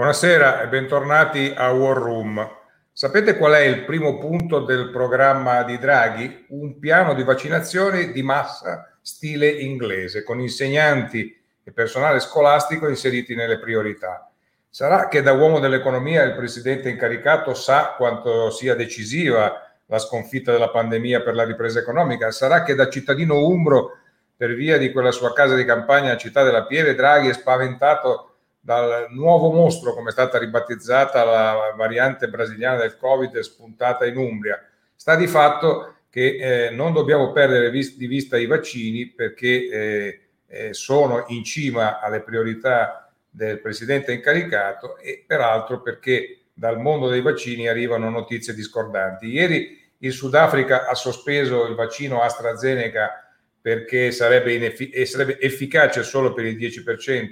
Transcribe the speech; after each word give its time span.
Buonasera 0.00 0.62
e 0.62 0.68
bentornati 0.68 1.52
a 1.54 1.72
War 1.72 1.94
Room. 1.94 2.50
Sapete 2.90 3.36
qual 3.36 3.52
è 3.52 3.60
il 3.60 3.84
primo 3.84 4.16
punto 4.16 4.60
del 4.60 4.88
programma 4.88 5.62
di 5.62 5.76
Draghi? 5.76 6.46
Un 6.48 6.78
piano 6.78 7.12
di 7.12 7.22
vaccinazione 7.22 8.10
di 8.10 8.22
massa 8.22 8.96
stile 9.02 9.48
inglese, 9.48 10.22
con 10.22 10.40
insegnanti 10.40 11.38
e 11.62 11.72
personale 11.72 12.18
scolastico 12.20 12.88
inseriti 12.88 13.34
nelle 13.34 13.58
priorità. 13.58 14.26
Sarà 14.70 15.06
che 15.06 15.20
da 15.20 15.34
uomo 15.34 15.58
dell'economia 15.58 16.22
il 16.22 16.34
presidente 16.34 16.88
incaricato 16.88 17.52
sa 17.52 17.92
quanto 17.94 18.48
sia 18.50 18.74
decisiva 18.74 19.70
la 19.84 19.98
sconfitta 19.98 20.50
della 20.50 20.70
pandemia 20.70 21.20
per 21.20 21.34
la 21.34 21.44
ripresa 21.44 21.78
economica? 21.78 22.30
Sarà 22.30 22.62
che 22.62 22.74
da 22.74 22.88
cittadino 22.88 23.46
umbro, 23.46 23.98
per 24.34 24.54
via 24.54 24.78
di 24.78 24.92
quella 24.92 25.10
sua 25.10 25.34
casa 25.34 25.54
di 25.54 25.66
campagna 25.66 26.12
a 26.12 26.16
Città 26.16 26.42
della 26.42 26.64
Pieve, 26.64 26.94
Draghi 26.94 27.28
è 27.28 27.34
spaventato 27.34 28.29
dal 28.60 29.06
nuovo 29.10 29.50
mostro, 29.50 29.94
come 29.94 30.10
è 30.10 30.12
stata 30.12 30.38
ribattezzata 30.38 31.24
la 31.24 31.74
variante 31.76 32.28
brasiliana 32.28 32.76
del 32.76 32.96
Covid 32.96 33.38
spuntata 33.38 34.04
in 34.04 34.18
Umbria. 34.18 34.62
Sta 34.94 35.16
di 35.16 35.26
fatto 35.26 35.94
che 36.10 36.66
eh, 36.66 36.70
non 36.70 36.92
dobbiamo 36.92 37.32
perdere 37.32 37.70
di 37.70 38.06
vista 38.06 38.36
i 38.36 38.46
vaccini 38.46 39.06
perché 39.06 39.68
eh, 39.68 40.20
eh, 40.46 40.74
sono 40.74 41.24
in 41.28 41.44
cima 41.44 42.00
alle 42.00 42.20
priorità 42.20 43.10
del 43.30 43.60
presidente 43.60 44.12
incaricato 44.12 44.98
e 44.98 45.24
peraltro 45.26 45.80
perché 45.80 46.40
dal 46.52 46.80
mondo 46.80 47.08
dei 47.08 47.22
vaccini 47.22 47.68
arrivano 47.68 48.10
notizie 48.10 48.52
discordanti. 48.52 49.26
Ieri 49.26 49.78
il 49.98 50.12
Sudafrica 50.12 50.86
ha 50.88 50.94
sospeso 50.94 51.66
il 51.66 51.74
vaccino 51.74 52.20
AstraZeneca 52.20 53.32
perché 53.60 54.10
sarebbe, 54.10 54.54
ineffi- 54.54 55.06
sarebbe 55.06 55.40
efficace 55.40 56.02
solo 56.02 56.32
per 56.32 56.46
il 56.46 56.56
10% 56.56 57.30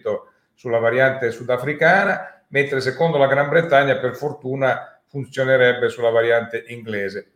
sulla 0.59 0.81
variante 0.81 1.31
sudafricana, 1.31 2.43
mentre 2.49 2.81
secondo 2.81 3.17
la 3.17 3.29
Gran 3.29 3.49
Bretagna 3.49 3.97
per 3.99 4.17
fortuna 4.17 5.01
funzionerebbe 5.07 5.89
sulla 5.89 6.11
variante 6.11 6.65
inglese. 6.67 7.31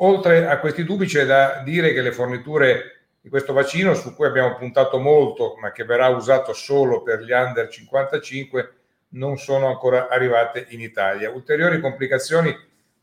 Oltre 0.00 0.48
a 0.48 0.58
questi 0.58 0.82
dubbi 0.82 1.06
c'è 1.06 1.24
da 1.24 1.62
dire 1.64 1.92
che 1.92 2.02
le 2.02 2.10
forniture 2.10 3.02
di 3.20 3.28
questo 3.28 3.52
vaccino, 3.52 3.94
su 3.94 4.16
cui 4.16 4.26
abbiamo 4.26 4.56
puntato 4.56 4.98
molto, 4.98 5.54
ma 5.60 5.70
che 5.70 5.84
verrà 5.84 6.08
usato 6.08 6.52
solo 6.54 7.02
per 7.02 7.20
gli 7.20 7.30
under 7.30 7.68
55, 7.68 8.72
non 9.10 9.38
sono 9.38 9.68
ancora 9.68 10.08
arrivate 10.08 10.66
in 10.70 10.80
Italia. 10.80 11.30
Ulteriori 11.30 11.80
complicazioni 11.80 12.52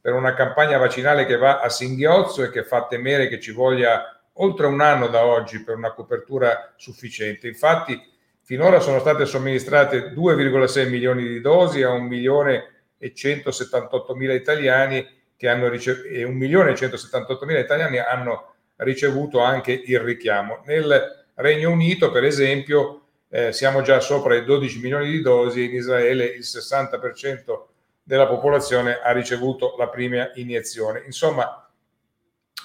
per 0.02 0.12
una 0.12 0.34
campagna 0.34 0.78
vaccinale 0.78 1.26
che 1.26 1.38
va 1.38 1.62
a 1.62 1.70
singhiozzo 1.70 2.44
e 2.44 2.50
che 2.50 2.66
fa 2.66 2.86
temere 2.86 3.30
che 3.30 3.40
ci 3.40 3.54
voglia 3.54 4.22
oltre 4.34 4.66
un 4.66 4.82
anno 4.82 5.08
da 5.08 5.24
oggi 5.24 5.64
per 5.64 5.78
una 5.78 5.94
copertura 5.94 6.74
sufficiente. 6.76 7.48
Infatti, 7.48 8.12
Finora 8.46 8.82
sono 8.82 9.00
state 9.00 9.26
somministrate 9.26 10.12
2,6 10.12 10.90
milioni 10.90 11.26
di 11.26 11.40
dosi 11.40 11.82
a 11.82 11.92
1 11.92 12.04
milione 12.04 12.72
e 12.98 13.14
178 13.14 14.16
mila 14.16 14.34
italiani 14.34 15.08
che 15.38 15.48
hanno 15.48 15.70
ricevuto 15.70 16.08
e 16.10 16.26
1 16.26 16.34
milione 16.34 16.72
e 16.72 16.76
178 16.76 17.46
mila 17.46 17.60
italiani 17.60 18.00
hanno 18.00 18.54
ricevuto 18.78 19.40
anche 19.40 19.72
il 19.72 20.00
richiamo. 20.02 20.62
Nel 20.66 21.30
Regno 21.36 21.72
Unito, 21.72 22.12
per 22.12 22.26
esempio, 22.26 23.04
eh, 23.30 23.54
siamo 23.54 23.82
già 23.82 24.02
sopra 24.02 24.36
i 24.36 24.44
12 24.44 24.80
milioni 24.82 25.10
di 25.10 25.22
dosi, 25.22 25.64
in 25.64 25.76
Israele 25.76 26.26
il 26.26 26.44
60% 26.44 27.68
della 28.04 28.28
popolazione 28.28 29.00
ha 29.02 29.12
ricevuto 29.14 29.76
la 29.78 29.88
prima 29.88 30.32
iniezione. 30.36 31.02
Insomma, 31.06 31.66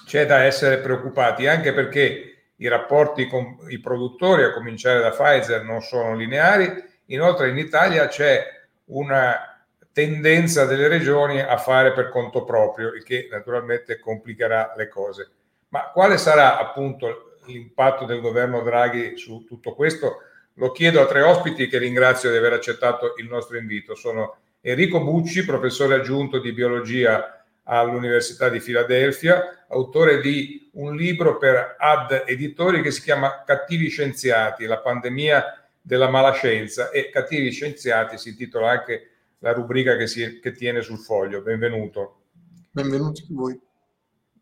c'è 0.07 0.27
da 0.27 0.43
essere 0.43 0.79
preoccupati 0.79 1.47
anche 1.47 1.73
perché 1.73 2.28
i 2.59 2.69
rapporti 2.69 3.27
con 3.27 3.59
i 3.69 3.79
produttori, 3.81 4.45
a 4.45 4.53
cominciare 4.53 5.01
da 5.01 5.11
Pfizer, 5.11 5.63
non 5.63 5.81
sono 5.81 6.15
lineari. 6.15 6.71
Inoltre 7.07 7.51
in 7.51 7.59
Italia 7.59 8.07
c'è 8.09 8.45
una 8.87 9.65
tendenza 9.93 10.65
delle 10.65 10.89
regioni 10.89 11.41
a 11.41 11.57
fare 11.57 11.93
per 11.93 12.09
conto 12.09 12.45
proprio, 12.45 12.93
il 12.93 13.03
che 13.03 13.29
naturalmente 13.31 13.99
complicherà 13.99 14.75
le 14.77 14.89
cose. 14.89 15.31
Ma 15.69 15.91
quale 15.93 16.19
sarà 16.19 16.59
appunto 16.59 17.37
l'impatto 17.47 18.05
del 18.05 18.21
governo 18.21 18.63
Draghi 18.63 19.17
su 19.17 19.45
tutto 19.45 19.75
questo? 19.75 20.19
Lo 20.55 20.73
chiedo 20.73 21.01
a 21.01 21.07
tre 21.07 21.23
ospiti 21.23 21.69
che 21.69 21.79
ringrazio 21.79 22.31
di 22.31 22.37
aver 22.37 22.55
accettato 22.55 23.15
il 23.19 23.29
nostro 23.29 23.57
invito. 23.57 23.95
Sono 23.95 24.39
Enrico 24.61 25.01
Bucci, 25.01 25.45
professore 25.45 25.95
aggiunto 25.95 26.39
di 26.39 26.53
biologia 26.53 27.38
all'Università 27.71 28.49
di 28.49 28.61
Filadelfia, 28.61 29.65
autore 29.69 30.21
di 30.21 30.71
un 30.75 30.97
libro 30.97 31.37
per 31.37 31.77
Ad 31.79 32.25
Editori 32.27 32.81
che 32.83 32.91
si 32.91 33.03
chiama 33.03 33.43
Cattivi 33.45 33.89
Scienziati, 33.89 34.65
la 34.65 34.79
pandemia 34.79 35.69
della 35.81 36.09
malascienza 36.09 36.91
e 36.91 37.11
Cattivi 37.11 37.51
Scienziati 37.51 38.17
si 38.19 38.31
intitola 38.31 38.71
anche 38.71 39.11
la 39.41 39.53
rubrica 39.53 39.97
che, 39.97 40.07
si, 40.07 40.41
che 40.41 40.53
tiene 40.53 40.81
sul 40.81 40.99
foglio. 40.99 41.43
Benvenuto. 41.43 42.23
Benvenuti 42.71 43.23
a 43.23 43.27
voi. 43.31 43.61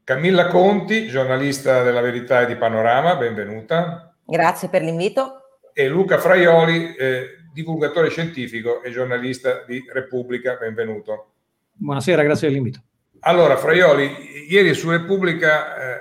Camilla 0.05 0.47
Conti, 0.47 1.09
giornalista 1.09 1.83
della 1.83 2.01
Verità 2.01 2.43
e 2.43 2.47
di 2.47 2.55
Panorama, 2.55 3.17
benvenuta. 3.17 4.15
Grazie 4.25 4.69
per 4.69 4.83
l'invito. 4.83 5.61
E 5.73 5.89
Luca 5.89 6.19
Fraioli, 6.19 6.95
eh, 6.95 7.29
divulgatore 7.53 8.09
scientifico 8.09 8.83
e 8.83 8.91
giornalista 8.93 9.65
di 9.67 9.85
Repubblica, 9.93 10.55
benvenuto. 10.55 11.33
Buonasera, 11.73 12.23
grazie 12.23 12.49
dell'invito. 12.49 12.86
Allora, 13.21 13.57
Fraioli, 13.57 14.47
ieri 14.49 14.75
su 14.75 14.91
Repubblica 14.91 15.77
eh, 15.77 16.01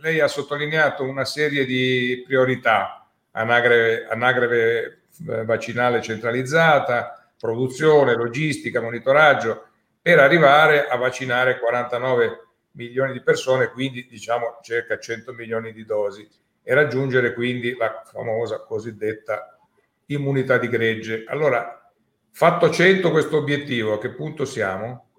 lei 0.00 0.20
ha 0.20 0.28
sottolineato 0.28 1.04
una 1.04 1.24
serie 1.24 1.64
di 1.64 2.22
priorità, 2.26 3.08
anagreve, 3.30 4.06
anagreve 4.08 5.02
eh, 5.28 5.44
vaccinale 5.44 6.02
centralizzata, 6.02 7.30
produzione, 7.38 8.14
logistica, 8.14 8.80
monitoraggio, 8.80 9.66
per 10.00 10.18
arrivare 10.18 10.86
a 10.88 10.96
vaccinare 10.96 11.58
49 11.58 12.46
milioni 12.72 13.12
di 13.12 13.22
persone, 13.22 13.70
quindi 13.70 14.06
diciamo 14.08 14.58
circa 14.62 14.98
100 14.98 15.32
milioni 15.32 15.72
di 15.72 15.84
dosi, 15.84 16.28
e 16.62 16.74
raggiungere 16.74 17.34
quindi 17.34 17.74
la 17.76 18.02
famosa 18.04 18.60
cosiddetta 18.60 19.58
immunità 20.06 20.58
di 20.58 20.68
gregge. 20.68 21.24
Allora, 21.26 21.90
fatto 22.30 22.70
100 22.70 23.10
questo 23.10 23.36
obiettivo, 23.36 23.94
a 23.94 23.98
che 23.98 24.10
punto 24.10 24.44
siamo? 24.44 25.11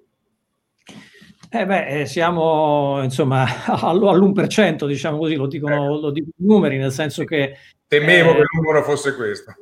Eh 1.55 1.67
beh, 1.67 1.85
eh, 1.85 2.05
siamo 2.07 2.99
insomma 3.03 3.45
all'1%, 3.67 4.87
diciamo 4.87 5.19
così, 5.19 5.35
lo 5.35 5.45
dicono, 5.45 5.83
ecco. 5.83 5.99
lo 5.99 6.09
dicono 6.09 6.33
i 6.35 6.45
numeri, 6.47 6.77
nel 6.77 6.91
senso 6.91 7.25
che... 7.25 7.57
Temevo 7.85 8.31
eh, 8.31 8.33
che 8.33 8.39
il 8.39 8.47
numero 8.55 8.83
fosse 8.83 9.15
questo. 9.15 9.53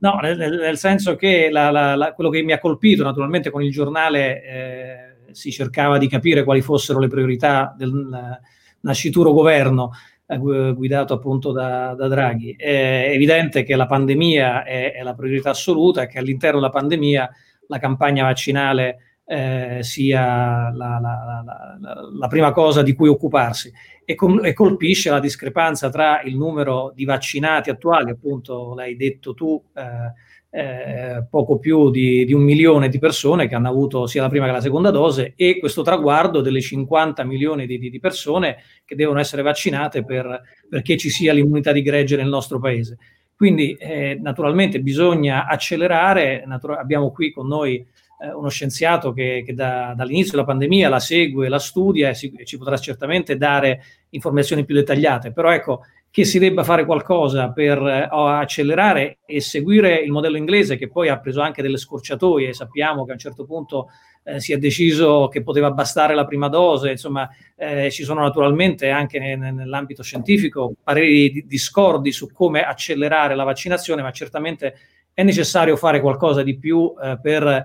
No, 0.00 0.18
nel, 0.20 0.36
nel 0.36 0.76
senso 0.76 1.14
che 1.14 1.48
la, 1.48 1.70
la, 1.70 1.94
la, 1.94 2.12
quello 2.12 2.28
che 2.28 2.42
mi 2.42 2.50
ha 2.50 2.58
colpito, 2.58 3.04
naturalmente 3.04 3.50
con 3.50 3.62
il 3.62 3.70
giornale 3.70 4.42
eh, 4.42 4.96
si 5.30 5.52
cercava 5.52 5.96
di 5.96 6.08
capire 6.08 6.42
quali 6.42 6.60
fossero 6.60 6.98
le 6.98 7.06
priorità 7.06 7.72
del 7.78 8.40
nascituro 8.80 9.32
governo 9.32 9.92
eh, 10.26 10.38
guidato 10.38 11.14
appunto 11.14 11.52
da, 11.52 11.94
da, 11.94 12.08
Draghi. 12.08 12.56
È 12.58 13.10
evidente 13.12 13.62
che 13.62 13.76
la 13.76 13.86
pandemia 13.86 14.64
è, 14.64 14.94
è 14.94 15.02
la 15.04 15.14
priorità 15.14 15.50
assoluta 15.50 16.02
e 16.02 16.08
che 16.08 16.18
all'interno 16.18 16.58
della 16.58 16.72
pandemia 16.72 17.30
la 17.68 17.78
campagna 17.78 18.24
vaccinale 18.24 19.11
eh, 19.24 19.78
sia 19.82 20.70
la, 20.74 20.98
la, 21.00 21.44
la, 21.80 22.10
la, 22.12 22.26
prima 22.28 22.52
cosa 22.52 22.82
di 22.82 22.92
cui 22.92 23.08
occuparsi 23.08 23.72
e, 24.04 24.14
com- 24.14 24.44
e, 24.44 24.52
colpisce 24.52 25.10
la 25.10 25.20
discrepanza 25.20 25.88
tra 25.90 26.22
il 26.22 26.36
numero 26.36 26.92
di 26.94 27.04
vaccinati 27.04 27.70
attuali, 27.70 28.10
appunto 28.10 28.74
l'hai 28.74 28.96
detto 28.96 29.32
tu, 29.32 29.62
eh, 29.74 30.12
eh, 30.54 31.24
poco 31.30 31.58
più 31.58 31.90
di, 31.90 32.26
di, 32.26 32.34
un 32.34 32.42
milione 32.42 32.90
di 32.90 32.98
persone 32.98 33.48
che 33.48 33.54
hanno 33.54 33.70
avuto 33.70 34.06
sia 34.06 34.20
la 34.20 34.28
prima 34.28 34.44
che 34.44 34.52
la 34.52 34.60
seconda 34.60 34.90
dose 34.90 35.32
e 35.34 35.58
questo 35.58 35.80
traguardo 35.80 36.42
delle 36.42 36.60
50 36.60 37.24
milioni 37.24 37.66
di, 37.66 37.78
di 37.78 37.98
persone 37.98 38.58
che 38.84 38.94
devono 38.94 39.18
essere 39.18 39.40
vaccinate 39.40 40.04
per, 40.04 40.42
perché 40.68 40.98
ci 40.98 41.08
sia 41.08 41.32
l'immunità 41.32 41.72
di 41.72 41.80
gregge 41.80 42.16
nel 42.16 42.28
nostro 42.28 42.58
paese. 42.58 42.98
Quindi 43.34 43.72
eh, 43.72 44.18
naturalmente 44.20 44.80
bisogna 44.80 45.46
accelerare, 45.46 46.44
natura- 46.46 46.78
abbiamo 46.78 47.10
qui 47.10 47.32
con 47.32 47.46
noi 47.46 47.84
uno 48.28 48.48
scienziato 48.48 49.12
che, 49.12 49.42
che 49.44 49.54
da, 49.54 49.94
dall'inizio 49.96 50.32
della 50.32 50.44
pandemia 50.44 50.88
la 50.88 51.00
segue, 51.00 51.48
la 51.48 51.58
studia 51.58 52.10
e, 52.10 52.14
si, 52.14 52.32
e 52.36 52.44
ci 52.44 52.58
potrà 52.58 52.76
certamente 52.76 53.36
dare 53.36 53.82
informazioni 54.10 54.64
più 54.64 54.74
dettagliate, 54.74 55.32
però 55.32 55.50
ecco 55.50 55.82
che 56.12 56.24
si 56.24 56.38
debba 56.38 56.62
fare 56.62 56.84
qualcosa 56.84 57.52
per 57.52 57.78
eh, 57.78 58.06
accelerare 58.10 59.20
e 59.24 59.40
seguire 59.40 59.96
il 59.96 60.10
modello 60.10 60.36
inglese 60.36 60.76
che 60.76 60.90
poi 60.90 61.08
ha 61.08 61.18
preso 61.18 61.40
anche 61.40 61.62
delle 61.62 61.78
scorciatoie, 61.78 62.52
sappiamo 62.52 63.04
che 63.04 63.12
a 63.12 63.14
un 63.14 63.18
certo 63.18 63.46
punto 63.46 63.88
eh, 64.24 64.38
si 64.38 64.52
è 64.52 64.58
deciso 64.58 65.28
che 65.28 65.42
poteva 65.42 65.70
bastare 65.70 66.14
la 66.14 66.26
prima 66.26 66.48
dose, 66.48 66.90
insomma 66.90 67.26
eh, 67.56 67.90
ci 67.90 68.04
sono 68.04 68.20
naturalmente 68.20 68.90
anche 68.90 69.18
ne, 69.18 69.36
nell'ambito 69.36 70.02
scientifico 70.02 70.74
pareri 70.82 71.44
discordi 71.46 72.12
su 72.12 72.30
come 72.30 72.62
accelerare 72.62 73.34
la 73.34 73.44
vaccinazione, 73.44 74.02
ma 74.02 74.10
certamente 74.12 74.74
è 75.14 75.22
necessario 75.22 75.76
fare 75.76 76.00
qualcosa 76.02 76.42
di 76.42 76.58
più 76.58 76.92
eh, 77.02 77.18
per 77.22 77.46
eh, 77.46 77.64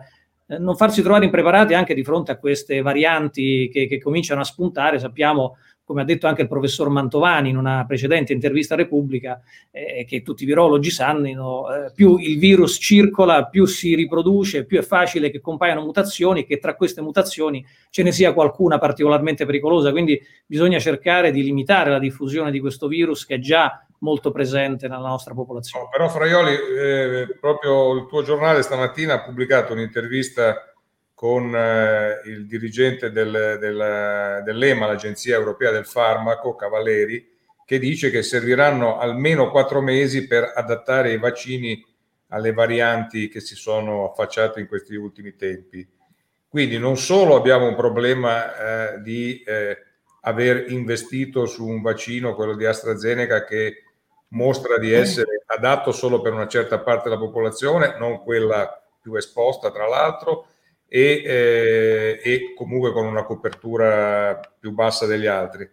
non 0.59 0.75
farsi 0.75 1.01
trovare 1.01 1.25
impreparati 1.25 1.73
anche 1.73 1.94
di 1.94 2.03
fronte 2.03 2.31
a 2.31 2.38
queste 2.38 2.81
varianti 2.81 3.69
che, 3.71 3.88
che 3.88 3.99
cominciano 3.99 4.41
a 4.41 4.45
spuntare. 4.45 4.99
Sappiamo 4.99 5.57
come 5.88 6.01
ha 6.01 6.03
detto 6.03 6.27
anche 6.27 6.41
il 6.41 6.49
professor 6.49 6.89
Mantovani 6.89 7.47
in 7.47 7.55
una 7.55 7.85
precedente 7.88 8.33
intervista 8.33 8.73
a 8.73 8.77
Repubblica, 8.77 9.41
eh, 9.71 10.03
che 10.05 10.21
tutti 10.21 10.44
i 10.44 10.45
virologi 10.45 10.89
sanno, 10.89 11.73
eh, 11.73 11.91
più 11.95 12.17
il 12.17 12.38
virus 12.38 12.77
circola, 12.77 13.45
più 13.45 13.63
si 13.63 13.95
riproduce, 13.95 14.65
più 14.65 14.79
è 14.79 14.81
facile 14.81 15.29
che 15.29 15.39
compaiano 15.39 15.79
mutazioni, 15.79 16.45
che 16.45 16.57
tra 16.57 16.75
queste 16.75 17.01
mutazioni 17.01 17.65
ce 17.89 18.03
ne 18.03 18.11
sia 18.11 18.33
qualcuna 18.33 18.79
particolarmente 18.79 19.45
pericolosa. 19.45 19.91
Quindi 19.91 20.21
bisogna 20.45 20.77
cercare 20.77 21.31
di 21.31 21.41
limitare 21.41 21.89
la 21.89 21.99
diffusione 21.99 22.51
di 22.51 22.59
questo 22.59 22.89
virus 22.89 23.25
che 23.25 23.35
è 23.35 23.39
già 23.39 23.87
molto 23.99 24.31
presente 24.31 24.88
nella 24.88 25.07
nostra 25.07 25.33
popolazione. 25.33 25.85
No, 25.85 25.89
però 25.89 26.09
Fraioli, 26.09 26.53
eh, 26.53 27.38
proprio 27.39 27.94
il 27.94 28.05
tuo 28.07 28.23
giornale 28.23 28.61
stamattina 28.61 29.15
ha 29.15 29.23
pubblicato 29.23 29.73
un'intervista 29.73 30.73
con 31.13 31.55
eh, 31.55 32.21
il 32.25 32.45
dirigente 32.45 33.11
del, 33.11 33.57
del, 33.59 34.41
dell'EMA, 34.44 34.85
l'Agenzia 34.85 35.35
Europea 35.35 35.71
del 35.71 35.85
Farmaco, 35.85 36.55
Cavalleri, 36.55 37.35
che 37.65 37.79
dice 37.79 38.11
che 38.11 38.21
serviranno 38.21 38.97
almeno 38.97 39.49
quattro 39.49 39.81
mesi 39.81 40.27
per 40.27 40.51
adattare 40.55 41.11
i 41.11 41.17
vaccini 41.17 41.83
alle 42.29 42.53
varianti 42.53 43.29
che 43.29 43.39
si 43.39 43.55
sono 43.55 44.11
affacciate 44.11 44.59
in 44.59 44.67
questi 44.67 44.95
ultimi 44.95 45.35
tempi. 45.35 45.88
Quindi 46.47 46.77
non 46.77 46.97
solo 46.97 47.35
abbiamo 47.35 47.67
un 47.67 47.75
problema 47.75 48.94
eh, 48.94 49.01
di 49.01 49.41
eh, 49.44 49.77
aver 50.21 50.71
investito 50.71 51.45
su 51.45 51.65
un 51.65 51.81
vaccino, 51.81 52.35
quello 52.35 52.55
di 52.55 52.65
AstraZeneca, 52.65 53.44
che 53.44 53.83
mostra 54.29 54.77
di 54.77 54.91
essere 54.91 55.44
adatto 55.45 55.91
solo 55.91 56.21
per 56.21 56.33
una 56.33 56.47
certa 56.47 56.79
parte 56.79 57.09
della 57.09 57.21
popolazione, 57.21 57.97
non 57.97 58.21
quella 58.21 58.81
più 59.01 59.15
esposta 59.15 59.71
tra 59.71 59.88
l'altro, 59.88 60.47
e, 60.88 61.21
eh, 61.25 62.21
e 62.24 62.53
comunque 62.56 62.91
con 62.91 63.06
una 63.06 63.24
copertura 63.24 64.39
più 64.59 64.71
bassa 64.71 65.06
degli 65.06 65.25
altri 65.25 65.69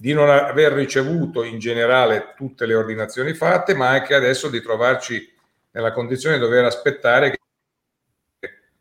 di 0.00 0.12
non 0.12 0.30
aver 0.30 0.74
ricevuto 0.74 1.42
in 1.42 1.58
generale 1.58 2.32
tutte 2.36 2.66
le 2.66 2.76
ordinazioni 2.76 3.34
fatte, 3.34 3.74
ma 3.74 3.88
anche 3.88 4.14
adesso 4.14 4.48
di 4.48 4.62
trovarci 4.62 5.28
nella 5.72 5.90
condizione 5.90 6.36
di 6.36 6.40
dover 6.40 6.66
aspettare 6.66 7.36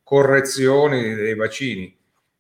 correzioni 0.03 1.15
dei 1.15 1.33
vaccini. 1.33 1.97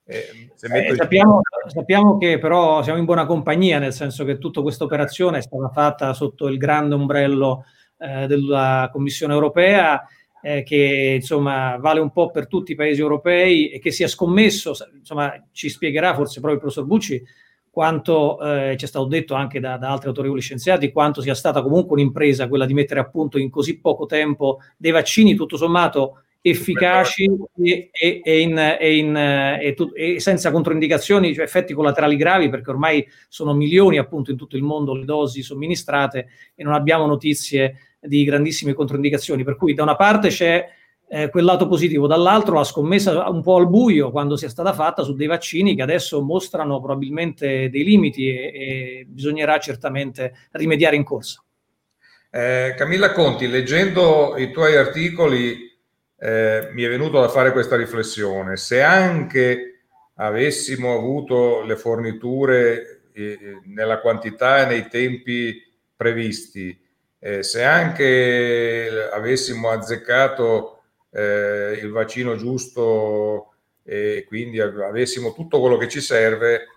Eh, 0.09 0.49
eh, 0.49 0.95
sappiamo, 0.95 1.41
sappiamo, 1.67 2.17
che 2.17 2.39
però 2.39 2.81
siamo 2.81 2.97
in 2.97 3.03
buona 3.03 3.25
compagnia, 3.25 3.77
nel 3.77 3.91
senso 3.91 4.23
che 4.23 4.37
tutta 4.37 4.61
questa 4.61 4.85
operazione 4.85 5.39
è 5.39 5.41
stata 5.41 5.67
fatta 5.67 6.13
sotto 6.13 6.47
il 6.47 6.57
grande 6.57 6.95
ombrello 6.95 7.65
eh, 7.97 8.25
della 8.25 8.89
Commissione 8.89 9.33
europea, 9.33 10.01
eh, 10.41 10.63
che 10.63 11.15
insomma 11.19 11.75
vale 11.75 11.99
un 11.99 12.11
po' 12.11 12.31
per 12.31 12.47
tutti 12.47 12.71
i 12.71 12.75
paesi 12.75 13.01
europei 13.01 13.69
e 13.69 13.79
che 13.79 13.91
si 13.91 14.03
è 14.03 14.07
scommesso, 14.07 14.73
insomma 14.97 15.33
ci 15.51 15.67
spiegherà 15.67 16.13
forse 16.13 16.39
proprio 16.39 16.53
il 16.53 16.59
professor 16.61 16.85
Bucci 16.85 17.21
quanto 17.69 18.41
eh, 18.41 18.75
ci 18.77 18.85
è 18.85 18.87
stato 18.87 19.05
detto 19.05 19.35
anche 19.35 19.59
da, 19.59 19.77
da, 19.77 19.91
altri 19.91 20.07
autorevoli 20.07 20.41
scienziati, 20.41 20.91
quanto 20.91 21.21
sia 21.21 21.35
stata 21.35 21.61
comunque 21.61 21.93
un'impresa 21.93 22.47
quella 22.47 22.65
di 22.65 22.73
mettere 22.73 23.01
a 23.01 23.07
punto 23.07 23.37
in 23.37 23.49
così 23.49 23.79
poco 23.79 24.05
tempo 24.05 24.59
dei 24.77 24.91
vaccini. 24.91 25.35
Tutto 25.35 25.57
sommato 25.57 26.23
efficaci 26.41 27.29
e, 27.61 27.89
e, 27.91 28.21
e, 28.23 28.39
in, 28.39 28.77
in, 28.79 29.15
e, 29.15 30.19
senza 30.19 30.51
controindicazioni, 30.51 31.33
cioè 31.33 31.43
effetti 31.43 31.73
collaterali 31.73 32.15
gravi, 32.15 32.49
perché 32.49 32.69
ormai 32.69 33.07
sono 33.27 33.53
milioni 33.53 33.97
appunto 33.97 34.31
in 34.31 34.37
tutto 34.37 34.55
il 34.55 34.63
mondo 34.63 34.95
le 34.95 35.05
dosi 35.05 35.41
somministrate 35.41 36.27
e 36.55 36.63
non 36.63 36.73
abbiamo 36.73 37.05
notizie 37.05 37.95
di 37.99 38.23
grandissime 38.23 38.73
controindicazioni. 38.73 39.43
Per 39.43 39.55
cui 39.55 39.73
da 39.73 39.83
una 39.83 39.95
parte 39.95 40.29
c'è 40.29 40.65
eh, 41.09 41.29
quel 41.29 41.45
lato 41.45 41.67
positivo, 41.67 42.07
dall'altro 42.07 42.55
la 42.55 42.63
scommessa 42.63 43.27
un 43.29 43.41
po' 43.41 43.55
al 43.55 43.69
buio 43.69 44.11
quando 44.11 44.35
sia 44.35 44.49
stata 44.49 44.73
fatta 44.73 45.03
su 45.03 45.13
dei 45.13 45.27
vaccini 45.27 45.75
che 45.75 45.81
adesso 45.81 46.21
mostrano 46.21 46.79
probabilmente 46.79 47.69
dei 47.69 47.83
limiti 47.83 48.27
e, 48.27 48.33
e 48.33 49.05
bisognerà 49.07 49.57
certamente 49.59 50.33
rimediare 50.51 50.95
in 50.95 51.03
corsa. 51.03 51.41
Eh, 52.29 52.75
Camilla 52.77 53.13
Conti, 53.13 53.47
leggendo 53.47 54.35
i 54.37 54.51
tuoi 54.51 54.75
articoli 54.75 55.66
eh, 56.19 56.69
mi 56.71 56.83
è 56.83 56.89
venuto 56.89 57.19
da 57.19 57.29
fare 57.29 57.51
questa 57.51 57.75
riflessione. 57.75 58.57
Se 58.57 58.81
anche 58.81 59.81
avessimo 60.15 60.95
avuto 60.95 61.61
le 61.61 61.75
forniture 61.75 63.01
eh, 63.13 63.61
nella 63.65 63.99
quantità 63.99 64.61
e 64.61 64.65
nei 64.65 64.87
tempi 64.87 65.61
previsti, 65.95 66.79
eh, 67.19 67.43
se 67.43 67.63
anche 67.63 69.09
avessimo 69.11 69.69
azzeccato 69.69 70.81
eh, 71.11 71.79
il 71.81 71.91
vaccino 71.91 72.35
giusto 72.35 73.53
e 73.83 74.25
quindi 74.27 74.59
avessimo 74.59 75.33
tutto 75.33 75.59
quello 75.59 75.77
che 75.77 75.87
ci 75.87 76.01
serve, 76.01 76.67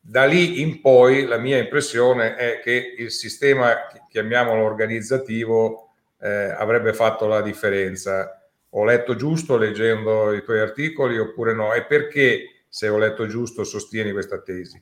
da 0.00 0.24
lì 0.24 0.60
in 0.60 0.80
poi 0.80 1.26
la 1.26 1.36
mia 1.36 1.58
impressione 1.58 2.36
è 2.36 2.60
che 2.60 2.94
il 2.96 3.10
sistema, 3.10 3.88
chiamiamolo 4.08 4.62
organizzativo, 4.62 5.90
eh, 6.20 6.28
avrebbe 6.28 6.92
fatto 6.94 7.26
la 7.26 7.42
differenza 7.42 8.45
ho 8.78 8.84
letto 8.84 9.16
giusto 9.16 9.56
leggendo 9.56 10.32
i 10.34 10.42
tuoi 10.42 10.60
articoli 10.60 11.18
oppure 11.18 11.54
no? 11.54 11.72
E 11.72 11.84
perché, 11.84 12.64
se 12.68 12.88
ho 12.88 12.98
letto 12.98 13.26
giusto, 13.26 13.64
sostieni 13.64 14.12
questa 14.12 14.42
tesi? 14.42 14.80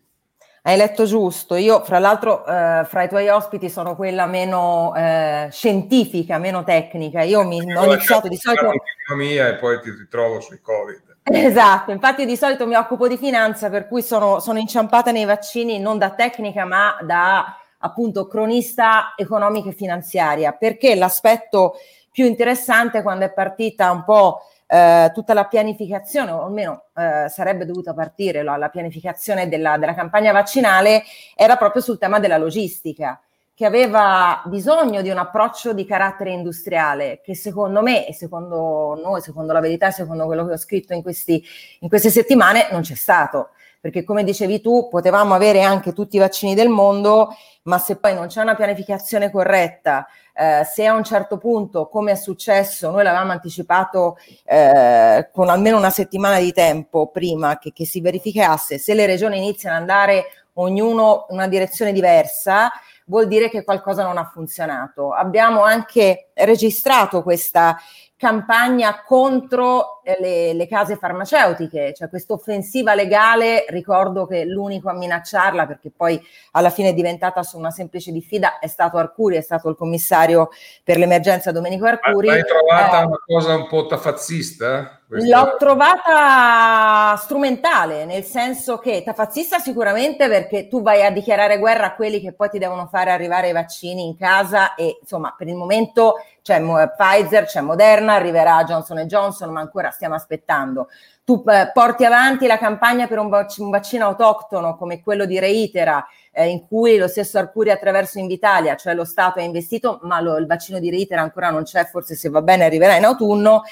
Hai 0.62 0.76
letto 0.76 1.05
giusto. 1.05 1.55
Io, 1.55 1.85
fra 1.85 2.00
l'altro, 2.00 2.44
eh, 2.44 2.85
fra 2.87 3.02
i 3.05 3.08
tuoi 3.08 3.29
ospiti 3.29 3.70
sono 3.70 3.94
quella 3.94 4.26
meno 4.26 4.93
eh, 4.96 5.49
scientifica, 5.52 6.38
meno 6.38 6.64
tecnica. 6.64 7.23
Io 7.23 7.44
mi 7.46 7.61
ho 7.61 7.85
iniziato 7.85 8.26
di 8.26 8.37
solito... 8.37 8.73
Economia 9.05 9.49
e 9.49 9.56
poi 9.56 9.81
ti 9.81 9.91
ritrovo 9.91 10.41
sui 10.41 10.61
Covid. 10.61 11.12
Esatto, 11.32 11.91
infatti 11.91 12.26
di 12.26 12.37
solito 12.37 12.67
mi 12.67 12.75
occupo 12.75 13.08
di 13.08 13.17
finanza, 13.17 13.70
per 13.70 13.88
cui 13.88 14.02
sono, 14.02 14.41
sono 14.41 14.58
inciampata 14.58 15.11
nei 15.11 15.25
vaccini 15.25 15.79
non 15.79 15.96
da 15.96 16.11
tecnica, 16.11 16.67
ma 16.67 16.99
da 17.00 17.58
appunto 17.79 18.26
cronista 18.26 19.14
economica 19.17 19.70
e 19.70 19.73
finanziaria, 19.73 20.52
perché 20.52 20.94
l'aspetto 20.94 21.76
più 22.14 22.26
interessante 22.26 23.02
quando 23.02 23.25
è 23.25 23.32
partita 23.32 23.90
un 23.90 24.05
po' 24.05 24.43
eh, 24.69 25.11
tutta 25.12 25.34
la 25.34 25.46
pianificazione, 25.46 26.31
o 26.31 26.44
almeno 26.44 26.84
eh, 26.96 27.28
sarebbe 27.28 27.66
dovuta 27.66 27.93
partire 27.93 28.44
la, 28.44 28.56
la 28.56 28.69
pianificazione 28.69 29.49
della, 29.49 29.78
della 29.78 29.94
campagna 29.94 30.31
vaccinale, 30.31 31.02
era 31.34 31.56
proprio 31.56 31.82
sul 31.82 31.99
tema 31.99 32.20
della 32.20 32.37
logistica 32.37 33.20
che 33.52 33.66
aveva 33.66 34.43
bisogno 34.46 35.02
di 35.02 35.11
un 35.11 35.19
approccio 35.19 35.72
di 35.72 35.84
carattere 35.84 36.31
industriale 36.31 37.20
che 37.20 37.34
secondo 37.34 37.82
me 37.82 38.06
e 38.06 38.14
secondo 38.14 38.96
noi, 39.03 39.20
secondo 39.20 39.53
la 39.53 39.60
verità, 39.60 39.91
secondo 39.91 40.27
quello 40.27 40.46
che 40.46 40.53
ho 40.53 40.56
scritto 40.56 40.93
in, 40.94 41.03
questi, 41.03 41.43
in 41.81 41.89
queste 41.89 42.10
settimane, 42.10 42.69
non 42.70 42.82
c'è 42.82 42.94
stato. 42.94 43.50
Perché 43.84 44.03
come 44.03 44.24
dicevi 44.24 44.62
tu, 44.62 44.88
potevamo 44.88 45.34
avere 45.34 45.60
anche 45.60 45.93
tutti 45.93 46.17
i 46.17 46.19
vaccini 46.19 46.55
del 46.55 46.70
mondo, 46.70 47.36
ma 47.64 47.79
se 47.79 47.96
poi 47.96 48.14
non 48.14 48.29
c'è 48.29 48.41
una 48.41 48.55
pianificazione 48.55 49.31
corretta, 49.31 50.06
eh, 50.32 50.64
se 50.64 50.86
a 50.86 50.94
un 50.94 51.05
certo 51.05 51.36
punto, 51.36 51.86
come 51.88 52.12
è 52.12 52.14
successo, 52.14 52.91
noi 52.91 53.03
l'avevamo 53.03 53.32
anticipato 53.32 54.17
eh, 54.46 55.29
con 55.31 55.50
almeno 55.50 55.76
una 55.76 55.91
settimana 55.91 56.38
di 56.38 56.50
tempo 56.55 57.08
prima 57.08 57.58
che, 57.58 57.72
che 57.74 57.84
si 57.84 58.00
verificasse, 58.00 58.79
se 58.79 58.94
le 58.94 59.05
regioni 59.05 59.36
iniziano 59.36 59.74
ad 59.74 59.82
andare 59.82 60.24
ognuno 60.55 61.26
in 61.29 61.36
una 61.36 61.46
direzione 61.46 61.93
diversa, 61.93 62.72
vuol 63.05 63.29
dire 63.29 63.50
che 63.50 63.64
qualcosa 63.64 64.03
non 64.03 64.17
ha 64.17 64.31
funzionato. 64.32 65.12
Abbiamo 65.12 65.62
anche 65.62 66.31
registrato 66.32 67.22
questa 67.22 67.76
campagna 68.24 69.02
contro 69.04 70.00
eh, 70.02 70.16
le, 70.19 70.54
le, 70.54 70.66
case 70.66 70.96
farmaceutiche, 70.96 71.93
cioè 71.94 72.08
questa 72.08 72.32
offensiva 72.32 72.94
legale, 72.94 73.66
ricordo 73.69 74.26
che 74.26 74.46
l'unico 74.46 74.88
a 74.88 74.94
minacciarla, 74.94 75.66
perché 75.66 75.90
poi 75.94 76.19
alla 76.52 76.70
fine 76.70 76.88
è 76.88 76.94
diventata 76.94 77.43
su 77.43 77.58
una 77.58 77.70
semplice 77.70 78.12
diffida, 78.12 78.58
è 78.60 78.66
stato 78.66 78.96
Arcuri, 78.96 79.36
è 79.36 79.43
stato 79.43 79.69
il 79.69 79.76
commissario 79.76 80.48
per 80.82 80.96
l'emergenza 80.96 81.52
Domenico 81.52 81.84
Arcuri. 81.84 82.28
L'hai 82.28 82.44
trovata 82.44 83.02
eh, 83.02 83.04
una 83.04 83.22
cosa 83.26 83.56
un 83.56 83.69
po' 83.69 83.84
tafazzista? 83.84 85.00
Questa... 85.06 85.38
L'ho 85.38 85.56
trovata 85.58 87.14
strumentale, 87.16 88.06
nel 88.06 88.24
senso 88.24 88.78
che 88.78 89.02
tafazzista 89.04 89.58
sicuramente 89.58 90.28
perché 90.28 90.66
tu 90.66 90.81
vai 90.81 91.04
a 91.04 91.10
dichiarare 91.10 91.58
guerra 91.58 91.86
a 91.86 91.94
quelli 91.94 92.22
che 92.22 92.32
poi 92.32 92.48
ti 92.48 92.58
devono 92.58 92.86
fare 92.86 93.10
arrivare 93.10 93.50
i 93.50 93.52
vaccini 93.52 94.06
in 94.06 94.16
casa 94.16 94.74
e 94.74 94.96
insomma 94.98 95.34
per 95.36 95.46
il 95.46 95.56
momento 95.56 96.14
c'è 96.44 96.60
Pfizer, 96.94 97.46
c'è 97.46 97.63
Moderna, 97.63 98.13
arriverà 98.13 98.63
Johnson 98.65 98.98
Johnson, 99.06 99.51
ma 99.51 99.60
ancora 99.60 99.91
stiamo 99.91 100.15
aspettando. 100.15 100.89
Tu 101.24 101.43
eh, 101.46 101.70
porti 101.72 102.05
avanti 102.05 102.46
la 102.46 102.58
campagna 102.58 103.06
per 103.06 103.19
un, 103.19 103.31
vac- 103.31 103.56
un, 103.60 103.70
vaccino 103.70 104.05
autoctono 104.05 104.77
come 104.77 105.01
quello 105.03 105.24
di 105.24 105.39
Reitera, 105.39 106.06
eh, 106.32 106.48
in 106.48 106.67
cui 106.67 106.98
lo 106.98 107.08
stesso 107.08 107.39
Arcuri 107.39 107.70
attraverso 107.70 108.19
Invitalia, 108.19 108.77
cioè 108.77 108.93
lo 108.93 109.06
Stato 109.06 109.39
ha 109.39 109.43
investito, 109.43 110.01
ma 110.03 110.20
lo, 110.20 110.36
il 110.36 110.44
vaccino 110.44 110.79
di 110.79 110.91
Reitera 110.91 111.22
ancora 111.22 111.48
non 111.48 111.63
c'è, 111.63 111.86
forse 111.86 112.15
se 112.15 112.29
va 112.29 112.43
bene 112.43 112.67
arriverà 112.67 112.94
in 112.96 113.06
autunno. 113.06 113.63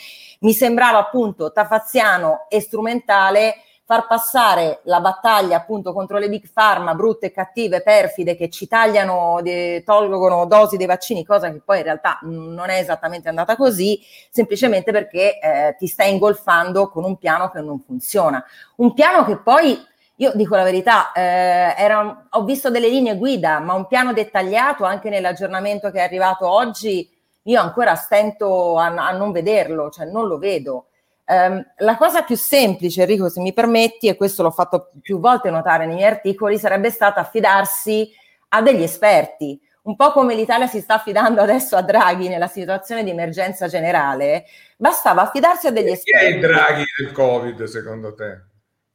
Mi 0.40 0.54
sembrava 0.54 0.96
appunto 0.96 1.52
tafaziano 1.52 2.46
e 2.48 2.62
strumentale 2.62 3.56
far 3.84 4.06
passare 4.06 4.80
la 4.84 5.00
battaglia 5.00 5.56
appunto 5.56 5.92
contro 5.92 6.18
le 6.18 6.28
big 6.28 6.50
pharma 6.52 6.94
brutte, 6.94 7.32
cattive, 7.32 7.82
perfide 7.82 8.36
che 8.36 8.48
ci 8.48 8.66
tagliano, 8.66 9.40
de, 9.42 9.82
tolgono 9.84 10.46
dosi 10.46 10.76
dei 10.76 10.86
vaccini, 10.86 11.24
cosa 11.24 11.50
che 11.50 11.60
poi 11.64 11.78
in 11.78 11.84
realtà 11.84 12.18
non 12.22 12.70
è 12.70 12.78
esattamente 12.78 13.28
andata 13.28 13.56
così, 13.56 14.00
semplicemente 14.30 14.92
perché 14.92 15.38
eh, 15.38 15.76
ti 15.78 15.86
stai 15.86 16.12
ingolfando 16.12 16.88
con 16.88 17.04
un 17.04 17.16
piano 17.18 17.50
che 17.50 17.60
non 17.60 17.80
funziona. 17.80 18.42
Un 18.76 18.94
piano 18.94 19.24
che 19.24 19.38
poi 19.38 19.78
io 20.16 20.32
dico 20.34 20.54
la 20.54 20.62
verità, 20.62 21.10
eh, 21.12 21.74
era, 21.76 22.28
ho 22.30 22.44
visto 22.44 22.70
delle 22.70 22.88
linee 22.88 23.16
guida, 23.16 23.58
ma 23.58 23.74
un 23.74 23.88
piano 23.88 24.12
dettagliato 24.12 24.84
anche 24.84 25.10
nell'aggiornamento 25.10 25.90
che 25.90 25.98
è 25.98 26.02
arrivato 26.02 26.48
oggi, 26.48 27.10
io 27.44 27.60
ancora 27.60 27.96
stento 27.96 28.78
a, 28.78 28.86
a 28.86 29.10
non 29.10 29.32
vederlo, 29.32 29.90
cioè 29.90 30.06
non 30.06 30.28
lo 30.28 30.38
vedo. 30.38 30.86
Um, 31.32 31.64
la 31.78 31.96
cosa 31.96 32.24
più 32.24 32.36
semplice, 32.36 33.00
Enrico, 33.02 33.30
se 33.30 33.40
mi 33.40 33.54
permetti, 33.54 34.06
e 34.06 34.16
questo 34.16 34.42
l'ho 34.42 34.50
fatto 34.50 34.90
più 35.00 35.18
volte 35.18 35.48
notare 35.48 35.86
nei 35.86 35.94
miei 35.94 36.10
articoli, 36.10 36.58
sarebbe 36.58 36.90
stata 36.90 37.20
affidarsi 37.20 38.10
a 38.48 38.60
degli 38.60 38.82
esperti, 38.82 39.58
un 39.84 39.96
po' 39.96 40.12
come 40.12 40.34
l'Italia 40.34 40.66
si 40.66 40.80
sta 40.80 40.94
affidando 40.94 41.40
adesso 41.40 41.74
a 41.74 41.80
Draghi 41.80 42.28
nella 42.28 42.48
situazione 42.48 43.02
di 43.02 43.10
emergenza 43.10 43.66
generale, 43.66 44.44
bastava 44.76 45.22
affidarsi 45.22 45.68
a 45.68 45.70
degli 45.70 45.88
esperti. 45.88 46.26
Chi 46.26 46.32
è 46.32 46.36
il 46.36 46.40
Draghi 46.40 46.84
del 46.98 47.12
Covid, 47.12 47.64
secondo 47.64 48.14
te? 48.14 48.51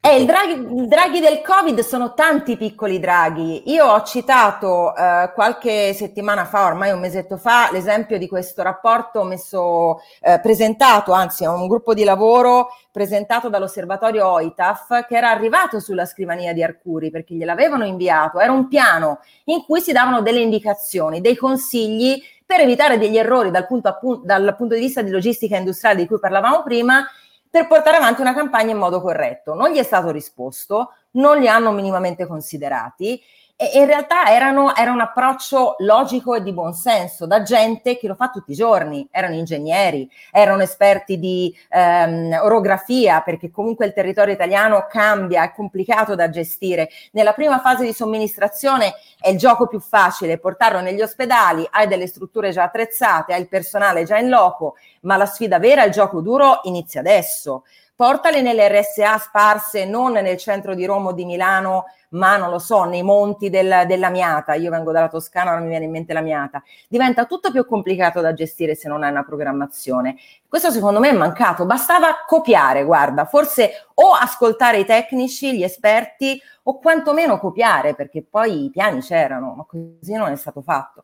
Eh, 0.08 0.16
il, 0.16 0.24
draghi, 0.24 0.86
draghi 0.88 1.20
del 1.20 1.42
Covid 1.42 1.80
sono 1.80 2.14
tanti 2.14 2.56
piccoli 2.56 2.98
draghi. 2.98 3.70
Io 3.70 3.84
ho 3.84 4.02
citato 4.04 4.96
eh, 4.96 5.30
qualche 5.34 5.92
settimana 5.92 6.46
fa, 6.46 6.64
ormai 6.64 6.92
un 6.92 7.00
mesetto 7.00 7.36
fa, 7.36 7.68
l'esempio 7.70 8.16
di 8.16 8.26
questo 8.26 8.62
rapporto 8.62 9.22
messo, 9.24 10.00
eh, 10.22 10.40
presentato, 10.40 11.12
anzi 11.12 11.44
a 11.44 11.52
un 11.52 11.66
gruppo 11.68 11.92
di 11.92 12.04
lavoro 12.04 12.68
presentato 12.90 13.50
dall'osservatorio 13.50 14.26
OITAF 14.28 15.06
che 15.06 15.14
era 15.14 15.28
arrivato 15.28 15.78
sulla 15.78 16.06
scrivania 16.06 16.54
di 16.54 16.62
Arcuri 16.62 17.10
perché 17.10 17.34
gliel'avevano 17.34 17.84
inviato. 17.84 18.40
Era 18.40 18.52
un 18.52 18.66
piano 18.66 19.18
in 19.44 19.62
cui 19.66 19.82
si 19.82 19.92
davano 19.92 20.22
delle 20.22 20.40
indicazioni, 20.40 21.20
dei 21.20 21.36
consigli 21.36 22.18
per 22.46 22.60
evitare 22.60 22.96
degli 22.96 23.18
errori 23.18 23.50
dal 23.50 23.66
punto, 23.66 23.88
appunto, 23.88 24.22
dal 24.24 24.54
punto 24.56 24.72
di 24.72 24.80
vista 24.80 25.02
di 25.02 25.10
logistica 25.10 25.58
industriale 25.58 25.98
di 25.98 26.06
cui 26.06 26.18
parlavamo 26.18 26.62
prima 26.62 27.06
per 27.50 27.66
portare 27.66 27.96
avanti 27.96 28.20
una 28.20 28.34
campagna 28.34 28.72
in 28.72 28.78
modo 28.78 29.00
corretto. 29.00 29.54
Non 29.54 29.70
gli 29.70 29.78
è 29.78 29.82
stato 29.82 30.10
risposto, 30.10 30.92
non 31.12 31.38
li 31.38 31.48
hanno 31.48 31.72
minimamente 31.72 32.26
considerati 32.26 33.20
e 33.60 33.72
in 33.74 33.86
realtà 33.86 34.32
erano, 34.32 34.72
era 34.72 34.92
un 34.92 35.00
approccio 35.00 35.74
logico 35.78 36.36
e 36.36 36.44
di 36.44 36.52
buonsenso 36.52 37.26
da 37.26 37.42
gente 37.42 37.98
che 37.98 38.06
lo 38.06 38.14
fa 38.14 38.30
tutti 38.30 38.52
i 38.52 38.54
giorni, 38.54 39.08
erano 39.10 39.34
ingegneri, 39.34 40.08
erano 40.30 40.62
esperti 40.62 41.18
di 41.18 41.52
ehm, 41.68 42.38
orografia 42.40 43.20
perché 43.20 43.50
comunque 43.50 43.84
il 43.86 43.92
territorio 43.92 44.32
italiano 44.32 44.86
cambia, 44.88 45.42
è 45.42 45.52
complicato 45.52 46.14
da 46.14 46.30
gestire. 46.30 46.88
Nella 47.10 47.32
prima 47.32 47.58
fase 47.58 47.84
di 47.84 47.92
somministrazione 47.92 48.94
è 49.20 49.30
il 49.30 49.38
gioco 49.38 49.66
più 49.66 49.80
facile, 49.80 50.38
portarlo 50.38 50.80
negli 50.80 51.02
ospedali, 51.02 51.66
hai 51.68 51.88
delle 51.88 52.06
strutture 52.06 52.52
già 52.52 52.62
attrezzate, 52.62 53.34
hai 53.34 53.40
il 53.40 53.48
personale 53.48 54.04
già 54.04 54.18
in 54.18 54.28
loco, 54.28 54.76
ma 55.00 55.16
la 55.16 55.26
sfida 55.26 55.58
vera, 55.58 55.82
il 55.82 55.90
gioco 55.90 56.20
duro 56.20 56.60
inizia 56.62 57.00
adesso 57.00 57.64
portale 57.98 58.42
nelle 58.42 58.68
RSA 58.68 59.18
sparse, 59.18 59.84
non 59.84 60.12
nel 60.12 60.36
centro 60.36 60.76
di 60.76 60.86
Roma 60.86 61.08
o 61.08 61.12
di 61.12 61.24
Milano, 61.24 61.86
ma 62.10 62.36
non 62.36 62.48
lo 62.48 62.60
so, 62.60 62.84
nei 62.84 63.02
monti 63.02 63.50
del, 63.50 63.86
della 63.88 64.08
Miata. 64.08 64.54
Io 64.54 64.70
vengo 64.70 64.92
dalla 64.92 65.08
Toscana, 65.08 65.50
ora 65.50 65.58
mi 65.58 65.66
viene 65.66 65.86
in 65.86 65.90
mente 65.90 66.12
la 66.12 66.20
Miata. 66.20 66.62
Diventa 66.86 67.24
tutto 67.24 67.50
più 67.50 67.66
complicato 67.66 68.20
da 68.20 68.34
gestire 68.34 68.76
se 68.76 68.86
non 68.86 69.02
hai 69.02 69.10
una 69.10 69.24
programmazione. 69.24 70.14
Questo 70.46 70.70
secondo 70.70 71.00
me 71.00 71.08
è 71.08 71.12
mancato. 71.12 71.66
Bastava 71.66 72.24
copiare, 72.24 72.84
guarda, 72.84 73.24
forse 73.24 73.88
o 73.94 74.12
ascoltare 74.12 74.78
i 74.78 74.84
tecnici, 74.84 75.56
gli 75.56 75.64
esperti, 75.64 76.40
o 76.62 76.78
quantomeno 76.78 77.40
copiare, 77.40 77.96
perché 77.96 78.22
poi 78.22 78.66
i 78.66 78.70
piani 78.70 79.00
c'erano, 79.00 79.54
ma 79.56 79.66
così 79.66 80.12
non 80.12 80.30
è 80.30 80.36
stato 80.36 80.62
fatto. 80.62 81.02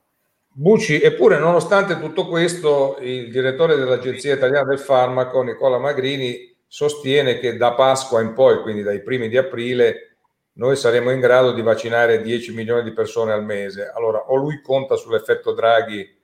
Bucci, 0.49 1.01
eppure 1.01 1.41
nonostante 1.41 1.99
tutto 1.99 2.29
questo, 2.29 2.99
il 3.01 3.33
direttore 3.33 3.75
dell'Agenzia 3.75 4.35
Italiana 4.35 4.69
del 4.69 4.79
Farmaco, 4.79 5.43
Nicola 5.43 5.79
Magrini, 5.79 6.54
sostiene 6.75 7.39
che 7.39 7.57
da 7.57 7.73
Pasqua 7.75 8.21
in 8.21 8.33
poi, 8.33 8.61
quindi 8.61 8.83
dai 8.83 9.01
primi 9.01 9.29
di 9.29 9.37
aprile, 9.37 10.17
noi 10.55 10.75
saremo 10.75 11.13
in 11.13 11.21
grado 11.21 11.53
di 11.53 11.63
vaccinare 11.63 12.21
10 12.21 12.53
milioni 12.53 12.83
di 12.83 12.93
persone 12.93 13.31
al 13.31 13.45
mese. 13.45 13.93
Allora, 13.95 14.19
o 14.27 14.35
lui 14.35 14.61
conta 14.61 14.97
sull'effetto 14.97 15.53
Draghi 15.53 16.21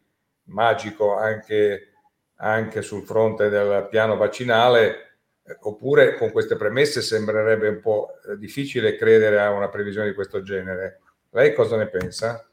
magico 0.46 1.14
anche, 1.14 1.92
anche 2.38 2.82
sul 2.82 3.04
fronte 3.04 3.48
del 3.48 3.86
piano 3.88 4.16
vaccinale, 4.16 5.18
eh, 5.44 5.56
oppure 5.60 6.16
con 6.16 6.32
queste 6.32 6.56
premesse 6.56 7.00
sembrerebbe 7.00 7.68
un 7.68 7.80
po' 7.80 8.14
eh, 8.28 8.36
difficile 8.36 8.96
credere 8.96 9.40
a 9.40 9.52
una 9.52 9.68
previsione 9.68 10.08
di 10.08 10.14
questo 10.14 10.42
genere. 10.42 10.98
Lei 11.30 11.54
cosa 11.54 11.76
ne 11.76 11.86
pensa? 11.86 12.49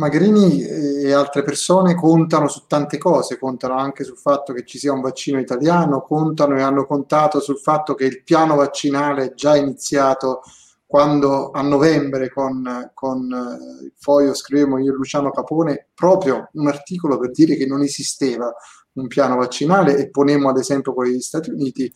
Magrini 0.00 0.62
e 0.62 1.12
altre 1.12 1.42
persone 1.42 1.94
contano 1.94 2.48
su 2.48 2.64
tante 2.66 2.96
cose, 2.96 3.38
contano 3.38 3.76
anche 3.76 4.02
sul 4.02 4.16
fatto 4.16 4.54
che 4.54 4.64
ci 4.64 4.78
sia 4.78 4.94
un 4.94 5.02
vaccino 5.02 5.38
italiano, 5.38 6.00
contano 6.00 6.56
e 6.56 6.62
hanno 6.62 6.86
contato 6.86 7.38
sul 7.38 7.58
fatto 7.58 7.94
che 7.94 8.06
il 8.06 8.22
piano 8.22 8.56
vaccinale 8.56 9.26
è 9.26 9.34
già 9.34 9.56
iniziato 9.56 10.40
quando 10.86 11.50
a 11.50 11.60
novembre 11.60 12.30
con, 12.30 12.90
con 12.94 13.30
eh, 13.30 13.84
il 13.84 13.92
foglio 13.98 14.34
scrivemmo 14.34 14.78
io 14.78 14.90
e 14.90 14.96
Luciano 14.96 15.30
Capone 15.30 15.88
proprio 15.94 16.48
un 16.54 16.66
articolo 16.66 17.18
per 17.18 17.30
dire 17.30 17.56
che 17.56 17.66
non 17.66 17.82
esisteva 17.82 18.52
un 18.94 19.06
piano 19.06 19.36
vaccinale 19.36 19.96
e 19.98 20.10
ponemmo 20.10 20.48
ad 20.48 20.56
esempio 20.56 20.94
quello 20.94 21.10
degli 21.10 21.20
Stati 21.20 21.50
Uniti, 21.50 21.92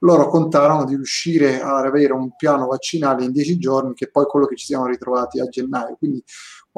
loro 0.00 0.28
contarono 0.28 0.84
di 0.84 0.94
riuscire 0.94 1.60
ad 1.60 1.86
avere 1.86 2.12
un 2.12 2.36
piano 2.36 2.66
vaccinale 2.66 3.24
in 3.24 3.32
dieci 3.32 3.58
giorni, 3.58 3.94
che 3.94 4.06
è 4.06 4.10
poi 4.10 4.26
quello 4.26 4.46
che 4.46 4.56
ci 4.56 4.66
siamo 4.66 4.86
ritrovati 4.86 5.40
a 5.40 5.46
gennaio. 5.46 5.96
Quindi 5.96 6.22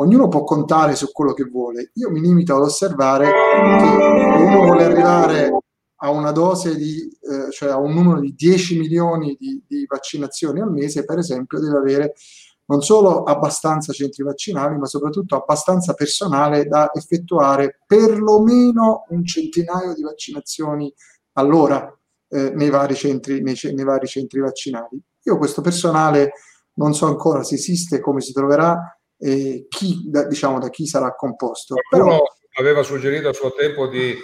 ognuno 0.00 0.28
può 0.28 0.44
contare 0.44 0.94
su 0.94 1.10
quello 1.12 1.32
che 1.32 1.44
vuole. 1.44 1.90
Io 1.94 2.10
mi 2.10 2.20
limito 2.20 2.54
ad 2.54 2.62
osservare 2.62 3.26
che 3.26 4.42
uno 4.42 4.64
vuole 4.64 4.84
arrivare 4.84 5.50
a 6.00 6.10
una 6.10 6.30
dose 6.30 6.76
di, 6.76 7.08
eh, 7.20 7.50
cioè 7.50 7.70
a 7.70 7.78
un 7.78 7.92
numero 7.92 8.20
di 8.20 8.34
10 8.34 8.78
milioni 8.78 9.36
di, 9.38 9.62
di 9.66 9.84
vaccinazioni 9.86 10.60
al 10.60 10.72
mese, 10.72 11.04
per 11.04 11.18
esempio, 11.18 11.58
deve 11.58 11.78
avere 11.78 12.14
non 12.66 12.82
solo 12.82 13.22
abbastanza 13.22 13.92
centri 13.92 14.22
vaccinali, 14.22 14.76
ma 14.76 14.86
soprattutto 14.86 15.36
abbastanza 15.36 15.94
personale 15.94 16.66
da 16.66 16.90
effettuare 16.92 17.80
perlomeno 17.86 19.06
un 19.08 19.24
centinaio 19.24 19.94
di 19.94 20.02
vaccinazioni 20.02 20.92
all'ora 21.32 21.90
eh, 22.28 22.50
nei, 22.50 22.68
vari 22.68 22.94
centri, 22.94 23.40
nei, 23.40 23.58
nei, 23.74 23.84
vari 23.84 24.06
centri 24.06 24.40
vaccinali. 24.40 25.02
Io 25.22 25.38
questo 25.38 25.62
personale 25.62 26.32
non 26.74 26.94
so 26.94 27.06
ancora 27.06 27.42
se 27.42 27.54
esiste, 27.54 28.00
come 28.00 28.20
si 28.20 28.32
troverà, 28.32 28.97
e 29.18 29.66
chi, 29.68 30.04
da, 30.06 30.24
diciamo, 30.26 30.58
da 30.58 30.70
chi 30.70 30.86
sarà 30.86 31.14
composto. 31.14 31.74
Qualcuno 31.88 32.16
Però, 32.16 32.32
aveva 32.58 32.82
suggerito 32.82 33.28
a 33.28 33.32
suo 33.32 33.52
tempo 33.52 33.88
di, 33.88 34.14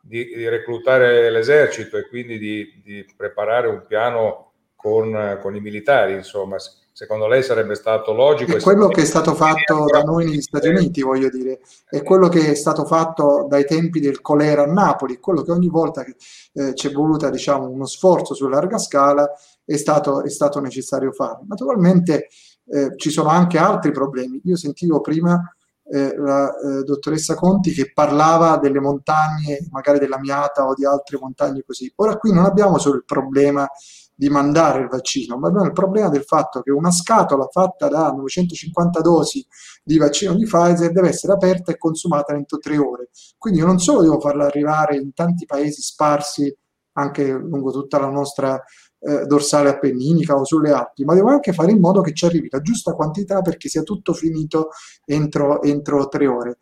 di, 0.00 0.26
di 0.34 0.48
reclutare 0.48 1.30
l'esercito 1.30 1.96
e 1.96 2.08
quindi 2.08 2.38
di, 2.38 2.80
di 2.84 3.06
preparare 3.16 3.68
un 3.68 3.84
piano 3.86 4.52
con, 4.76 5.38
con, 5.40 5.54
i 5.54 5.60
militari, 5.60 6.14
insomma. 6.14 6.56
Secondo 6.94 7.26
lei 7.26 7.42
sarebbe 7.42 7.74
stato 7.74 8.12
logico? 8.12 8.54
È 8.54 8.60
quello 8.60 8.88
che 8.88 9.00
è 9.00 9.04
stato 9.06 9.34
fatto 9.34 9.86
da 9.90 10.02
noi 10.02 10.26
negli 10.26 10.42
Stati 10.42 10.68
Uniti, 10.68 11.00
voglio 11.00 11.30
dire, 11.30 11.60
è 11.88 12.02
quello 12.02 12.28
che 12.28 12.50
è 12.50 12.54
stato 12.54 12.84
fatto 12.84 13.46
dai 13.48 13.64
tempi 13.64 13.98
del 13.98 14.20
colera 14.20 14.64
a 14.64 14.66
Napoli, 14.66 15.18
quello 15.18 15.40
che 15.40 15.52
ogni 15.52 15.68
volta 15.68 16.04
che 16.04 16.16
eh, 16.52 16.74
c'è 16.74 16.92
voluto 16.92 17.30
diciamo, 17.30 17.66
uno 17.66 17.86
sforzo 17.86 18.34
su 18.34 18.46
larga 18.46 18.76
scala 18.76 19.26
è 19.64 19.76
stato, 19.76 20.22
è 20.22 20.28
stato 20.28 20.60
necessario 20.60 21.12
fare. 21.12 21.38
Naturalmente 21.46 22.28
eh, 22.66 22.96
ci 22.96 23.10
sono 23.10 23.28
anche 23.28 23.58
altri 23.58 23.92
problemi. 23.92 24.40
Io 24.44 24.56
sentivo 24.56 25.00
prima 25.00 25.40
eh, 25.84 26.16
la 26.16 26.50
eh, 26.54 26.82
dottoressa 26.84 27.34
Conti 27.34 27.72
che 27.72 27.92
parlava 27.92 28.56
delle 28.56 28.80
montagne, 28.80 29.66
magari 29.70 29.98
della 29.98 30.18
Miata 30.18 30.66
o 30.66 30.74
di 30.74 30.84
altre 30.84 31.18
montagne 31.18 31.62
così. 31.66 31.92
Ora 31.96 32.16
qui 32.16 32.32
non 32.32 32.44
abbiamo 32.44 32.78
solo 32.78 32.96
il 32.96 33.04
problema 33.04 33.68
di 34.14 34.28
mandare 34.28 34.82
il 34.82 34.88
vaccino, 34.88 35.36
ma 35.36 35.48
abbiamo 35.48 35.66
il 35.66 35.72
problema 35.72 36.08
del 36.08 36.22
fatto 36.22 36.62
che 36.62 36.70
una 36.70 36.90
scatola 36.90 37.48
fatta 37.50 37.88
da 37.88 38.10
950 38.10 39.00
dosi 39.00 39.44
di 39.82 39.98
vaccino 39.98 40.34
di 40.34 40.44
Pfizer 40.44 40.92
deve 40.92 41.08
essere 41.08 41.32
aperta 41.32 41.72
e 41.72 41.78
consumata 41.78 42.32
entro 42.32 42.58
tre 42.58 42.78
ore. 42.78 43.10
Quindi 43.36 43.60
io 43.60 43.66
non 43.66 43.78
solo 43.78 44.02
devo 44.02 44.20
farla 44.20 44.46
arrivare 44.46 44.96
in 44.96 45.12
tanti 45.12 45.44
paesi 45.44 45.82
sparsi 45.82 46.54
anche 46.94 47.32
lungo 47.32 47.72
tutta 47.72 47.98
la 47.98 48.10
nostra 48.10 48.62
eh, 49.04 49.26
dorsale 49.26 49.68
appenninica 49.68 50.34
o 50.34 50.44
sulle 50.44 50.70
Alpi, 50.70 51.04
ma 51.04 51.14
devo 51.14 51.28
anche 51.28 51.52
fare 51.52 51.72
in 51.72 51.80
modo 51.80 52.00
che 52.00 52.12
ci 52.12 52.24
arrivi 52.24 52.48
la 52.50 52.60
giusta 52.60 52.94
quantità 52.94 53.40
perché 53.42 53.68
sia 53.68 53.82
tutto 53.82 54.12
finito 54.12 54.68
entro, 55.04 55.62
entro 55.62 56.08
tre 56.08 56.26
ore. 56.26 56.58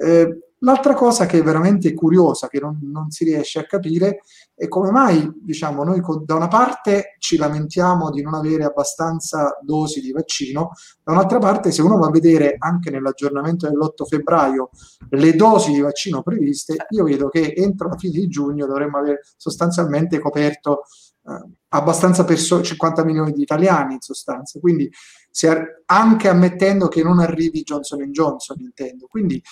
Eh, 0.00 0.52
l'altra 0.60 0.94
cosa 0.94 1.26
che 1.26 1.38
è 1.38 1.42
veramente 1.42 1.92
curiosa, 1.94 2.48
che 2.48 2.60
non, 2.60 2.78
non, 2.82 3.10
si 3.10 3.24
riesce 3.24 3.58
a 3.58 3.64
capire, 3.64 4.20
è 4.54 4.68
come 4.68 4.90
mai, 4.90 5.30
diciamo, 5.40 5.84
noi 5.84 6.00
da 6.24 6.34
una 6.34 6.48
parte 6.48 7.16
ci 7.18 7.36
lamentiamo 7.36 8.10
di 8.10 8.22
non 8.22 8.34
avere 8.34 8.64
abbastanza 8.64 9.58
dosi 9.62 10.00
di 10.00 10.12
vaccino, 10.12 10.72
da 11.02 11.12
un'altra 11.12 11.38
parte, 11.38 11.70
se 11.70 11.82
uno 11.82 11.96
va 11.96 12.06
a 12.06 12.10
vedere 12.10 12.56
anche 12.58 12.90
nell'aggiornamento 12.90 13.68
dell'8 13.68 14.06
febbraio 14.08 14.70
le 15.10 15.34
dosi 15.34 15.72
di 15.72 15.80
vaccino 15.80 16.22
previste, 16.22 16.76
io 16.90 17.04
vedo 17.04 17.28
che 17.28 17.54
entro 17.56 17.88
la 17.88 17.96
fine 17.96 18.18
di 18.18 18.28
giugno 18.28 18.66
dovremmo 18.66 18.98
aver 18.98 19.20
sostanzialmente 19.36 20.18
coperto 20.18 20.82
abbastanza 21.68 22.24
persone, 22.24 22.62
50 22.62 23.04
milioni 23.04 23.32
di 23.32 23.42
italiani 23.42 23.94
in 23.94 24.00
sostanza, 24.00 24.58
quindi 24.60 24.90
anche 25.86 26.28
ammettendo 26.28 26.88
che 26.88 27.02
non 27.02 27.18
arrivi 27.18 27.62
Johnson 27.62 28.00
Johnson, 28.10 28.58
intendo. 28.60 29.06
Quindi 29.06 29.42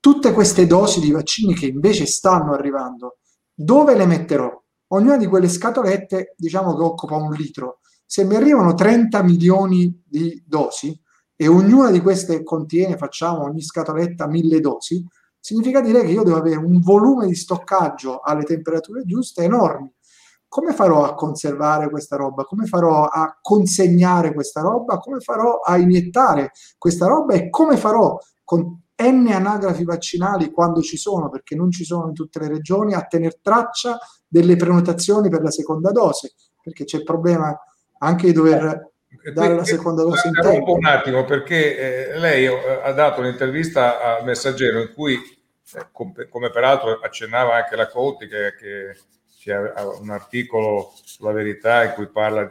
tutte 0.00 0.32
queste 0.32 0.66
dosi 0.66 1.00
di 1.00 1.10
vaccini 1.10 1.54
che 1.54 1.66
invece 1.66 2.06
stanno 2.06 2.52
arrivando, 2.52 3.18
dove 3.52 3.96
le 3.96 4.06
metterò? 4.06 4.62
Ognuna 4.88 5.16
di 5.16 5.26
quelle 5.26 5.48
scatolette, 5.48 6.34
diciamo 6.36 6.76
che 6.76 6.82
occupa 6.82 7.16
un 7.16 7.32
litro. 7.32 7.80
Se 8.04 8.24
mi 8.24 8.36
arrivano 8.36 8.74
30 8.74 9.22
milioni 9.22 10.02
di 10.06 10.42
dosi 10.46 10.98
e 11.34 11.48
ognuna 11.48 11.90
di 11.90 12.00
queste 12.00 12.42
contiene, 12.42 12.96
facciamo 12.96 13.42
ogni 13.42 13.62
scatoletta 13.62 14.28
mille 14.28 14.60
dosi, 14.60 15.04
significa 15.40 15.80
dire 15.80 16.02
che 16.02 16.12
io 16.12 16.22
devo 16.22 16.36
avere 16.36 16.56
un 16.56 16.80
volume 16.80 17.26
di 17.26 17.34
stoccaggio 17.34 18.20
alle 18.20 18.44
temperature 18.44 19.04
giuste 19.04 19.42
enormi. 19.42 19.92
Come 20.54 20.72
farò 20.72 21.02
a 21.02 21.14
conservare 21.14 21.90
questa 21.90 22.14
roba? 22.14 22.44
Come 22.44 22.66
farò 22.66 23.06
a 23.06 23.36
consegnare 23.42 24.32
questa 24.32 24.60
roba? 24.60 24.98
Come 24.98 25.18
farò 25.18 25.58
a 25.58 25.76
iniettare 25.78 26.52
questa 26.78 27.08
roba? 27.08 27.34
E 27.34 27.50
come 27.50 27.76
farò 27.76 28.16
con 28.44 28.80
N 29.02 29.30
anagrafi 29.32 29.82
vaccinali 29.82 30.52
quando 30.52 30.80
ci 30.80 30.96
sono, 30.96 31.28
perché 31.28 31.56
non 31.56 31.72
ci 31.72 31.82
sono 31.84 32.06
in 32.06 32.14
tutte 32.14 32.38
le 32.38 32.46
regioni, 32.46 32.94
a 32.94 33.02
tenere 33.02 33.40
traccia 33.42 33.98
delle 34.28 34.54
prenotazioni 34.54 35.28
per 35.28 35.42
la 35.42 35.50
seconda 35.50 35.90
dose? 35.90 36.34
Perché 36.62 36.84
c'è 36.84 36.98
il 36.98 37.02
problema 37.02 37.52
anche 37.98 38.26
di 38.28 38.32
dover 38.32 38.92
eh, 39.24 39.32
dare 39.32 39.56
la 39.56 39.64
seconda 39.64 40.04
dose 40.04 40.28
in 40.28 40.34
tempo. 40.34 40.74
Un 40.74 40.84
attimo, 40.84 41.24
perché 41.24 42.12
eh, 42.12 42.18
lei 42.20 42.44
eh, 42.44 42.80
ha 42.80 42.92
dato 42.92 43.18
un'intervista 43.18 44.18
al 44.18 44.24
Messaggero 44.24 44.80
in 44.80 44.92
cui 44.94 45.14
eh, 45.14 45.88
come 45.90 46.50
peraltro 46.50 47.00
accennava 47.02 47.56
anche 47.56 47.74
la 47.74 47.88
Conti 47.88 48.28
che, 48.28 48.54
che 48.56 48.96
c'è 49.44 49.58
un 50.00 50.08
articolo 50.08 50.94
sulla 51.04 51.32
verità 51.32 51.84
in 51.84 51.92
cui 51.92 52.06
parla 52.06 52.48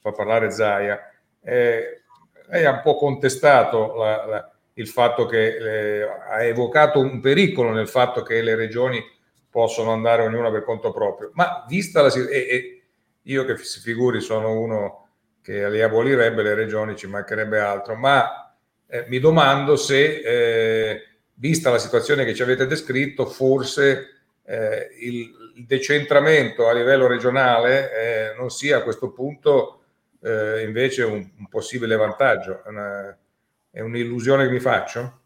fa 0.00 0.10
parlare 0.10 0.50
Zaia, 0.50 0.98
lei 1.42 2.64
ha 2.64 2.70
un 2.70 2.80
po' 2.82 2.96
contestato 2.96 3.94
la, 3.96 4.26
la, 4.26 4.52
il 4.74 4.88
fatto 4.88 5.26
che 5.26 5.56
eh, 5.56 6.02
ha 6.02 6.42
evocato 6.44 6.98
un 6.98 7.20
pericolo 7.20 7.72
nel 7.72 7.88
fatto 7.88 8.22
che 8.22 8.40
le 8.40 8.54
regioni 8.54 9.04
possono 9.50 9.92
andare 9.92 10.22
ognuna 10.22 10.50
per 10.50 10.64
conto 10.64 10.92
proprio, 10.92 11.30
ma 11.34 11.62
vista 11.68 12.00
la 12.00 12.08
situazione, 12.08 12.48
e 12.48 12.82
io 13.24 13.44
che 13.44 13.58
si 13.58 13.78
figuri 13.80 14.22
sono 14.22 14.58
uno 14.58 15.08
che 15.42 15.68
le 15.68 15.82
abolirebbe 15.82 16.42
le 16.42 16.54
regioni, 16.54 16.96
ci 16.96 17.06
mancherebbe 17.06 17.60
altro, 17.60 17.96
ma 17.96 18.56
eh, 18.86 19.04
mi 19.08 19.18
domando 19.18 19.76
se 19.76 20.22
eh, 20.24 21.02
vista 21.34 21.70
la 21.70 21.78
situazione 21.78 22.24
che 22.24 22.34
ci 22.34 22.42
avete 22.42 22.66
descritto, 22.66 23.26
forse 23.26 24.22
eh, 24.44 24.88
il, 25.00 25.30
decentramento 25.66 26.68
a 26.68 26.72
livello 26.72 27.06
regionale 27.06 27.90
eh, 27.92 28.34
non 28.36 28.50
sia 28.50 28.78
a 28.78 28.82
questo 28.82 29.10
punto 29.10 29.80
eh, 30.20 30.62
invece 30.64 31.02
un, 31.02 31.28
un, 31.38 31.48
possibile 31.48 31.96
vantaggio. 31.96 32.62
È, 32.64 32.68
una, 32.68 33.16
è 33.70 33.80
un'illusione 33.80 34.46
che 34.46 34.52
mi 34.52 34.60
faccio? 34.60 35.20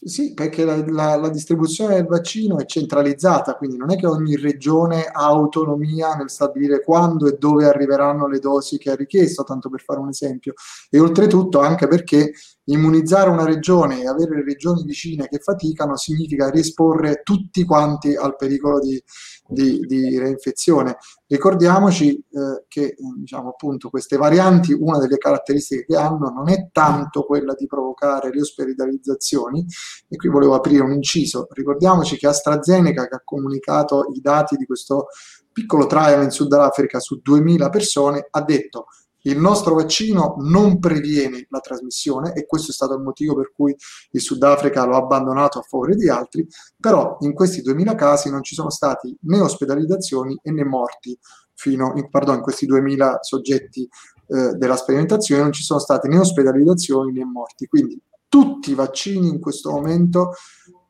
Sì, 0.00 0.32
perché 0.32 0.64
la, 0.64 0.76
la, 0.86 1.16
la, 1.16 1.28
distribuzione 1.28 1.96
del 1.96 2.06
vaccino 2.06 2.58
è 2.58 2.64
centralizzata, 2.66 3.56
quindi 3.56 3.76
non 3.76 3.90
è 3.90 3.96
che 3.96 4.06
ogni 4.06 4.36
regione 4.36 5.04
ha 5.04 5.26
autonomia 5.26 6.14
nel 6.14 6.30
stabilire 6.30 6.82
quando 6.82 7.26
e 7.26 7.36
dove 7.36 7.66
arriveranno 7.66 8.28
le 8.28 8.38
dosi 8.38 8.78
che 8.78 8.92
ha 8.92 8.94
richiesto, 8.94 9.42
tanto 9.42 9.68
per 9.68 9.80
fare 9.80 9.98
un 9.98 10.08
esempio. 10.08 10.54
E 10.88 11.00
oltretutto 11.00 11.58
anche 11.58 11.88
perché 11.88 12.32
immunizzare 12.70 13.30
una 13.30 13.44
regione 13.44 14.00
e 14.00 14.08
avere 14.08 14.42
regioni 14.42 14.82
vicine 14.84 15.28
che 15.28 15.38
faticano 15.38 15.96
significa 15.96 16.50
riesporre 16.50 17.22
tutti 17.22 17.64
quanti 17.64 18.14
al 18.14 18.36
pericolo 18.36 18.80
di, 18.80 19.02
di, 19.46 19.80
di 19.80 20.18
reinfezione. 20.18 20.96
Ricordiamoci 21.26 22.14
eh, 22.14 22.64
che 22.68 22.96
diciamo, 23.18 23.50
appunto, 23.50 23.90
queste 23.90 24.16
varianti, 24.16 24.72
una 24.72 24.98
delle 24.98 25.18
caratteristiche 25.18 25.84
che 25.84 25.96
hanno 25.96 26.30
non 26.30 26.48
è 26.50 26.68
tanto 26.72 27.24
quella 27.24 27.54
di 27.54 27.66
provocare 27.66 28.30
le 28.32 28.40
ospedalizzazioni, 28.40 29.64
e 30.08 30.16
qui 30.16 30.28
volevo 30.28 30.54
aprire 30.54 30.82
un 30.82 30.92
inciso, 30.92 31.46
ricordiamoci 31.50 32.16
che 32.16 32.26
AstraZeneca 32.26 33.06
che 33.08 33.14
ha 33.14 33.22
comunicato 33.24 34.06
i 34.14 34.20
dati 34.20 34.56
di 34.56 34.66
questo 34.66 35.06
piccolo 35.52 35.86
trial 35.86 36.22
in 36.22 36.30
Sud 36.30 36.52
Africa 36.52 37.00
su 37.00 37.20
2000 37.22 37.68
persone, 37.68 38.26
ha 38.30 38.42
detto 38.42 38.86
il 39.28 39.38
nostro 39.38 39.74
vaccino 39.74 40.36
non 40.38 40.78
previene 40.78 41.46
la 41.50 41.60
trasmissione 41.60 42.32
e 42.34 42.46
questo 42.46 42.70
è 42.70 42.74
stato 42.74 42.94
il 42.94 43.02
motivo 43.02 43.34
per 43.34 43.52
cui 43.54 43.74
il 44.12 44.20
Sudafrica 44.20 44.84
lo 44.84 44.94
ha 44.94 44.98
abbandonato 44.98 45.58
a 45.58 45.62
favore 45.62 45.94
di 45.94 46.08
altri, 46.08 46.46
però 46.78 47.16
in 47.20 47.34
questi 47.34 47.62
2000 47.62 47.94
casi 47.94 48.30
non 48.30 48.42
ci 48.42 48.54
sono 48.54 48.70
stati 48.70 49.16
né 49.22 49.40
ospedalizzazioni 49.40 50.38
né 50.42 50.64
morti 50.64 51.18
fino 51.54 51.92
in, 51.96 52.08
pardon, 52.08 52.36
in 52.36 52.42
questi 52.42 52.66
2000 52.66 53.18
soggetti 53.20 53.88
eh, 54.28 54.54
della 54.54 54.76
sperimentazione 54.76 55.42
non 55.42 55.52
ci 55.52 55.62
sono 55.62 55.80
state 55.80 56.06
né 56.08 56.18
ospedalizzazioni 56.18 57.12
né 57.12 57.24
morti. 57.24 57.66
Quindi 57.66 58.00
tutti 58.28 58.70
i 58.70 58.74
vaccini 58.74 59.28
in 59.28 59.40
questo 59.40 59.70
momento 59.70 60.34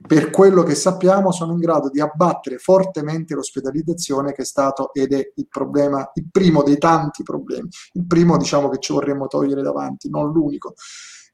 per 0.07 0.31
quello 0.31 0.63
che 0.63 0.75
sappiamo, 0.75 1.33
sono 1.33 1.53
in 1.53 1.59
grado 1.59 1.91
di 1.91 2.01
abbattere 2.01 2.59
fortemente 2.59 3.35
l'ospedalizzazione, 3.35 4.33
che 4.33 4.43
è 4.43 4.45
stato 4.45 4.93
ed 4.93 5.13
è 5.13 5.33
il 5.35 5.49
problema, 5.49 6.09
il 6.15 6.29
primo 6.31 6.63
dei 6.63 6.79
tanti 6.79 7.23
problemi. 7.23 7.69
Il 7.95 8.07
primo, 8.07 8.37
diciamo, 8.37 8.69
che 8.69 8.79
ci 8.79 8.93
vorremmo 8.93 9.27
togliere 9.27 9.63
davanti, 9.63 10.09
non 10.09 10.31
l'unico. 10.31 10.75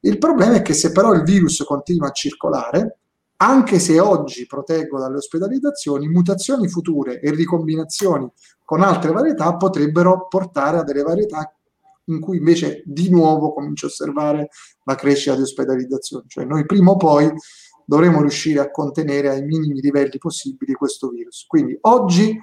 Il 0.00 0.18
problema 0.18 0.55
è 0.55 0.62
che 0.62 0.72
se 0.72 0.92
però 0.92 1.12
il 1.12 1.22
virus 1.22 1.62
continua 1.64 2.09
a 2.09 2.12
circolare, 2.12 2.98
anche 3.37 3.79
se 3.79 4.00
oggi 4.00 4.46
proteggo 4.46 4.98
dalle 4.98 5.16
ospedalizzazioni, 5.16 6.09
mutazioni 6.09 6.68
future 6.68 7.20
e 7.20 7.31
ricombinazioni 7.31 8.31
con 8.64 8.81
altre 8.81 9.12
varietà 9.12 9.57
potrebbero 9.57 10.27
portare 10.29 10.79
a 10.79 10.83
delle 10.83 11.03
varietà 11.03 11.55
in 12.07 12.20
cui 12.20 12.38
invece 12.38 12.83
di 12.87 13.11
nuovo 13.11 13.53
comincio 13.53 13.87
a 13.87 13.88
osservare 13.88 14.48
la 14.85 14.94
crescita 14.94 15.35
di 15.35 15.42
ospedalizzazioni. 15.42 16.24
Cioè 16.29 16.44
noi 16.44 16.64
prima 16.66 16.92
o 16.92 16.96
poi 16.96 17.31
dovremo 17.87 18.20
riuscire 18.20 18.61
a 18.61 18.70
contenere 18.70 19.31
ai 19.31 19.42
minimi 19.42 19.81
livelli 19.81 20.18
possibili 20.18 20.73
questo 20.75 21.09
virus. 21.09 21.44
Quindi 21.47 21.77
oggi 21.83 22.38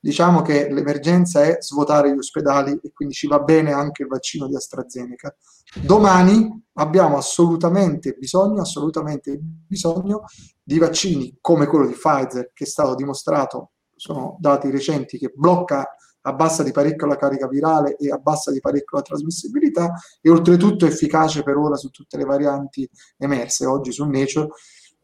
diciamo 0.00 0.42
che 0.42 0.68
l'emergenza 0.70 1.42
è 1.42 1.58
svuotare 1.60 2.12
gli 2.12 2.18
ospedali 2.18 2.78
e 2.82 2.92
quindi 2.92 3.14
ci 3.14 3.26
va 3.26 3.40
bene 3.40 3.72
anche 3.72 4.02
il 4.02 4.08
vaccino 4.08 4.46
di 4.46 4.54
AstraZeneca. 4.54 5.34
Domani 5.82 6.48
abbiamo 6.74 7.16
assolutamente 7.16 8.12
bisogno, 8.18 8.60
assolutamente 8.60 9.38
bisogno 9.40 10.24
di 10.62 10.78
vaccini 10.78 11.36
come 11.40 11.66
quello 11.66 11.86
di 11.86 11.94
Pfizer 11.94 12.52
che 12.54 12.64
è 12.64 12.66
stato 12.66 12.94
dimostrato, 12.94 13.72
sono 13.96 14.36
dati 14.38 14.70
recenti, 14.70 15.18
che 15.18 15.32
blocca 15.34 15.86
abbassa 16.22 16.62
di 16.62 16.72
parecchio 16.72 17.06
la 17.06 17.16
carica 17.16 17.48
virale 17.48 17.96
e 17.96 18.10
abbassa 18.10 18.52
di 18.52 18.60
parecchio 18.60 18.98
la 18.98 19.02
trasmissibilità 19.02 19.94
e 20.20 20.30
oltretutto 20.30 20.84
è 20.84 20.88
efficace 20.88 21.42
per 21.42 21.56
ora 21.56 21.76
su 21.76 21.88
tutte 21.90 22.16
le 22.16 22.24
varianti 22.24 22.88
emerse. 23.16 23.66
Oggi 23.66 23.92
su 23.92 24.04
Nature 24.04 24.48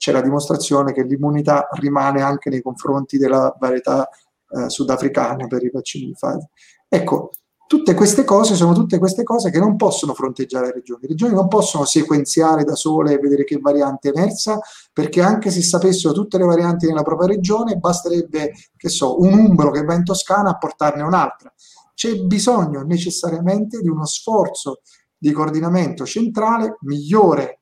c'è 0.04 0.12
la 0.12 0.20
dimostrazione 0.20 0.92
che 0.92 1.02
l'immunità 1.02 1.66
rimane 1.78 2.20
anche 2.20 2.50
nei 2.50 2.60
confronti 2.60 3.16
della 3.16 3.56
varietà 3.58 4.06
eh, 4.50 4.68
sudafricana 4.68 5.46
per 5.46 5.64
i 5.64 5.70
vaccini 5.70 6.08
di 6.08 6.12
Pfizer. 6.12 6.46
Ecco, 6.86 7.30
tutte 7.66 7.94
queste 7.94 8.22
cose 8.22 8.54
sono 8.54 8.74
tutte 8.74 8.98
queste 8.98 9.22
cose 9.22 9.48
che 9.50 9.58
non 9.58 9.76
possono 9.76 10.12
fronteggiare 10.12 10.66
le 10.66 10.72
regioni. 10.74 11.00
Le 11.00 11.08
regioni 11.08 11.32
non 11.32 11.48
possono 11.48 11.86
sequenziare 11.86 12.64
da 12.64 12.74
sole 12.74 13.14
e 13.14 13.18
vedere 13.18 13.44
che 13.44 13.58
variante 13.58 14.10
è 14.10 14.12
emersa, 14.14 14.60
perché 14.92 15.22
anche 15.22 15.50
se 15.50 15.62
sapessero 15.62 16.12
tutte 16.12 16.36
le 16.36 16.44
varianti 16.44 16.86
nella 16.86 17.02
propria 17.02 17.28
regione, 17.28 17.76
basterebbe, 17.76 18.52
che 18.76 18.88
so, 18.90 19.18
un 19.22 19.32
umbro 19.32 19.70
che 19.70 19.84
va 19.84 19.94
in 19.94 20.04
Toscana 20.04 20.50
a 20.50 20.58
portarne 20.58 21.02
un'altra. 21.02 21.50
C'è 21.94 22.14
bisogno 22.16 22.82
necessariamente 22.82 23.80
di 23.80 23.88
uno 23.88 24.04
sforzo 24.04 24.82
di 25.16 25.32
coordinamento 25.32 26.04
centrale 26.04 26.76
migliore 26.80 27.60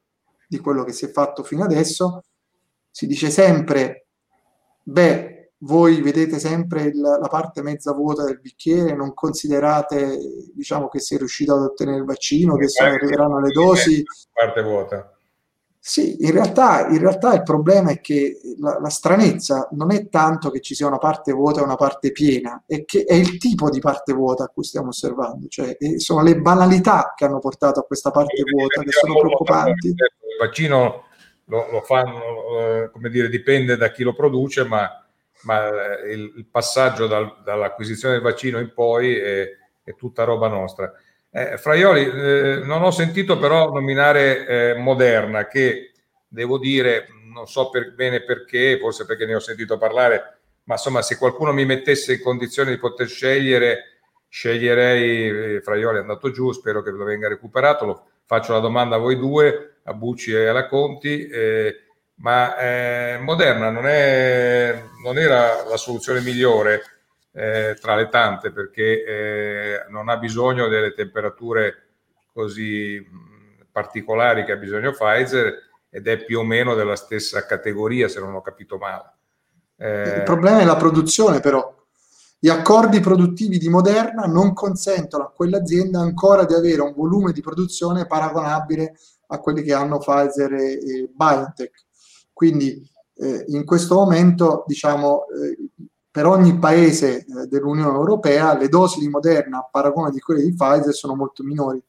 di 0.48 0.58
quello 0.58 0.82
che 0.82 0.92
si 0.92 1.04
è 1.04 1.10
fatto 1.12 1.44
fino 1.44 1.62
adesso. 1.62 2.22
Si 2.92 3.06
dice 3.06 3.30
sempre, 3.30 4.06
beh, 4.82 5.52
voi 5.62 6.00
vedete 6.02 6.38
sempre 6.38 6.82
il, 6.82 7.00
la 7.00 7.28
parte 7.28 7.62
mezza 7.62 7.92
vuota 7.92 8.24
del 8.24 8.40
bicchiere, 8.40 8.94
non 8.94 9.14
considerate 9.14 10.18
diciamo, 10.54 10.88
che 10.88 11.00
si 11.00 11.14
è 11.14 11.18
riuscito 11.18 11.54
ad 11.54 11.62
ottenere 11.62 11.98
il 11.98 12.04
vaccino, 12.04 12.56
che 12.56 12.68
se 12.68 12.84
arriveranno 12.84 13.40
le 13.40 13.50
dosi. 13.50 14.04
Parte 14.32 14.62
vuota. 14.62 15.16
Sì, 15.84 16.24
in 16.24 16.30
realtà, 16.30 16.86
in 16.86 16.98
realtà, 16.98 17.34
il 17.34 17.42
problema 17.42 17.90
è 17.90 18.00
che 18.00 18.38
la, 18.60 18.78
la, 18.80 18.88
stranezza 18.88 19.66
non 19.72 19.90
è 19.90 20.08
tanto 20.08 20.48
che 20.50 20.60
ci 20.60 20.76
sia 20.76 20.86
una 20.86 20.98
parte 20.98 21.32
vuota 21.32 21.60
e 21.60 21.64
una 21.64 21.74
parte 21.74 22.12
piena, 22.12 22.62
è 22.68 22.84
che 22.84 23.02
è 23.02 23.14
il 23.14 23.36
tipo 23.38 23.68
di 23.68 23.80
parte 23.80 24.12
vuota 24.12 24.44
a 24.44 24.46
cui 24.46 24.62
stiamo 24.62 24.88
osservando, 24.88 25.48
cioè 25.48 25.76
sono 25.96 26.22
le 26.22 26.40
banalità 26.40 27.14
che 27.16 27.24
hanno 27.24 27.40
portato 27.40 27.80
a 27.80 27.82
questa 27.82 28.12
parte 28.12 28.44
vuota 28.48 28.80
che 28.80 28.92
sono 28.92 29.18
preoccupanti. 29.18 29.88
Il 29.88 29.96
vaccino 30.38 31.06
lo, 31.52 31.70
lo 31.70 31.80
fanno, 31.82 32.22
eh, 32.58 32.90
come 32.90 33.10
dire, 33.10 33.28
dipende 33.28 33.76
da 33.76 33.90
chi 33.90 34.02
lo 34.02 34.14
produce, 34.14 34.64
ma, 34.64 34.88
ma 35.42 35.68
il, 36.06 36.32
il, 36.36 36.46
passaggio 36.50 37.06
dal, 37.06 37.42
dall'acquisizione 37.44 38.14
del 38.14 38.22
vaccino 38.22 38.58
in 38.58 38.72
poi 38.72 39.14
è, 39.18 39.50
è 39.84 39.94
tutta 39.94 40.24
roba 40.24 40.48
nostra. 40.48 40.90
Eh, 41.30 41.58
Fraioli, 41.58 42.04
eh, 42.04 42.60
non 42.64 42.82
ho 42.82 42.90
sentito 42.90 43.38
però 43.38 43.70
nominare 43.70 44.46
eh, 44.46 44.74
Moderna, 44.78 45.46
che 45.46 45.92
devo 46.26 46.56
dire, 46.56 47.08
non 47.30 47.46
so 47.46 47.68
per, 47.68 47.92
bene 47.92 48.22
perché, 48.22 48.78
forse 48.80 49.04
perché 49.04 49.26
ne 49.26 49.34
ho 49.34 49.40
sentito 49.40 49.76
parlare, 49.76 50.38
ma 50.64 50.74
insomma 50.74 51.02
se 51.02 51.18
qualcuno 51.18 51.52
mi 51.52 51.66
mettesse 51.66 52.14
in 52.14 52.22
condizione 52.22 52.70
di 52.70 52.78
poter 52.78 53.08
scegliere, 53.08 54.00
sceglierei, 54.26 55.56
eh, 55.56 55.60
Fraioli 55.60 55.98
è 55.98 56.00
andato 56.00 56.30
giù, 56.30 56.50
spero 56.52 56.80
che 56.80 56.90
lo 56.90 57.04
venga 57.04 57.28
recuperato, 57.28 57.84
lo, 57.84 58.06
faccio 58.24 58.52
la 58.52 58.60
domanda 58.60 58.96
a 58.96 58.98
voi 58.98 59.18
due, 59.18 59.71
a 59.84 59.94
Bucci 59.94 60.32
e 60.32 60.46
alla 60.46 60.66
Conti, 60.66 61.26
eh, 61.26 61.76
ma 62.16 62.56
eh, 62.56 63.18
Moderna 63.20 63.70
non, 63.70 63.86
è, 63.86 64.82
non 65.02 65.18
era 65.18 65.64
la 65.68 65.76
soluzione 65.76 66.20
migliore 66.20 66.82
eh, 67.32 67.76
tra 67.80 67.96
le 67.96 68.08
tante 68.08 68.52
perché 68.52 69.04
eh, 69.04 69.84
non 69.88 70.08
ha 70.08 70.16
bisogno 70.18 70.68
delle 70.68 70.92
temperature 70.92 71.86
così 72.32 73.04
particolari 73.70 74.44
che 74.44 74.52
ha 74.52 74.56
bisogno 74.56 74.92
Pfizer 74.92 75.70
ed 75.88 76.06
è 76.06 76.24
più 76.24 76.40
o 76.40 76.44
meno 76.44 76.74
della 76.74 76.96
stessa 76.96 77.44
categoria 77.44 78.08
se 78.08 78.20
non 78.20 78.34
ho 78.34 78.42
capito 78.42 78.76
male. 78.76 79.12
Eh... 79.76 80.16
Il 80.18 80.22
problema 80.22 80.60
è 80.60 80.64
la 80.64 80.76
produzione 80.76 81.40
però. 81.40 81.80
Gli 82.38 82.48
accordi 82.48 82.98
produttivi 82.98 83.56
di 83.58 83.68
Moderna 83.68 84.24
non 84.24 84.52
consentono 84.52 85.24
a 85.24 85.30
quell'azienda 85.30 86.00
ancora 86.00 86.44
di 86.44 86.54
avere 86.54 86.80
un 86.80 86.92
volume 86.92 87.32
di 87.32 87.40
produzione 87.40 88.06
paragonabile 88.06 88.96
a 89.32 89.38
quelli 89.40 89.62
che 89.62 89.72
hanno 89.72 89.98
Pfizer 89.98 90.52
e, 90.52 90.72
e 90.72 91.10
BioNTech. 91.12 91.84
Quindi 92.32 92.86
eh, 93.16 93.44
in 93.48 93.64
questo 93.64 93.94
momento, 93.94 94.64
diciamo, 94.66 95.24
eh, 95.28 95.86
per 96.10 96.26
ogni 96.26 96.58
paese 96.58 97.18
eh, 97.18 97.46
dell'Unione 97.46 97.96
Europea 97.96 98.56
le 98.56 98.68
dosi 98.68 99.00
di 99.00 99.08
Moderna 99.08 99.58
a 99.58 99.68
paragone 99.70 100.10
di 100.10 100.20
quelle 100.20 100.42
di 100.42 100.54
Pfizer 100.54 100.92
sono 100.92 101.14
molto 101.14 101.42
minori. 101.42 101.82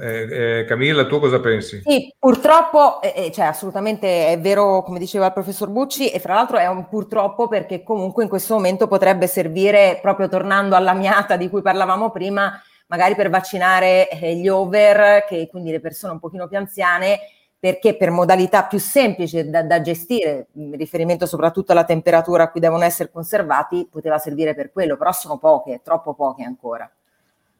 Eh, 0.00 0.60
eh, 0.60 0.64
Camilla, 0.66 1.04
tu 1.06 1.18
cosa 1.18 1.40
pensi? 1.40 1.82
Sì, 1.84 2.14
purtroppo, 2.16 3.02
eh, 3.02 3.12
eh, 3.16 3.32
cioè, 3.32 3.46
assolutamente 3.46 4.28
è 4.28 4.38
vero, 4.38 4.84
come 4.84 5.00
diceva 5.00 5.26
il 5.26 5.32
professor 5.32 5.68
Bucci, 5.68 6.10
e 6.10 6.20
fra 6.20 6.34
l'altro 6.34 6.58
è 6.58 6.68
un 6.68 6.88
purtroppo 6.88 7.48
perché 7.48 7.82
comunque 7.82 8.22
in 8.22 8.28
questo 8.28 8.54
momento 8.54 8.86
potrebbe 8.86 9.26
servire, 9.26 9.98
proprio 10.00 10.28
tornando 10.28 10.76
alla 10.76 10.92
miata 10.92 11.36
di 11.36 11.48
cui 11.48 11.62
parlavamo 11.62 12.10
prima, 12.10 12.52
magari 12.90 13.14
per 13.14 13.30
vaccinare 13.30 14.08
eh, 14.10 14.34
gli 14.34 14.48
over, 14.48 15.24
che 15.26 15.46
quindi 15.48 15.70
le 15.70 15.80
persone 15.80 16.12
un 16.12 16.18
pochino 16.18 16.48
più 16.48 16.58
anziane, 16.58 17.20
perché 17.58 17.96
per 17.96 18.10
modalità 18.10 18.64
più 18.64 18.78
semplici 18.78 19.48
da, 19.48 19.62
da 19.62 19.80
gestire, 19.80 20.48
in 20.54 20.76
riferimento 20.76 21.24
soprattutto 21.24 21.70
alla 21.70 21.84
temperatura 21.84 22.44
a 22.44 22.50
cui 22.50 22.58
devono 22.58 22.82
essere 22.82 23.10
conservati, 23.12 23.86
poteva 23.88 24.18
servire 24.18 24.54
per 24.54 24.72
quello, 24.72 24.96
però 24.96 25.12
sono 25.12 25.38
poche, 25.38 25.80
troppo 25.84 26.14
poche 26.14 26.42
ancora. 26.42 26.90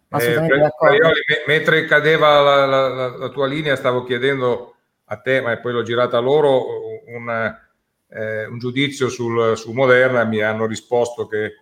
Assolutamente 0.09 0.55
eh, 0.57 0.75
Paioli, 0.77 1.21
mentre 1.47 1.85
cadeva 1.85 2.41
la, 2.41 2.67
la, 2.67 3.17
la, 3.17 3.29
tua 3.29 3.47
linea, 3.47 3.77
stavo 3.77 4.03
chiedendo 4.03 4.75
a 5.05 5.17
te, 5.19 5.41
ma 5.41 5.57
poi 5.59 5.73
l'ho 5.73 5.83
girata 5.83 6.17
a 6.17 6.21
loro, 6.21 6.65
un, 7.07 7.57
eh, 8.09 8.47
un 8.47 8.59
giudizio 8.59 9.09
sul, 9.09 9.57
su 9.57 9.71
Moderna. 9.71 10.25
Mi 10.25 10.41
hanno 10.41 10.67
risposto 10.67 11.29
che, 11.29 11.53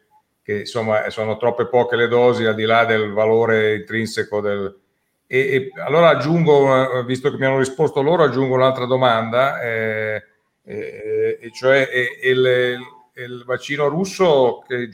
che, 0.48 0.60
insomma 0.60 1.10
sono 1.10 1.36
troppe 1.36 1.66
poche 1.66 1.94
le 1.94 2.08
dosi 2.08 2.46
al 2.46 2.54
di 2.54 2.64
là 2.64 2.86
del 2.86 3.12
valore 3.12 3.74
intrinseco 3.74 4.40
del. 4.40 4.78
E, 5.26 5.38
e 5.38 5.70
allora 5.84 6.08
aggiungo, 6.08 7.04
visto 7.04 7.30
che 7.30 7.36
mi 7.36 7.44
hanno 7.44 7.58
risposto 7.58 8.00
loro, 8.00 8.22
aggiungo 8.22 8.54
un'altra 8.54 8.86
domanda, 8.86 9.60
eh, 9.60 10.22
eh, 10.64 11.38
e 11.38 11.50
cioè 11.52 11.86
il, 12.24 12.78
il, 13.12 13.42
vaccino 13.44 13.88
russo, 13.88 14.64
che, 14.66 14.88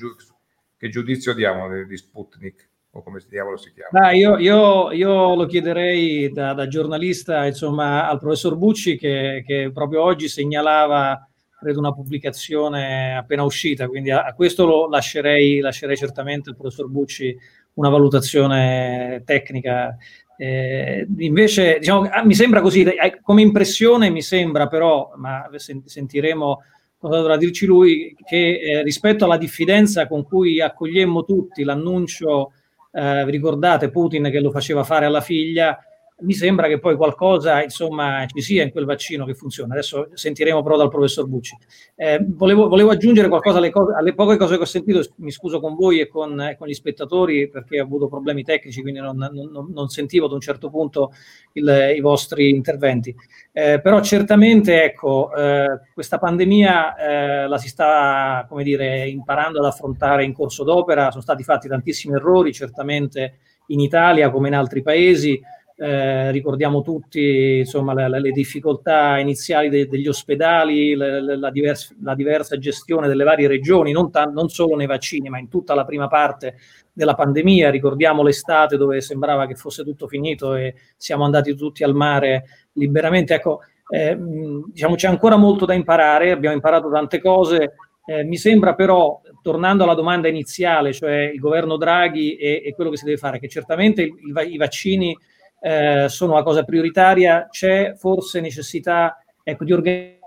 che 0.77 0.89
giudizio 0.89 1.33
diamo 1.33 1.69
di, 1.69 1.87
di 1.87 1.97
Sputnik? 1.97 2.69
o 2.97 3.03
come 3.03 3.21
diavolo 3.29 3.57
si 3.57 3.73
chiama? 3.73 4.09
Ah, 4.09 4.13
io, 4.13 4.39
io, 4.39 4.93
io, 4.93 5.35
lo 5.35 5.47
chiederei 5.47 6.31
da, 6.31 6.53
da, 6.53 6.69
giornalista 6.69 7.45
insomma, 7.45 8.09
al 8.09 8.21
professor 8.21 8.57
Bucci 8.57 8.97
che, 8.97 9.43
che, 9.45 9.71
proprio 9.73 10.03
oggi 10.03 10.29
segnalava 10.29 11.29
credo 11.65 11.79
una 11.79 11.95
pubblicazione 11.95 13.17
appena 13.17 13.43
uscita, 13.43 13.89
quindi 13.89 14.11
a, 14.11 14.25
a 14.25 14.35
questo 14.35 14.67
lo 14.67 14.87
lascerei, 14.87 15.61
lascerei, 15.61 15.97
certamente 15.97 16.51
al 16.51 16.57
professor 16.57 16.89
Bucci 16.91 17.35
una 17.75 17.89
valutazione 17.89 19.23
tecnica. 19.25 19.97
Eh, 20.37 21.07
invece, 21.19 21.79
diciamo, 21.79 22.03
ah, 22.11 22.25
mi 22.25 22.35
sembra 22.35 22.61
così, 22.61 22.83
eh, 22.83 23.19
come 23.23 23.41
impressione 23.41 24.11
mi 24.11 24.21
sembra 24.21 24.67
però, 24.67 25.13
ma 25.17 25.49
sentiremo 25.57 26.63
cosa 26.99 27.17
dovrà 27.17 27.39
dirci 27.39 27.65
lui, 27.65 28.15
che 28.25 28.61
eh, 28.61 28.83
rispetto 28.83 29.25
alla 29.25 29.39
diffidenza 29.39 30.07
con 30.07 30.23
cui 30.23 30.61
accogliemmo 30.61 31.25
tutti 31.25 31.63
l'annuncio 31.63 32.53
eh, 32.93 33.25
vi 33.25 33.31
ricordate 33.31 33.91
Putin 33.91 34.31
che 34.31 34.41
lo 34.41 34.51
faceva 34.51 34.85
fare 34.85 35.07
alla 35.07 35.21
figlia, 35.21 35.79
mi 36.21 36.33
sembra 36.33 36.69
che 36.69 36.79
poi 36.79 36.95
qualcosa 36.97 37.63
insomma 37.63 38.25
ci 38.27 38.41
sia 38.41 38.63
in 38.63 38.71
quel 38.71 38.85
vaccino 38.85 39.25
che 39.25 39.35
funziona. 39.35 39.73
Adesso 39.73 40.11
sentiremo 40.15 40.63
però 40.63 40.77
dal 40.77 40.89
professor 40.89 41.27
Bucci. 41.27 41.57
Eh, 41.97 42.25
volevo, 42.25 42.69
volevo, 42.69 42.91
aggiungere 42.91 43.29
qualcosa 43.29 43.59
alle, 43.59 43.71
cose, 43.71 43.95
alle, 43.95 44.15
poche 44.15 44.37
cose 44.37 44.57
che 44.57 44.63
ho 44.63 44.67
sentito, 44.67 45.03
mi 45.17 45.33
scuso 45.33 45.61
con 45.61 45.75
voi 45.75 46.01
e 46.01 46.09
con, 46.09 46.41
eh, 46.41 46.57
con 46.57 46.69
gli 46.69 46.75
spettatori 46.75 47.49
perché 47.49 47.81
ho 47.81 47.85
avuto 47.85 48.09
problemi 48.09 48.45
tecnici, 48.45 48.81
quindi 48.81 49.01
non, 49.01 49.17
non, 49.17 49.73
non 49.73 49.89
sentivo 49.89 50.27
ad 50.27 50.33
un 50.33 50.41
certo 50.41 50.71
punto 50.71 51.13
il, 51.55 51.95
i 51.97 52.01
vostri 52.01 52.49
interventi. 52.49 53.15
Eh, 53.53 53.81
però 53.81 54.01
certamente 54.01 54.85
ecco, 54.85 55.35
eh, 55.35 55.81
questa 55.93 56.19
pandemia 56.19 56.97
eh, 56.97 57.49
la 57.49 57.59
si 57.59 57.69
sta 57.69 58.47
come 58.49 58.63
dire, 58.63 59.09
imparando 59.09 59.59
ad 59.59 59.65
affrontare 59.65 60.25
in 60.25 60.33
corso 60.33 60.63
d'opera, 60.63 61.11
sono 61.11 61.23
stati 61.23 61.43
fatti 61.43 61.69
tantissimi 61.69 62.15
errori, 62.15 62.53
certamente 62.53 63.39
in 63.69 63.81
Italia 63.81 64.31
come 64.31 64.49
in 64.49 64.55
altri 64.55 64.83
paesi. 64.83 65.41
Eh, 65.77 66.31
ricordiamo 66.31 66.83
tutti 66.83 67.57
insomma, 67.59 67.95
le, 67.95 68.21
le 68.21 68.31
difficoltà 68.31 69.19
iniziali 69.19 69.69
de, 69.69 69.89
degli 69.89 70.07
ospedali, 70.07 70.95
la, 70.95 71.51
divers, 71.51 71.97
la, 72.01 72.15
diversa 72.15 72.57
gestione 72.59 73.09
delle 73.09 73.25
varie 73.25 73.49
regioni, 73.49 73.91
non, 73.91 74.09
ta- 74.13 74.27
non, 74.27 74.49
solo 74.49 74.77
nei 74.77 74.87
vaccini, 74.87 75.29
ma 75.29 75.39
in 75.41 75.49
tutta 75.49 75.75
la 75.75 75.85
prima 75.85 76.07
parte 76.07 76.59
della 76.93 77.15
pandemia. 77.15 77.71
Ricordiamo 77.71 78.23
l'estate 78.23 78.77
dove 78.77 79.01
sembrava 79.01 79.49
che 79.49 79.57
fosse 79.57 79.83
tutto 79.83 80.07
finito 80.07 80.55
e 80.55 80.77
siamo 80.97 81.25
andati 81.25 81.57
tutti 81.57 81.83
al 81.83 81.95
mare 81.95 82.45
liberamente. 82.75 83.35
Ecco, 83.35 83.63
eh, 83.89 84.17
diciamo, 84.17 84.95
c'è 84.95 85.09
ancora 85.09 85.35
molto 85.35 85.65
da 85.65 85.75
imparare, 85.75 86.31
abbiamo 86.31 86.55
imparato 86.55 86.89
tante 86.89 87.21
cose. 87.21 87.75
Eh, 88.07 88.23
mi 88.23 88.37
sembra 88.37 88.75
però, 88.75 89.21
tornando 89.43 89.83
alla 89.83 89.95
domanda 89.95 90.29
iniziale, 90.29 90.93
cioè 90.93 91.33
il 91.35 91.41
governo 91.41 91.77
Draghi 91.77 92.37
e, 92.37 92.73
quello 92.77 92.91
che 92.91 92.97
si 92.97 93.07
deve 93.07 93.17
fare, 93.17 93.41
che 93.41 93.49
certamente 93.49 94.03
il, 94.03 94.13
i 94.51 94.57
vaccini 94.57 95.17
eh, 95.65 96.11
sono 96.11 96.35
la 96.35 96.43
cosa 96.43 96.63
prioritaria, 96.63 97.49
c'è 97.51 97.95
forse 97.97 98.41
necessità 98.41 99.25
ecco, 99.43 99.65
di 99.65 99.73
organizzare. 99.73 100.21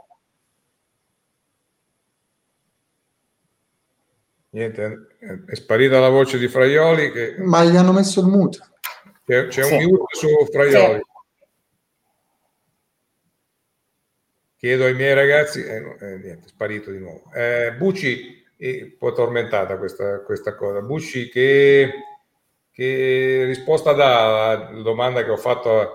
Niente, 4.49 5.07
è 5.45 5.53
sparita 5.53 5.99
la 5.99 6.09
voce 6.09 6.39
di 6.39 6.47
Fraioli. 6.47 7.11
Che... 7.11 7.35
Ma 7.37 7.63
gli 7.63 7.75
hanno 7.75 7.91
messo 7.91 8.21
il 8.21 8.25
mute. 8.25 8.57
C'è, 9.23 9.45
c'è 9.45 9.61
sì. 9.61 9.75
un 9.75 9.83
mute 9.83 10.15
su 10.15 10.27
Fraioli. 10.51 10.97
Sì. 10.97 11.15
Chiedo 14.57 14.85
ai 14.85 14.95
miei 14.95 15.13
ragazzi, 15.13 15.63
eh, 15.63 15.97
eh, 15.99 16.17
niente, 16.17 16.45
è 16.45 16.49
sparito 16.49 16.89
di 16.89 16.97
nuovo. 16.97 17.31
Eh, 17.31 17.75
Bucci, 17.77 18.43
eh, 18.57 18.81
un 18.81 18.97
po' 18.97 19.13
tormentata 19.13 19.77
questa, 19.77 20.21
questa 20.21 20.55
cosa. 20.55 20.81
Bucci, 20.81 21.29
che 21.29 21.91
che 22.77 23.43
risposta 23.45 23.93
dà 23.93 24.51
alla 24.51 24.81
domanda 24.83 25.23
che 25.23 25.31
ho 25.31 25.37
fatto 25.37 25.79
a, 25.79 25.89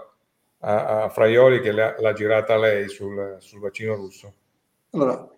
a, 0.58 1.02
a 1.04 1.08
Fraioli 1.10 1.60
che 1.60 1.70
l'ha, 1.70 1.94
l'ha 1.96 2.12
girata 2.12 2.56
lei 2.56 2.88
sul, 2.88 3.36
sul, 3.38 3.60
vaccino 3.60 3.94
russo? 3.94 4.32
Allora, 4.90 5.30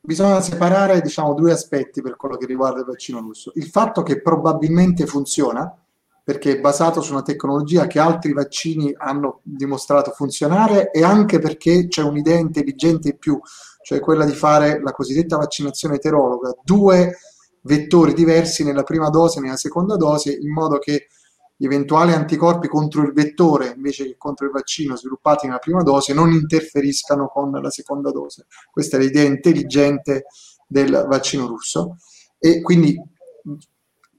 bisogna 0.00 0.40
separare 0.40 1.00
diciamo, 1.00 1.34
due 1.34 1.50
aspetti 1.50 2.02
per 2.02 2.14
quello 2.14 2.36
che 2.36 2.46
riguarda 2.46 2.78
il 2.78 2.86
vaccino 2.86 3.18
russo. 3.18 3.50
Il 3.56 3.66
fatto 3.66 4.04
che 4.04 4.22
probabilmente 4.22 5.06
funziona, 5.06 5.76
perché 6.22 6.52
è 6.52 6.60
basato 6.60 7.00
su 7.00 7.10
una 7.10 7.22
tecnologia 7.22 7.88
che 7.88 7.98
altri 7.98 8.32
vaccini 8.32 8.94
hanno 8.96 9.40
dimostrato 9.42 10.12
funzionare 10.12 10.92
e 10.92 11.02
anche 11.02 11.40
perché 11.40 11.88
c'è 11.88 12.02
un'idea 12.02 12.38
intelligente 12.38 13.08
in 13.08 13.18
più, 13.18 13.40
cioè 13.82 13.98
quella 13.98 14.24
di 14.24 14.34
fare 14.34 14.80
la 14.80 14.92
cosiddetta 14.92 15.36
vaccinazione 15.36 15.96
eterologa, 15.96 16.54
due 16.62 17.16
vettori 17.62 18.14
diversi 18.14 18.64
nella 18.64 18.82
prima 18.82 19.08
dose 19.08 19.38
e 19.38 19.42
nella 19.42 19.56
seconda 19.56 19.96
dose, 19.96 20.32
in 20.32 20.52
modo 20.52 20.78
che 20.78 21.08
gli 21.56 21.66
eventuali 21.66 22.12
anticorpi 22.12 22.66
contro 22.66 23.02
il 23.02 23.12
vettore 23.12 23.72
invece 23.76 24.04
che 24.04 24.16
contro 24.16 24.46
il 24.46 24.52
vaccino 24.52 24.96
sviluppati 24.96 25.46
nella 25.46 25.58
prima 25.58 25.82
dose 25.82 26.12
non 26.12 26.32
interferiscano 26.32 27.28
con 27.28 27.52
la 27.52 27.70
seconda 27.70 28.10
dose. 28.10 28.46
Questa 28.70 28.96
è 28.96 29.00
l'idea 29.00 29.24
intelligente 29.24 30.24
del 30.66 31.06
vaccino 31.08 31.46
russo 31.46 31.98
e 32.38 32.60
quindi 32.62 33.00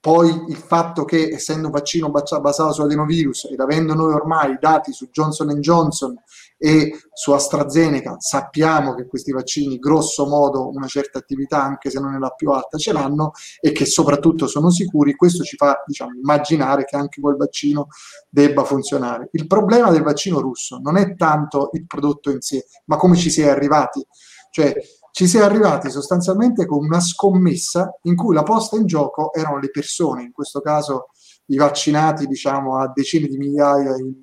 poi 0.04 0.48
il 0.50 0.58
fatto 0.58 1.06
che 1.06 1.30
essendo 1.30 1.68
un 1.68 1.72
vaccino 1.72 2.12
basato 2.12 2.74
su 2.74 2.82
adenovirus 2.82 3.46
ed 3.46 3.62
avendo 3.62 3.94
noi 3.94 4.12
ormai 4.12 4.58
dati 4.60 4.92
su 4.92 5.08
Johnson 5.10 5.48
Johnson 5.62 6.14
e 6.58 7.00
su 7.14 7.32
AstraZeneca 7.32 8.18
sappiamo 8.20 8.96
che 8.96 9.08
questi 9.08 9.32
vaccini 9.32 9.80
grosso 9.80 10.28
modo 10.28 10.68
una 10.68 10.88
certa 10.88 11.20
attività 11.20 11.64
anche 11.64 11.90
se 11.90 12.02
non 12.02 12.16
è 12.16 12.18
la 12.18 12.32
più 12.32 12.50
alta 12.50 12.78
ce 12.78 12.92
l'hanno 12.92 13.32
e 13.62 13.72
che 13.72 13.86
soprattutto 13.86 14.46
sono 14.46 14.70
sicuri 14.72 15.16
questo 15.16 15.44
ci 15.44 15.56
fa 15.56 15.82
diciamo, 15.86 16.12
immaginare 16.22 16.84
che 16.84 16.98
anche 16.98 17.22
quel 17.22 17.38
vaccino 17.38 17.88
debba 18.28 18.66
funzionare. 18.66 19.30
Il 19.32 19.48
problema 19.48 19.90
del 19.90 20.04
vaccino 20.04 20.42
russo 20.42 20.80
non 20.84 20.98
è 20.98 21.16
tanto 21.16 21.70
il 21.72 21.86
prodotto 21.86 22.30
in 22.30 22.42
sé 22.42 22.66
ma 22.88 22.98
come 22.98 23.16
ci 23.16 23.30
si 23.30 23.40
è 23.40 23.48
arrivati. 23.48 24.06
Cioè 24.50 24.76
ci 25.14 25.28
si 25.28 25.38
è 25.38 25.42
arrivati 25.42 25.92
sostanzialmente 25.92 26.66
con 26.66 26.84
una 26.84 27.00
scommessa 27.00 28.00
in 28.04 28.16
cui 28.16 28.34
la 28.34 28.42
posta 28.42 28.78
in 28.78 28.88
gioco 28.88 29.32
erano 29.32 29.60
le 29.60 29.70
persone, 29.70 30.24
in 30.24 30.32
questo 30.32 30.60
caso 30.60 31.10
i 31.48 31.56
vaccinati 31.56 32.26
diciamo 32.26 32.80
a 32.80 32.92
decine 32.92 33.28
di 33.28 33.38
migliaia 33.38 33.96
in, 33.96 34.08
in 34.08 34.20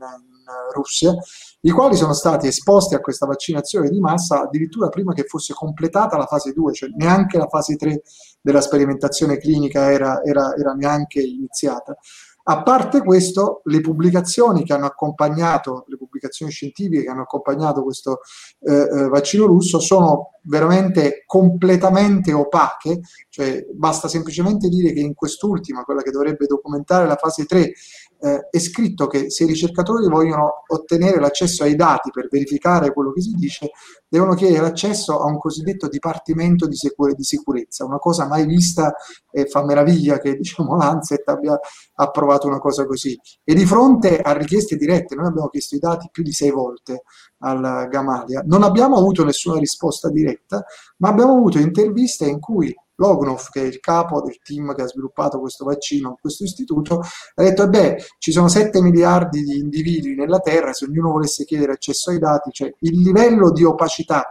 Russia, 0.74 1.14
i 1.61 1.70
quali 1.70 1.94
sono 1.94 2.12
stati 2.12 2.48
esposti 2.48 2.96
a 2.96 3.00
questa 3.00 3.24
vaccinazione 3.24 3.88
di 3.88 4.00
massa 4.00 4.42
addirittura 4.42 4.88
prima 4.88 5.12
che 5.12 5.22
fosse 5.29 5.55
completata 5.55 6.16
la 6.16 6.26
fase 6.26 6.53
2, 6.53 6.72
cioè 6.72 6.88
neanche 6.96 7.38
la 7.38 7.46
fase 7.46 7.76
3 7.76 8.03
della 8.40 8.61
sperimentazione 8.61 9.37
clinica 9.37 9.92
era, 9.92 10.24
era, 10.24 10.57
era 10.57 10.72
neanche 10.72 11.20
iniziata. 11.20 11.96
A 12.42 12.62
parte 12.62 13.03
questo, 13.03 13.61
le 13.64 13.81
pubblicazioni 13.81 14.64
che 14.64 14.72
hanno 14.72 14.87
accompagnato, 14.87 15.85
le 15.88 15.96
pubblicazioni 15.96 16.50
scientifiche 16.50 17.03
che 17.03 17.09
hanno 17.09 17.22
accompagnato 17.22 17.83
questo 17.83 18.20
eh, 18.61 18.72
eh, 18.72 19.09
vaccino 19.09 19.46
russo 19.46 19.79
sono 19.79 20.31
veramente 20.42 21.24
completamente 21.26 22.33
opache, 22.33 23.00
cioè 23.29 23.66
basta 23.72 24.09
semplicemente 24.09 24.68
dire 24.68 24.92
che 24.92 25.00
in 25.00 25.14
quest'ultima, 25.14 25.85
quella 25.85 26.03
che 26.03 26.11
dovrebbe 26.11 26.46
documentare 26.46 27.07
la 27.07 27.16
fase 27.16 27.44
3, 27.44 27.72
eh, 28.20 28.48
è 28.50 28.59
scritto 28.59 29.06
che 29.06 29.30
se 29.30 29.44
i 29.44 29.46
ricercatori 29.46 30.06
vogliono 30.09 30.64
ottenere 30.68 31.18
l'accesso 31.18 31.64
ai 31.64 31.74
dati 31.74 32.11
per 32.11 32.28
verificare 32.30 32.92
quello 32.92 33.12
che 33.12 33.22
si 33.22 33.33
dice, 33.33 33.70
devono 34.09 34.35
chiedere 34.35 34.61
l'accesso 34.61 35.20
a 35.20 35.24
un 35.24 35.38
cosiddetto 35.38 35.88
dipartimento 35.88 36.66
di, 36.66 36.76
sicure, 36.76 37.14
di 37.14 37.24
sicurezza, 37.24 37.85
una 37.85 37.98
cosa 37.98 38.26
mai 38.26 38.44
vista 38.46 38.92
e 39.30 39.46
fa 39.46 39.64
meraviglia 39.64 40.18
che 40.18 40.37
diciamo, 40.40 40.76
l'Anset 40.76 41.26
abbia 41.28 41.59
approvato 41.94 42.46
una 42.46 42.59
cosa 42.59 42.85
così. 42.85 43.18
E 43.42 43.54
di 43.54 43.64
fronte 43.64 44.20
a 44.20 44.33
richieste 44.33 44.76
dirette, 44.76 45.14
noi 45.14 45.26
abbiamo 45.26 45.48
chiesto 45.48 45.76
i 45.76 45.78
dati 45.78 46.09
più 46.11 46.22
di 46.22 46.33
sei 46.33 46.50
volte 46.50 47.02
al 47.38 47.88
Gamalia, 47.88 48.42
non 48.44 48.62
abbiamo 48.62 48.96
avuto 48.96 49.24
nessuna 49.24 49.59
risposta 49.59 50.11
diretta, 50.11 50.62
ma 50.98 51.09
abbiamo 51.09 51.37
avuto 51.37 51.59
interviste 51.59 52.26
in 52.26 52.38
cui 52.38 52.74
Lognov, 53.00 53.48
che 53.48 53.62
è 53.62 53.64
il 53.64 53.80
capo 53.80 54.20
del 54.20 54.38
team 54.42 54.74
che 54.74 54.82
ha 54.82 54.86
sviluppato 54.86 55.40
questo 55.40 55.64
vaccino, 55.64 56.18
questo 56.20 56.44
istituto, 56.44 57.00
ha 57.00 57.42
detto, 57.42 57.66
beh, 57.66 57.96
ci 58.18 58.30
sono 58.30 58.48
7 58.48 58.82
miliardi 58.82 59.42
di 59.42 59.58
individui 59.58 60.14
nella 60.14 60.40
Terra, 60.40 60.74
se 60.74 60.84
ognuno 60.84 61.12
volesse 61.12 61.44
chiedere 61.44 61.72
accesso 61.72 62.10
ai 62.10 62.18
dati, 62.18 62.50
cioè 62.52 62.70
il 62.80 63.00
livello 63.00 63.50
di 63.50 63.64
opacità 63.64 64.30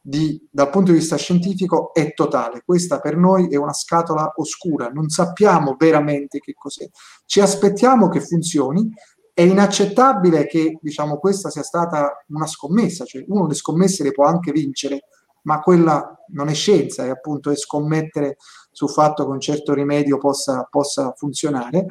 di, 0.00 0.40
dal 0.50 0.70
punto 0.70 0.92
di 0.92 0.98
vista 0.98 1.16
scientifico 1.16 1.92
è 1.92 2.14
totale. 2.14 2.62
Questa 2.64 3.00
per 3.00 3.16
noi 3.16 3.48
è 3.48 3.56
una 3.56 3.74
scatola 3.74 4.32
oscura, 4.36 4.88
non 4.88 5.08
sappiamo 5.08 5.76
veramente 5.78 6.38
che 6.38 6.54
cos'è. 6.54 6.88
Ci 7.26 7.40
aspettiamo 7.40 8.08
che 8.08 8.20
funzioni, 8.20 8.88
è 9.34 9.42
inaccettabile 9.42 10.46
che 10.46 10.78
diciamo, 10.80 11.18
questa 11.18 11.50
sia 11.50 11.62
stata 11.62 12.24
una 12.28 12.46
scommessa, 12.46 13.04
cioè 13.04 13.24
uno 13.28 13.46
le 13.46 13.54
scommesse 13.54 14.02
le 14.02 14.12
può 14.12 14.24
anche 14.24 14.52
vincere, 14.52 15.02
ma 15.46 15.60
quella 15.60 16.16
non 16.28 16.48
è 16.48 16.54
scienza, 16.54 17.04
è 17.04 17.08
appunto 17.08 17.50
è 17.50 17.56
scommettere 17.56 18.36
sul 18.70 18.90
fatto 18.90 19.24
che 19.24 19.30
un 19.30 19.40
certo 19.40 19.74
rimedio 19.74 20.18
possa, 20.18 20.66
possa 20.68 21.12
funzionare. 21.16 21.86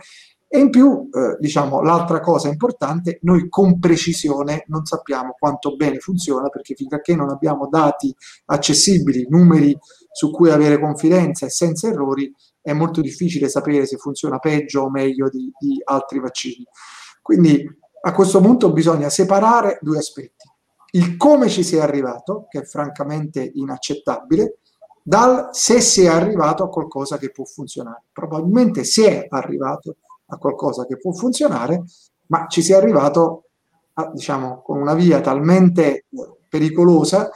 E 0.47 0.59
in 0.59 0.69
più, 0.69 1.09
eh, 1.11 1.37
diciamo, 1.39 1.81
l'altra 1.81 2.19
cosa 2.19 2.47
importante, 2.47 3.17
noi 3.23 3.49
con 3.49 3.79
precisione 3.79 4.63
non 4.67 4.85
sappiamo 4.85 5.35
quanto 5.37 5.75
bene 5.75 5.99
funziona, 5.99 6.49
perché 6.49 6.75
finché 6.75 7.15
non 7.15 7.29
abbiamo 7.29 7.67
dati 7.67 8.13
accessibili, 8.45 9.25
numeri 9.27 9.75
su 10.11 10.31
cui 10.31 10.51
avere 10.51 10.79
confidenza 10.79 11.45
e 11.45 11.49
senza 11.49 11.87
errori, 11.87 12.33
è 12.61 12.73
molto 12.73 13.01
difficile 13.01 13.49
sapere 13.49 13.85
se 13.85 13.97
funziona 13.97 14.39
peggio 14.39 14.83
o 14.83 14.89
meglio 14.89 15.29
di, 15.29 15.51
di 15.57 15.81
altri 15.83 16.19
vaccini. 16.19 16.65
Quindi 17.21 17.65
a 18.01 18.13
questo 18.13 18.39
punto 18.39 18.71
bisogna 18.71 19.09
separare 19.09 19.79
due 19.81 19.97
aspetti 19.97 20.53
il 20.95 21.17
come 21.17 21.49
ci 21.49 21.63
si 21.63 21.75
è 21.75 21.81
arrivato, 21.81 22.47
che 22.49 22.61
è 22.61 22.63
francamente 22.63 23.51
inaccettabile, 23.53 24.59
dal 25.03 25.49
se 25.51 25.81
si 25.81 26.03
è 26.03 26.07
arrivato 26.07 26.63
a 26.63 26.69
qualcosa 26.69 27.17
che 27.17 27.31
può 27.31 27.45
funzionare. 27.45 28.03
Probabilmente 28.11 28.83
si 28.83 29.03
è 29.03 29.27
arrivato 29.29 29.97
a 30.27 30.37
qualcosa 30.37 30.85
che 30.85 30.97
può 30.97 31.11
funzionare, 31.11 31.83
ma 32.27 32.47
ci 32.47 32.61
si 32.61 32.71
è 32.71 32.75
arrivato 32.75 33.43
a, 33.93 34.09
diciamo, 34.11 34.61
con 34.61 34.77
una 34.79 34.93
via 34.93 35.21
talmente 35.21 36.05
pericolosa 36.49 37.29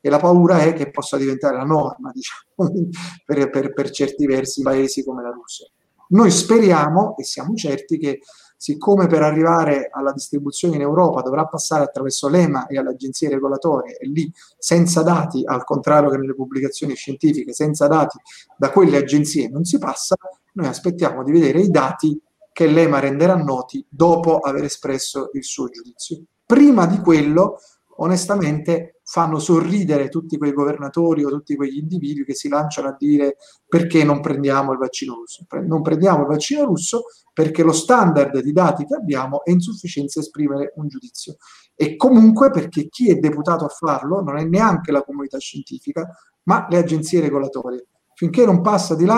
che 0.00 0.10
la 0.10 0.18
paura 0.18 0.60
è 0.60 0.74
che 0.74 0.90
possa 0.90 1.16
diventare 1.16 1.56
la 1.56 1.64
norma 1.64 2.12
diciamo, 2.14 2.88
per, 3.24 3.50
per, 3.50 3.72
per 3.72 3.90
certi 3.90 4.26
versi 4.26 4.62
paesi 4.62 5.02
come 5.02 5.22
la 5.22 5.30
Russia. 5.30 5.66
Noi 6.10 6.30
speriamo 6.30 7.16
e 7.16 7.24
siamo 7.24 7.54
certi 7.54 7.98
che 7.98 8.20
siccome 8.58 9.06
per 9.06 9.22
arrivare 9.22 9.88
alla 9.90 10.12
distribuzione 10.12 10.74
in 10.74 10.80
Europa 10.80 11.22
dovrà 11.22 11.46
passare 11.46 11.84
attraverso 11.84 12.28
l'EMA 12.28 12.66
e 12.66 12.76
alle 12.76 12.90
agenzie 12.90 13.28
regolatorie 13.28 13.96
e 13.96 14.08
lì 14.08 14.30
senza 14.58 15.02
dati, 15.02 15.42
al 15.44 15.62
contrario 15.62 16.10
che 16.10 16.16
nelle 16.16 16.34
pubblicazioni 16.34 16.94
scientifiche, 16.96 17.52
senza 17.52 17.86
dati 17.86 18.18
da 18.56 18.70
quelle 18.70 18.96
agenzie 18.96 19.48
non 19.48 19.64
si 19.64 19.78
passa, 19.78 20.16
noi 20.54 20.66
aspettiamo 20.66 21.22
di 21.22 21.30
vedere 21.30 21.60
i 21.60 21.70
dati 21.70 22.20
che 22.52 22.66
l'EMA 22.66 22.98
renderà 22.98 23.36
noti 23.36 23.86
dopo 23.88 24.38
aver 24.38 24.64
espresso 24.64 25.30
il 25.34 25.44
suo 25.44 25.68
giudizio. 25.68 26.24
Prima 26.44 26.86
di 26.86 26.98
quello 26.98 27.60
onestamente 28.00 29.00
fanno 29.04 29.38
sorridere 29.38 30.08
tutti 30.08 30.36
quei 30.36 30.52
governatori 30.52 31.24
o 31.24 31.30
tutti 31.30 31.56
quegli 31.56 31.78
individui 31.78 32.24
che 32.24 32.34
si 32.34 32.48
lanciano 32.48 32.88
a 32.88 32.96
dire 32.98 33.36
perché 33.66 34.04
non 34.04 34.20
prendiamo 34.20 34.72
il 34.72 34.78
vaccino 34.78 35.14
russo. 35.14 35.46
Non 35.66 35.82
prendiamo 35.82 36.22
il 36.22 36.26
vaccino 36.26 36.64
russo 36.64 37.04
perché 37.32 37.62
lo 37.62 37.72
standard 37.72 38.40
di 38.40 38.52
dati 38.52 38.84
che 38.84 38.94
abbiamo 38.94 39.44
è 39.44 39.50
insufficiente 39.50 40.18
a 40.18 40.22
esprimere 40.22 40.72
un 40.76 40.88
giudizio. 40.88 41.36
E 41.74 41.96
comunque 41.96 42.50
perché 42.50 42.88
chi 42.88 43.10
è 43.10 43.16
deputato 43.16 43.64
a 43.64 43.68
farlo 43.68 44.20
non 44.20 44.36
è 44.36 44.44
neanche 44.44 44.92
la 44.92 45.02
comunità 45.02 45.38
scientifica, 45.38 46.06
ma 46.44 46.66
le 46.68 46.78
agenzie 46.78 47.20
regolatorie. 47.20 47.86
Finché 48.14 48.44
non 48.44 48.60
passa 48.60 48.94
di 48.94 49.04
là, 49.04 49.16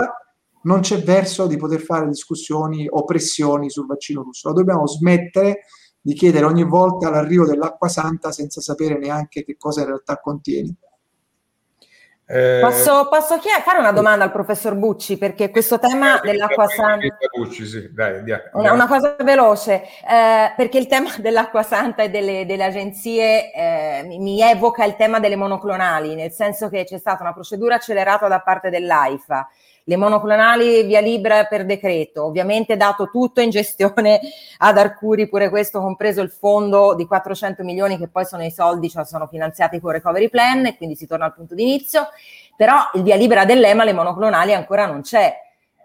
non 0.62 0.80
c'è 0.80 1.02
verso 1.02 1.46
di 1.46 1.56
poter 1.56 1.80
fare 1.80 2.06
discussioni 2.06 2.86
o 2.88 3.04
pressioni 3.04 3.70
sul 3.70 3.86
vaccino 3.86 4.22
russo. 4.22 4.48
Lo 4.48 4.54
dobbiamo 4.54 4.86
smettere 4.86 5.60
di 6.00 6.14
chiedere 6.14 6.46
ogni 6.46 6.64
volta 6.64 7.10
l'arrivo 7.10 7.46
dell'acqua 7.46 7.88
santa 7.88 8.32
senza 8.32 8.60
sapere 8.60 8.98
neanche 8.98 9.44
che 9.44 9.56
cosa 9.58 9.80
in 9.80 9.86
realtà 9.88 10.18
contiene. 10.18 10.74
Eh, 12.32 12.60
posso, 12.62 13.08
posso 13.08 13.38
chied- 13.38 13.60
fare 13.62 13.80
una 13.80 13.90
domanda 13.90 14.22
al 14.22 14.30
professor 14.30 14.76
Bucci 14.76 15.18
perché 15.18 15.50
questo 15.50 15.80
tema 15.80 16.20
dell'acqua 16.22 16.68
santa 16.68 17.16
Bucci, 17.36 17.66
sì. 17.66 17.92
Dai, 17.92 18.22
una, 18.52 18.72
una, 18.72 18.86
cosa 18.86 19.16
veloce 19.18 19.82
eh, 19.82 20.52
perché 20.54 20.78
il 20.78 20.86
tema 20.86 21.10
dell'acqua 21.18 21.64
santa 21.64 22.04
e 22.04 22.08
delle, 22.08 22.46
delle 22.46 22.62
agenzie 22.62 23.52
eh, 23.52 24.02
mi 24.04 24.40
evoca 24.40 24.84
il 24.84 24.94
tema 24.94 25.18
delle 25.18 25.34
monoclonali 25.34 26.14
nel 26.14 26.30
senso 26.30 26.68
che 26.68 26.84
c'è 26.84 26.98
stata 26.98 27.24
una 27.24 27.32
procedura 27.32 27.74
accelerata 27.74 28.28
da 28.28 28.38
parte 28.38 28.70
dell'AIFA 28.70 29.48
le 29.84 29.96
monoclonali 29.96 30.82
via 30.84 31.00
libera 31.00 31.44
per 31.44 31.64
decreto, 31.64 32.24
ovviamente 32.24 32.76
dato 32.76 33.08
tutto 33.10 33.40
in 33.40 33.50
gestione 33.50 34.20
ad 34.58 34.78
Arcuri, 34.78 35.28
pure 35.28 35.48
questo 35.48 35.80
compreso 35.80 36.20
il 36.20 36.30
fondo 36.30 36.94
di 36.94 37.06
400 37.06 37.62
milioni 37.64 37.98
che 37.98 38.08
poi 38.08 38.24
sono 38.24 38.44
i 38.44 38.50
soldi, 38.50 38.90
cioè 38.90 39.04
sono 39.04 39.26
finanziati 39.26 39.80
con 39.80 39.92
recovery 39.92 40.28
plan 40.28 40.66
e 40.66 40.76
quindi 40.76 40.96
si 40.96 41.06
torna 41.06 41.26
al 41.26 41.34
punto 41.34 41.54
di 41.54 41.62
inizio, 41.62 42.08
però 42.56 42.76
il 42.94 43.02
via 43.02 43.16
libera 43.16 43.44
dell'EMA, 43.44 43.84
le 43.84 43.92
monoclonali 43.92 44.54
ancora 44.54 44.86
non 44.86 45.02
c'è. 45.02 45.34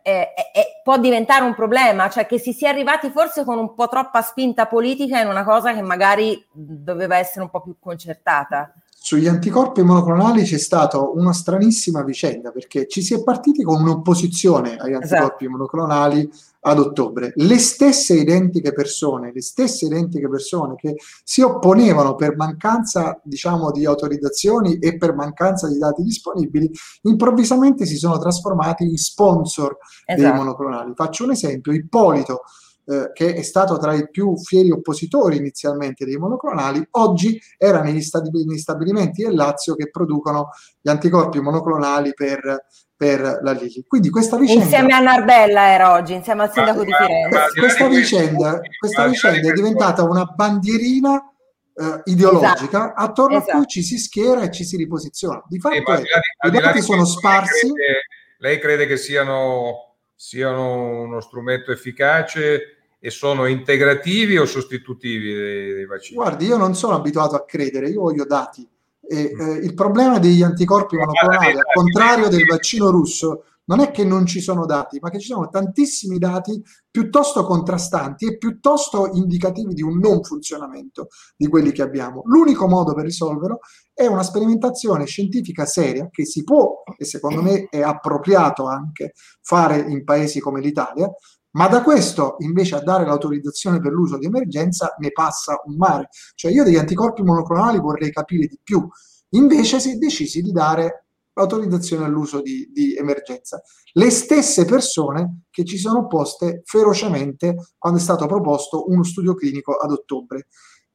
Eh, 0.07 0.33
eh, 0.53 0.81
può 0.83 0.99
diventare 0.99 1.43
un 1.43 1.55
problema, 1.55 2.09
cioè 2.09 2.27
che 2.27 2.37
si 2.37 2.53
sia 2.53 2.69
arrivati 2.69 3.09
forse 3.09 3.43
con 3.43 3.57
un 3.57 3.73
po' 3.73 3.87
troppa 3.87 4.21
spinta 4.21 4.67
politica 4.67 5.19
in 5.19 5.27
una 5.27 5.43
cosa 5.43 5.73
che 5.73 5.81
magari 5.81 6.45
doveva 6.51 7.17
essere 7.17 7.41
un 7.41 7.49
po' 7.49 7.61
più 7.61 7.77
concertata. 7.79 8.71
Sugli 9.05 9.27
anticorpi 9.27 9.83
monoclonali 9.83 10.41
c'è 10.41 10.57
stata 10.57 10.99
una 10.99 11.31
stranissima 11.31 12.01
vicenda 12.01 12.49
perché 12.49 12.87
ci 12.87 13.03
si 13.03 13.13
è 13.13 13.21
partiti 13.21 13.61
con 13.61 13.79
un'opposizione 13.83 14.77
agli 14.77 14.93
esatto. 14.93 14.95
anticorpi 14.95 15.43
esatto. 15.43 15.49
monoclonali 15.51 16.29
ad 16.61 16.79
ottobre. 16.79 17.31
Le 17.35 17.59
stesse 17.59 18.15
identiche 18.15 18.73
persone, 18.73 19.31
le 19.31 19.43
stesse 19.43 19.85
identiche 19.85 20.27
persone 20.27 20.73
che 20.73 20.95
si 21.23 21.41
opponevano 21.41 22.15
per 22.15 22.35
mancanza, 22.35 23.21
diciamo, 23.23 23.69
di 23.69 23.85
autorizzazioni 23.85 24.79
e 24.79 24.97
per 24.97 25.13
mancanza 25.13 25.67
di 25.67 25.77
dati 25.77 26.01
disponibili, 26.01 26.71
improvvisamente 27.03 27.85
si 27.85 27.97
sono 27.97 28.17
trasformati 28.17 28.85
in 28.85 28.97
sponsor 28.97 29.77
esatto. 30.03 30.19
dei 30.19 30.33
monoclonali. 30.33 30.93
Faccio 30.95 31.25
un 31.25 31.29
esempio, 31.29 31.73
Ippolito 31.73 32.41
eh, 32.87 33.09
che 33.13 33.33
è 33.33 33.41
stato 33.41 33.79
tra 33.79 33.95
i 33.95 34.07
più 34.09 34.37
fieri 34.37 34.69
oppositori 34.69 35.37
inizialmente 35.37 36.05
dei 36.05 36.17
monoclonali, 36.17 36.87
oggi 36.91 37.41
era 37.57 37.81
negli, 37.81 38.01
stabilimenti 38.01 39.23
del 39.23 39.33
Lazio 39.33 39.73
che 39.73 39.89
producono 39.89 40.49
gli 40.79 40.89
anticorpi 40.89 41.39
monoclonali 41.39 42.13
per, 42.13 42.65
per 42.95 43.39
la 43.41 43.51
Lili. 43.53 43.83
Quindi 43.87 44.11
questa 44.11 44.37
vicenda... 44.37 44.65
Insieme 44.65 44.93
a 44.93 44.99
Narbella 44.99 45.67
era 45.69 45.93
oggi, 45.93 46.13
insieme 46.13 46.43
al 46.43 46.51
sindaco 46.51 46.77
ma, 46.77 46.83
di 46.83 46.93
Firenze. 46.93 47.59
Questa 47.59 47.87
vicenda, 47.87 48.61
questa 48.79 49.07
vicenda 49.07 49.49
è 49.49 49.53
diventata 49.53 50.03
una 50.03 50.25
bandierina 50.25 51.29
Uh, 51.77 51.99
ideologica 52.05 52.85
esatto. 52.85 53.01
attorno 53.01 53.35
esatto. 53.35 53.51
a 53.51 53.55
cui 53.55 53.65
ci 53.65 53.83
si 53.83 53.97
schiera 53.97 54.43
e 54.43 54.49
ci 54.49 54.63
si 54.63 54.77
riposiziona. 54.77 55.43
Di 55.45 55.59
fatto 55.59 55.75
eh, 55.75 56.03
è, 56.39 56.47
i 56.47 56.51
dati 56.51 56.81
sono 56.81 57.03
sparsi. 57.03 57.65
Lei 57.65 57.75
crede, 57.75 58.01
lei 58.37 58.59
crede, 58.59 58.85
che 58.85 58.95
siano, 58.95 59.97
siano 60.15 61.01
uno 61.01 61.19
strumento 61.19 61.73
efficace 61.73 62.74
e 63.05 63.11
sono 63.11 63.45
integrativi 63.45 64.35
o 64.35 64.47
sostitutivi 64.47 65.31
dei, 65.31 65.73
dei, 65.75 65.85
vaccini? 65.85 66.15
Guardi, 66.15 66.47
io 66.47 66.57
non 66.57 66.73
sono 66.73 66.95
abituato 66.95 67.35
a 67.35 67.45
credere, 67.45 67.89
io 67.89 68.01
voglio 68.01 68.25
dati. 68.25 68.67
E, 69.07 69.31
mm. 69.31 69.39
eh, 69.39 69.53
il 69.57 69.75
problema 69.75 70.17
degli 70.17 70.41
anticorpi 70.41 70.95
monoclonali, 70.97 71.55
al 71.55 71.71
contrario 71.71 72.29
del 72.29 72.45
vaccino 72.45 72.89
russo, 72.89 73.43
non 73.65 73.79
è 73.79 73.91
che 73.91 74.03
non 74.03 74.25
ci 74.25 74.41
sono 74.41 74.65
dati, 74.65 74.97
ma 74.99 75.11
che 75.11 75.19
ci 75.19 75.27
sono 75.27 75.49
tantissimi 75.49 76.17
dati 76.17 76.59
piuttosto 76.89 77.43
contrastanti 77.43 78.25
e 78.25 78.37
piuttosto 78.37 79.11
indicativi 79.13 79.75
di 79.75 79.83
un 79.83 79.99
non 79.99 80.23
funzionamento 80.23 81.09
di 81.37 81.47
quelli 81.47 81.71
che 81.71 81.83
abbiamo. 81.83 82.23
L'unico 82.25 82.67
modo 82.67 82.95
per 82.95 83.05
risolverlo 83.05 83.59
è 83.93 84.07
una 84.07 84.23
sperimentazione 84.23 85.05
scientifica 85.05 85.65
seria 85.65 86.09
che 86.11 86.25
si 86.25 86.43
può, 86.43 86.81
e 86.97 87.05
secondo 87.05 87.43
me 87.43 87.67
è 87.69 87.81
appropriato 87.81 88.65
anche 88.65 89.13
fare 89.41 89.77
in 89.77 90.03
paesi 90.03 90.39
come 90.39 90.59
l'Italia, 90.59 91.07
ma 91.55 91.67
da 91.67 91.81
questo 91.81 92.35
invece 92.39 92.75
a 92.75 92.81
dare 92.81 93.05
l'autorizzazione 93.05 93.79
per 93.79 93.91
l'uso 93.91 94.17
di 94.17 94.25
emergenza 94.25 94.95
ne 94.99 95.11
passa 95.11 95.61
un 95.65 95.75
mare. 95.77 96.09
Cioè 96.35 96.51
io 96.51 96.63
degli 96.63 96.75
anticorpi 96.75 97.23
monoclonali 97.23 97.79
vorrei 97.79 98.11
capire 98.11 98.47
di 98.47 98.59
più. 98.61 98.85
Invece 99.29 99.79
si 99.79 99.91
è 99.91 99.95
decisi 99.95 100.41
di 100.41 100.51
dare 100.51 101.05
l'autorizzazione 101.33 102.05
all'uso 102.05 102.41
di, 102.41 102.69
di, 102.73 102.95
emergenza. 102.95 103.61
Le 103.93 104.09
stesse 104.09 104.65
persone 104.65 105.43
che 105.49 105.65
ci 105.65 105.77
sono 105.77 105.99
opposte 105.99 106.61
ferocemente 106.65 107.55
quando 107.77 107.99
è 107.99 108.01
stato 108.01 108.25
proposto 108.25 108.89
uno 108.89 109.03
studio 109.03 109.33
clinico 109.33 109.75
ad 109.75 109.91
ottobre. 109.91 110.47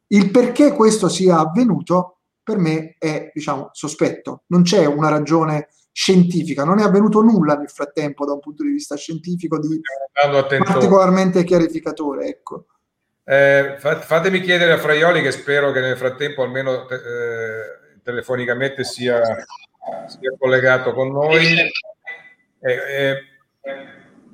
Il 0.09 0.31
perché 0.31 0.75
questo 0.75 1.09
sia 1.09 1.39
avvenuto 1.39 2.21
per 2.43 2.59
me 2.59 2.97
è 2.99 3.31
diciamo 3.33 3.69
sospetto, 3.73 4.45
non 4.49 4.63
c'è 4.63 4.85
una 4.85 5.09
ragione 5.09 5.69
scientifica, 5.93 6.65
non 6.65 6.79
è 6.79 6.83
avvenuto 6.83 7.21
nulla 7.21 7.55
nel 7.55 7.69
frattempo 7.69 8.25
da 8.25 8.33
un 8.33 8.41
punto 8.41 8.63
di 8.63 8.71
vista 8.71 8.97
scientifico 8.97 9.59
di 9.59 9.81
particolarmente 10.65 11.45
chiarificatore. 11.45 12.27
Ecco. 12.27 12.67
Eh, 13.25 13.77
fatemi 13.79 14.41
chiedere 14.41 14.73
a 14.73 14.79
Fraioli, 14.79 15.23
che 15.23 15.31
spero 15.31 15.73
che 15.73 15.81
nel 15.81 15.97
frattempo 15.97 16.43
almeno 16.43 16.89
eh, 16.89 17.99
telefonicamente 18.03 18.83
sia, 18.83 19.21
sia, 20.07 20.35
collegato 20.39 20.93
con 20.93 21.13
noi. 21.13 21.47
Eh, 22.63 22.73
eh, 22.73 23.17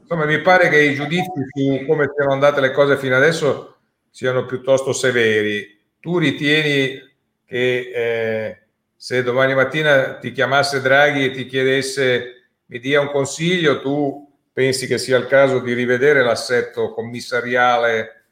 insomma, 0.00 0.24
mi 0.24 0.40
pare 0.40 0.68
che 0.68 0.80
i 0.80 0.94
giudizi 0.94 1.30
su 1.52 1.84
come 1.86 2.10
siano 2.14 2.32
andate 2.32 2.60
le 2.60 2.70
cose 2.70 2.96
fino 2.96 3.16
adesso 3.16 3.76
siano 4.10 4.46
piuttosto 4.46 4.92
severi. 4.92 5.78
Tu 6.00 6.18
ritieni 6.18 6.98
che 7.44 7.90
eh, 7.94 8.65
se 9.06 9.22
domani 9.22 9.54
mattina 9.54 10.18
ti 10.18 10.32
chiamasse 10.32 10.80
Draghi 10.80 11.26
e 11.26 11.30
ti 11.30 11.46
chiedesse 11.46 12.48
mi 12.66 12.80
dia 12.80 13.00
un 13.00 13.12
consiglio, 13.12 13.80
tu 13.80 14.28
pensi 14.52 14.88
che 14.88 14.98
sia 14.98 15.16
il 15.16 15.28
caso 15.28 15.60
di 15.60 15.74
rivedere 15.74 16.24
l'assetto 16.24 16.90
commissariale 16.90 18.24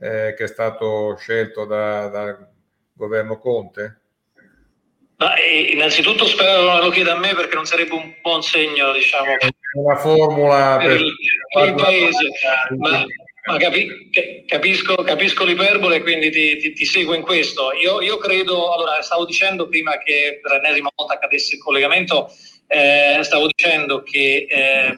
eh, 0.00 0.32
che 0.34 0.44
è 0.44 0.46
stato 0.46 1.16
scelto 1.18 1.66
dal 1.66 2.10
da 2.10 2.48
governo 2.94 3.36
Conte? 3.36 4.00
Ma, 5.16 5.34
eh, 5.34 5.70
innanzitutto 5.70 6.24
spero 6.24 6.62
non 6.62 6.80
lo 6.80 6.88
chieda 6.88 7.12
a 7.12 7.18
me 7.18 7.34
perché 7.34 7.54
non 7.54 7.66
sarebbe 7.66 7.92
un 7.92 8.14
buon 8.22 8.42
segno, 8.42 8.90
diciamo, 8.92 9.36
una 9.74 9.96
formula 9.96 10.78
per, 10.78 10.98
per 11.52 11.68
il 11.68 11.74
paese. 11.74 12.28
Ma, 12.78 13.04
ma 13.44 13.56
capi, 13.56 14.10
capisco, 14.46 14.94
capisco, 14.94 15.44
l'iperbole, 15.44 16.00
quindi 16.02 16.30
ti, 16.30 16.56
ti, 16.58 16.72
ti, 16.72 16.84
seguo 16.84 17.14
in 17.14 17.22
questo. 17.22 17.72
Io, 17.72 18.00
io, 18.00 18.16
credo, 18.18 18.72
allora, 18.72 19.02
stavo 19.02 19.24
dicendo 19.24 19.68
prima 19.68 19.98
che 19.98 20.38
per 20.40 20.52
l'ennesima 20.52 20.90
volta 20.94 21.18
cadesse 21.18 21.56
il 21.56 21.60
collegamento, 21.60 22.30
eh, 22.68 23.18
stavo 23.22 23.48
dicendo 23.48 24.02
che 24.02 24.46
eh, 24.48 24.96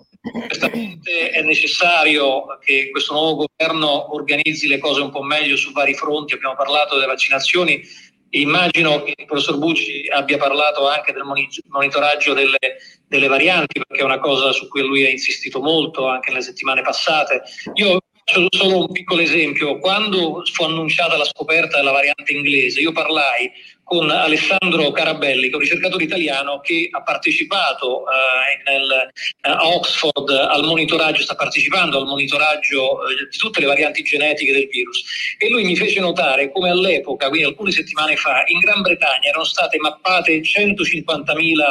è 1.32 1.42
necessario 1.42 2.58
che 2.62 2.90
questo 2.90 3.14
nuovo 3.14 3.46
governo 3.46 4.14
organizzi 4.14 4.66
le 4.66 4.78
cose 4.78 5.00
un 5.00 5.10
po' 5.10 5.22
meglio 5.22 5.56
su 5.56 5.72
vari 5.72 5.94
fronti. 5.94 6.34
Abbiamo 6.34 6.54
parlato 6.54 6.94
delle 6.96 7.06
vaccinazioni, 7.06 7.82
Immagino 8.34 9.04
che 9.04 9.14
il 9.16 9.26
professor 9.26 9.58
Bucci 9.58 10.08
abbia 10.08 10.36
parlato 10.38 10.88
anche 10.88 11.12
del 11.12 11.22
monitoraggio 11.68 12.34
delle, 12.34 12.58
delle, 13.06 13.28
varianti, 13.28 13.80
perché 13.86 14.02
è 14.02 14.04
una 14.04 14.18
cosa 14.18 14.50
su 14.50 14.66
cui 14.66 14.82
lui 14.82 15.06
ha 15.06 15.08
insistito 15.08 15.60
molto 15.60 16.08
anche 16.08 16.30
nelle 16.30 16.42
settimane 16.42 16.82
passate. 16.82 17.42
Io 17.74 18.00
solo 18.24 18.78
un 18.80 18.92
piccolo 18.92 19.20
esempio. 19.20 19.78
Quando 19.78 20.42
fu 20.52 20.64
annunciata 20.64 21.16
la 21.16 21.24
scoperta 21.24 21.76
della 21.76 21.92
variante 21.92 22.32
inglese, 22.32 22.80
io 22.80 22.92
parlai 22.92 23.50
con 23.84 24.10
Alessandro 24.10 24.90
Carabelli, 24.92 25.42
che 25.42 25.50
è 25.50 25.54
un 25.54 25.60
ricercatore 25.60 26.04
italiano 26.04 26.60
che 26.60 26.88
ha 26.90 27.02
partecipato 27.02 28.04
eh, 28.08 28.70
nel, 28.70 28.90
eh, 28.90 29.50
a 29.50 29.68
Oxford 29.68 30.30
al 30.30 30.64
monitoraggio, 30.64 31.20
sta 31.22 31.34
partecipando 31.34 31.98
al 31.98 32.06
monitoraggio 32.06 33.06
eh, 33.06 33.28
di 33.30 33.36
tutte 33.36 33.60
le 33.60 33.66
varianti 33.66 34.02
genetiche 34.02 34.52
del 34.52 34.68
virus. 34.68 35.04
E 35.36 35.50
lui 35.50 35.64
mi 35.64 35.76
fece 35.76 36.00
notare 36.00 36.50
come 36.50 36.70
all'epoca, 36.70 37.28
quindi 37.28 37.46
alcune 37.46 37.72
settimane 37.72 38.16
fa, 38.16 38.42
in 38.46 38.58
Gran 38.58 38.80
Bretagna 38.80 39.28
erano 39.28 39.44
state 39.44 39.76
mappate 39.76 40.40
150.000 40.40 41.62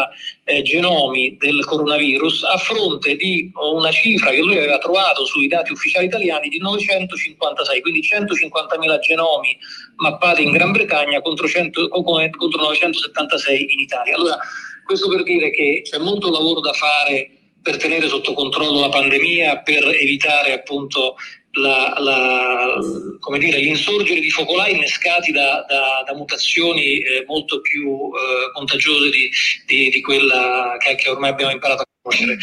eh, 0.45 0.61
genomi 0.61 1.37
del 1.37 1.63
coronavirus 1.65 2.43
a 2.43 2.57
fronte 2.57 3.15
di 3.15 3.51
una 3.53 3.91
cifra 3.91 4.31
che 4.31 4.41
lui 4.41 4.57
aveva 4.57 4.77
trovato 4.77 5.25
sui 5.25 5.47
dati 5.47 5.71
ufficiali 5.71 6.07
italiani 6.07 6.49
di 6.49 6.57
956, 6.59 7.81
quindi 7.81 8.01
150.000 8.01 8.99
genomi 8.99 9.57
mappati 9.97 10.43
in 10.43 10.51
Gran 10.51 10.71
Bretagna 10.71 11.21
contro, 11.21 11.47
100, 11.47 11.87
contro 11.87 12.61
976 12.61 13.73
in 13.73 13.79
Italia. 13.79 14.15
Allora, 14.15 14.37
questo 14.85 15.07
per 15.07 15.23
dire 15.23 15.49
che 15.51 15.81
c'è 15.83 15.97
molto 15.97 16.29
lavoro 16.29 16.59
da 16.59 16.73
fare 16.73 17.29
per 17.61 17.77
tenere 17.77 18.09
sotto 18.09 18.33
controllo 18.33 18.81
la 18.81 18.89
pandemia, 18.89 19.59
per 19.59 19.87
evitare 19.87 20.51
appunto 20.51 21.15
la, 21.53 21.93
la, 21.99 23.37
dire, 23.37 23.59
l'insorgere 23.59 24.19
di 24.19 24.29
focolai 24.29 24.73
innescati 24.73 25.31
da, 25.31 25.65
da, 25.67 26.03
da 26.05 26.15
mutazioni 26.15 26.99
eh, 26.99 27.23
molto 27.27 27.61
più 27.61 28.09
eh, 28.13 28.51
contagiose 28.53 29.09
di, 29.09 29.29
di, 29.65 29.89
di 29.89 30.01
quella 30.01 30.75
che, 30.79 30.95
che, 30.95 31.09
ormai 31.09 31.29
abbiamo 31.31 31.51
imparato 31.51 31.81
a 31.81 31.87
conoscere. 32.01 32.37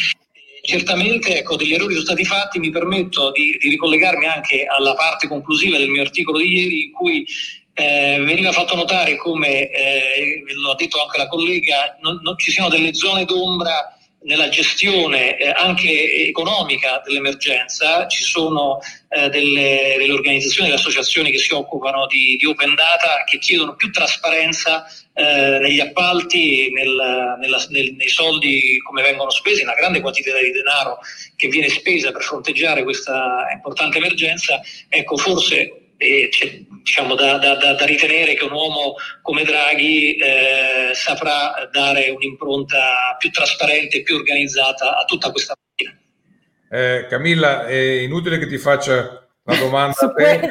Certamente 0.63 1.39
ecco, 1.39 1.57
degli 1.57 1.73
errori 1.73 1.95
sono 1.95 2.05
stati 2.05 2.25
fatti, 2.25 2.59
mi 2.59 2.71
permetto 2.71 3.33
di, 3.33 3.57
di 3.59 3.71
ricollegarmi 3.71 4.27
anche 4.27 4.67
alla 4.67 4.95
parte 4.95 5.27
conclusiva 5.27 5.79
del 5.79 5.89
mio 5.89 6.03
articolo 6.03 6.39
di 6.39 6.53
ieri 6.53 6.85
in 6.85 6.93
cui 6.93 7.27
eh, 7.75 8.23
veniva 8.23 8.53
fatto 8.53 8.77
notare 8.77 9.17
come, 9.17 9.71
eh, 9.71 10.43
l'ha 10.63 10.75
detto 10.75 11.03
anche 11.03 11.19
la 11.19 11.29
collega, 11.29 11.97
non, 12.03 12.21
non 12.23 12.37
ci 12.37 12.51
siano 12.51 12.69
delle 12.69 12.95
zone 12.95 13.25
d'ombra 13.25 13.97
nella 14.23 14.49
gestione 14.49 15.37
eh, 15.39 15.49
anche 15.49 16.27
economica 16.27 17.01
dell'emergenza 17.05 18.07
ci 18.07 18.23
sono 18.23 18.79
eh, 19.09 19.29
delle, 19.31 19.95
delle, 19.97 20.13
organizzazioni, 20.13 20.69
delle 20.69 20.81
associazioni 20.81 21.31
che 21.31 21.39
si 21.39 21.53
occupano 21.55 22.07
di, 22.07 22.37
di 22.37 22.45
open 22.45 22.75
data 22.75 23.25
che 23.25 23.39
chiedono 23.39 23.77
più 23.77 23.91
trasparenza 23.91 24.85
eh, 25.15 25.59
negli 25.61 25.81
appalti, 25.81 26.71
nel, 26.71 27.37
nella, 27.41 27.67
nel, 27.71 27.95
nei 27.95 28.09
soldi 28.09 28.79
come 28.85 29.03
vengono 29.03 29.31
spesi, 29.31 29.63
una 29.63 29.75
grande 29.75 30.01
quantità 30.01 30.39
di 30.39 30.51
denaro 30.51 30.99
che 31.37 31.49
viene 31.49 31.69
spesa 31.69 32.13
per 32.13 32.23
fronteggiare 32.23 32.83
questa 32.83 33.49
importante 33.53 33.99
emergenza. 33.99 34.61
Ecco, 34.89 35.17
forse 35.17 35.90
e 36.03 36.29
c'è 36.31 36.63
diciamo, 36.83 37.15
da, 37.15 37.37
da, 37.37 37.57
da, 37.57 37.85
ritenere 37.85 38.33
che 38.33 38.45
un 38.45 38.53
uomo 38.53 38.95
come 39.21 39.45
Draghi 39.45 40.17
eh, 40.17 40.95
saprà 40.95 41.69
dare 41.71 42.09
un'impronta 42.09 43.17
più 43.19 43.31
trasparente 43.31 43.99
e 43.99 44.03
più 44.03 44.17
organizzata 44.17 44.97
a 44.97 45.05
tutta 45.05 45.31
questa 45.31 45.55
macchina. 45.61 46.01
Eh, 46.71 47.07
Camilla, 47.07 47.67
è 47.67 47.75
inutile 47.75 48.39
che 48.39 48.47
ti 48.47 48.57
faccia 48.57 49.29
la 49.43 49.57
domanda 49.57 49.95
a 49.99 50.13
te 50.13 50.49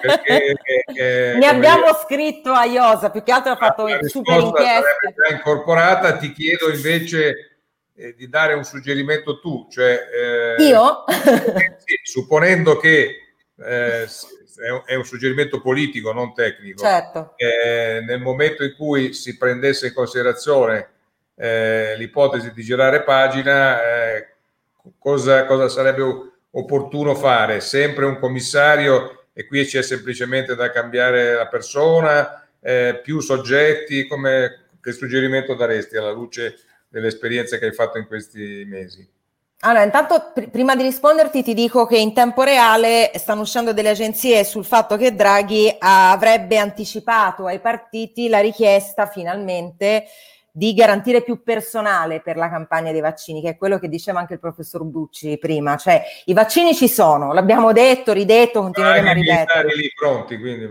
perché, 0.00 0.56
perché 0.84 1.34
ne 1.40 1.46
abbiamo 1.46 1.84
dire, 1.84 1.98
scritto 2.04 2.52
a 2.52 2.66
Iosa, 2.66 3.10
più 3.10 3.22
che 3.22 3.32
altro 3.32 3.52
ha 3.52 3.56
fatto 3.56 3.86
super 4.06 4.38
inchieste. 4.38 5.14
Già 5.16 5.34
incorporata, 5.34 6.18
ti 6.18 6.30
chiedo 6.32 6.70
invece 6.70 7.62
eh, 7.96 8.14
di 8.14 8.28
dare 8.28 8.52
un 8.52 8.64
suggerimento 8.64 9.40
tu, 9.40 9.66
cioè, 9.70 9.98
eh, 10.58 10.62
io? 10.62 11.04
sì, 11.08 12.00
supponendo 12.02 12.76
che 12.76 13.27
eh, 13.64 14.06
è 14.86 14.94
un, 14.94 15.04
suggerimento 15.04 15.60
politico, 15.60 16.12
non 16.12 16.34
tecnico. 16.34 16.82
Certo. 16.82 17.34
Eh, 17.36 18.00
nel 18.06 18.20
momento 18.20 18.64
in 18.64 18.74
cui 18.76 19.12
si 19.12 19.36
prendesse 19.36 19.88
in 19.88 19.94
considerazione 19.94 20.88
eh, 21.36 21.94
l'ipotesi 21.96 22.52
di 22.52 22.62
girare 22.62 23.02
pagina, 23.02 23.82
eh, 23.82 24.28
cosa, 24.98 25.44
cosa, 25.46 25.68
sarebbe 25.68 26.02
opportuno 26.50 27.14
fare? 27.14 27.60
Sempre 27.60 28.04
un 28.06 28.18
commissario 28.18 29.26
e 29.32 29.46
qui 29.46 29.64
c'è 29.64 29.82
semplicemente 29.82 30.54
da 30.56 30.70
cambiare 30.70 31.34
la 31.34 31.46
persona, 31.46 32.48
eh, 32.60 33.00
più 33.02 33.20
soggetti, 33.20 34.06
come, 34.06 34.66
che 34.80 34.92
suggerimento 34.92 35.54
daresti 35.54 35.96
alla 35.96 36.10
luce 36.10 36.58
delle 36.88 37.08
esperienze 37.08 37.58
che 37.58 37.66
hai 37.66 37.72
fatto 37.72 37.98
in 37.98 38.06
questi 38.06 38.64
mesi? 38.66 39.08
Allora, 39.60 39.82
intanto 39.82 40.30
pr- 40.32 40.50
prima 40.50 40.76
di 40.76 40.84
risponderti 40.84 41.42
ti 41.42 41.52
dico 41.52 41.84
che 41.84 41.98
in 41.98 42.12
tempo 42.14 42.42
reale 42.44 43.10
stanno 43.16 43.40
uscendo 43.40 43.72
delle 43.72 43.88
agenzie 43.88 44.44
sul 44.44 44.64
fatto 44.64 44.96
che 44.96 45.16
Draghi 45.16 45.74
avrebbe 45.80 46.58
anticipato 46.58 47.46
ai 47.46 47.58
partiti 47.58 48.28
la 48.28 48.38
richiesta 48.38 49.06
finalmente 49.06 50.04
di 50.58 50.74
garantire 50.74 51.22
più 51.22 51.44
personale 51.44 52.20
per 52.20 52.36
la 52.36 52.50
campagna 52.50 52.90
dei 52.90 53.00
vaccini, 53.00 53.40
che 53.40 53.50
è 53.50 53.56
quello 53.56 53.78
che 53.78 53.88
diceva 53.88 54.18
anche 54.18 54.32
il 54.32 54.40
professor 54.40 54.82
Bucci 54.82 55.38
prima, 55.38 55.76
cioè 55.76 56.02
i 56.24 56.32
vaccini 56.32 56.74
ci 56.74 56.88
sono, 56.88 57.32
l'abbiamo 57.32 57.72
detto, 57.72 58.12
ridetto, 58.12 58.60
continueremo 58.62 59.08
a 59.08 59.12
ripetere. 59.12 59.68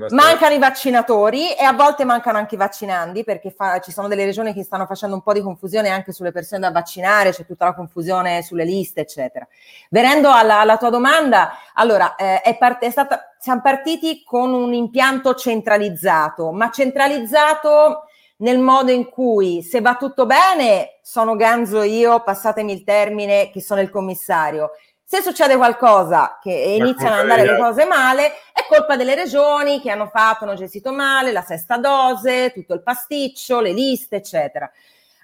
Mancano 0.10 0.56
i 0.56 0.60
vaccinatori 0.60 1.54
e 1.54 1.64
a 1.64 1.72
volte 1.72 2.04
mancano 2.04 2.38
anche 2.38 2.56
i 2.56 2.58
vaccinandi 2.58 3.24
perché 3.24 3.50
fa, 3.50 3.80
ci 3.80 3.94
sono 3.94 4.10
delle 4.10 4.26
regioni 4.26 4.54
che 4.54 4.62
stanno 4.62 4.86
facendo 4.86 5.16
un 5.16 5.22
po' 5.22 5.32
di 5.32 5.40
confusione 5.42 5.88
anche 5.88 6.12
sulle 6.12 6.34
persone 6.34 6.60
da 6.60 6.72
vaccinare, 6.72 7.32
c'è 7.32 7.46
tutta 7.46 7.64
la 7.64 7.74
confusione 7.74 8.44
sulle 8.44 8.66
liste, 8.66 9.00
eccetera. 9.00 9.48
Venendo 9.90 10.30
alla, 10.30 10.60
alla 10.60 10.76
tua 10.76 10.90
domanda, 10.90 11.54
allora 11.76 12.16
eh, 12.16 12.42
è, 12.42 12.58
part- 12.58 12.84
è 12.84 12.90
stata, 12.90 13.38
siamo 13.40 13.62
partiti 13.62 14.22
con 14.26 14.54
un 14.54 14.74
impianto 14.74 15.34
centralizzato, 15.34 16.52
ma 16.52 16.70
centralizzato 16.72 18.07
nel 18.38 18.60
modo 18.60 18.92
in 18.92 19.10
cui 19.10 19.64
se 19.64 19.82
va 19.82 19.96
tutto 19.96 20.26
bene 20.26 21.00
sono 21.02 21.36
ganzo 21.36 21.82
io, 21.82 22.22
passatemi 22.22 22.72
il 22.72 22.84
termine, 22.84 23.50
che 23.50 23.62
sono 23.62 23.82
il 23.82 23.90
commissario. 23.90 24.72
Se 25.04 25.22
succede 25.22 25.56
qualcosa 25.56 26.38
che 26.42 26.52
iniziano 26.52 27.16
ad 27.16 27.22
andare 27.22 27.46
le 27.46 27.58
cose 27.58 27.86
male, 27.86 28.28
è 28.52 28.66
colpa 28.68 28.98
delle 28.98 29.16
regioni 29.16 29.80
che 29.80 29.90
hanno 29.90 30.08
fatto, 30.08 30.44
hanno 30.44 30.56
gestito 30.56 30.92
male 30.92 31.32
la 31.32 31.44
sesta 31.44 31.78
dose, 31.78 32.52
tutto 32.54 32.74
il 32.74 32.84
pasticcio, 32.84 33.62
le 33.62 33.72
liste, 33.72 34.18
eccetera. 34.18 34.70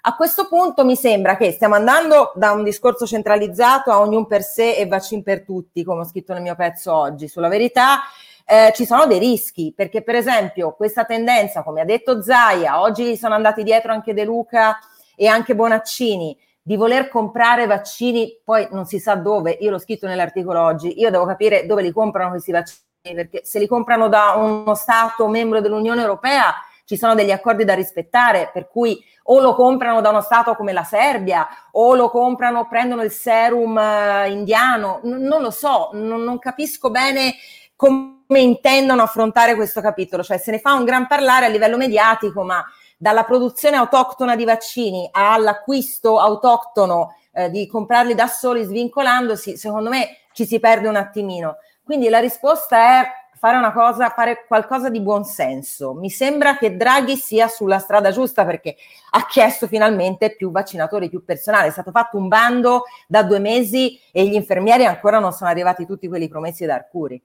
A 0.06 0.16
questo 0.16 0.48
punto 0.48 0.84
mi 0.84 0.96
sembra 0.96 1.36
che 1.36 1.52
stiamo 1.52 1.74
andando 1.74 2.32
da 2.34 2.52
un 2.52 2.64
discorso 2.64 3.06
centralizzato 3.06 3.90
a 3.90 4.00
ognuno 4.00 4.26
per 4.26 4.42
sé 4.42 4.74
e 4.74 4.86
vaccin 4.86 5.22
per 5.22 5.44
tutti, 5.44 5.84
come 5.84 6.00
ho 6.00 6.04
scritto 6.04 6.32
nel 6.32 6.42
mio 6.42 6.54
pezzo 6.54 6.94
oggi, 6.94 7.28
sulla 7.28 7.48
verità 7.48 8.00
eh, 8.44 8.72
ci 8.74 8.84
sono 8.84 9.06
dei 9.06 9.18
rischi, 9.18 9.72
perché 9.74 10.02
per 10.02 10.16
esempio 10.16 10.74
questa 10.74 11.04
tendenza, 11.04 11.62
come 11.62 11.80
ha 11.80 11.84
detto 11.84 12.22
Zaia, 12.22 12.80
oggi 12.80 13.16
sono 13.16 13.34
andati 13.34 13.62
dietro 13.62 13.92
anche 13.92 14.12
De 14.12 14.24
Luca 14.24 14.78
e 15.16 15.26
anche 15.26 15.54
Bonaccini, 15.54 16.36
di 16.60 16.76
voler 16.76 17.08
comprare 17.08 17.66
vaccini, 17.66 18.40
poi 18.42 18.66
non 18.70 18.86
si 18.86 18.98
sa 18.98 19.14
dove, 19.14 19.56
io 19.60 19.70
l'ho 19.70 19.78
scritto 19.78 20.06
nell'articolo 20.06 20.60
oggi, 20.60 20.98
io 20.98 21.10
devo 21.10 21.26
capire 21.26 21.66
dove 21.66 21.82
li 21.82 21.92
comprano 21.92 22.30
questi 22.30 22.52
vaccini, 22.52 22.82
perché 23.14 23.42
se 23.44 23.58
li 23.58 23.66
comprano 23.66 24.08
da 24.08 24.32
uno 24.36 24.74
Stato 24.74 25.26
membro 25.28 25.60
dell'Unione 25.60 26.00
Europea 26.00 26.54
ci 26.86 26.96
sono 26.96 27.14
degli 27.14 27.30
accordi 27.30 27.64
da 27.64 27.74
rispettare, 27.74 28.50
per 28.52 28.68
cui 28.68 29.02
o 29.24 29.40
lo 29.40 29.54
comprano 29.54 30.00
da 30.02 30.10
uno 30.10 30.20
Stato 30.20 30.54
come 30.54 30.72
la 30.72 30.84
Serbia, 30.84 31.46
o 31.72 31.94
lo 31.94 32.10
comprano, 32.10 32.66
prendono 32.66 33.02
il 33.02 33.10
serum 33.10 33.76
uh, 33.76 34.30
indiano, 34.30 35.00
non 35.02 35.40
lo 35.40 35.50
so, 35.50 35.90
non, 35.92 36.22
non 36.22 36.38
capisco 36.38 36.90
bene 36.90 37.34
come 37.74 38.23
intendono 38.40 39.02
affrontare 39.02 39.54
questo 39.54 39.80
capitolo, 39.80 40.22
cioè 40.22 40.38
se 40.38 40.50
ne 40.50 40.58
fa 40.58 40.74
un 40.74 40.84
gran 40.84 41.06
parlare 41.06 41.46
a 41.46 41.48
livello 41.48 41.76
mediatico, 41.76 42.42
ma 42.42 42.64
dalla 42.96 43.24
produzione 43.24 43.76
autoctona 43.76 44.36
di 44.36 44.44
vaccini 44.44 45.08
all'acquisto 45.12 46.18
autoctono 46.18 47.16
eh, 47.32 47.50
di 47.50 47.66
comprarli 47.66 48.14
da 48.14 48.26
soli 48.26 48.64
svincolandosi, 48.64 49.56
secondo 49.56 49.90
me 49.90 50.18
ci 50.32 50.46
si 50.46 50.58
perde 50.60 50.88
un 50.88 50.96
attimino. 50.96 51.56
Quindi 51.82 52.08
la 52.08 52.18
risposta 52.18 53.00
è 53.00 53.08
fare 53.44 53.58
una 53.58 53.72
cosa, 53.72 54.08
fare 54.08 54.46
qualcosa 54.46 54.88
di 54.88 55.02
buon 55.02 55.24
senso. 55.24 55.92
Mi 55.92 56.08
sembra 56.08 56.56
che 56.56 56.76
Draghi 56.76 57.14
sia 57.14 57.46
sulla 57.46 57.78
strada 57.78 58.10
giusta 58.10 58.46
perché 58.46 58.76
ha 59.10 59.26
chiesto 59.26 59.66
finalmente 59.66 60.34
più 60.34 60.50
vaccinatori, 60.50 61.10
più 61.10 61.24
personale. 61.24 61.68
È 61.68 61.70
stato 61.70 61.90
fatto 61.90 62.16
un 62.16 62.28
bando 62.28 62.84
da 63.06 63.22
due 63.22 63.40
mesi 63.40 64.00
e 64.12 64.26
gli 64.26 64.34
infermieri 64.34 64.86
ancora 64.86 65.18
non 65.18 65.32
sono 65.32 65.50
arrivati 65.50 65.84
tutti 65.84 66.08
quelli 66.08 66.28
promessi 66.28 66.64
da 66.64 66.76
Arcuri. 66.76 67.22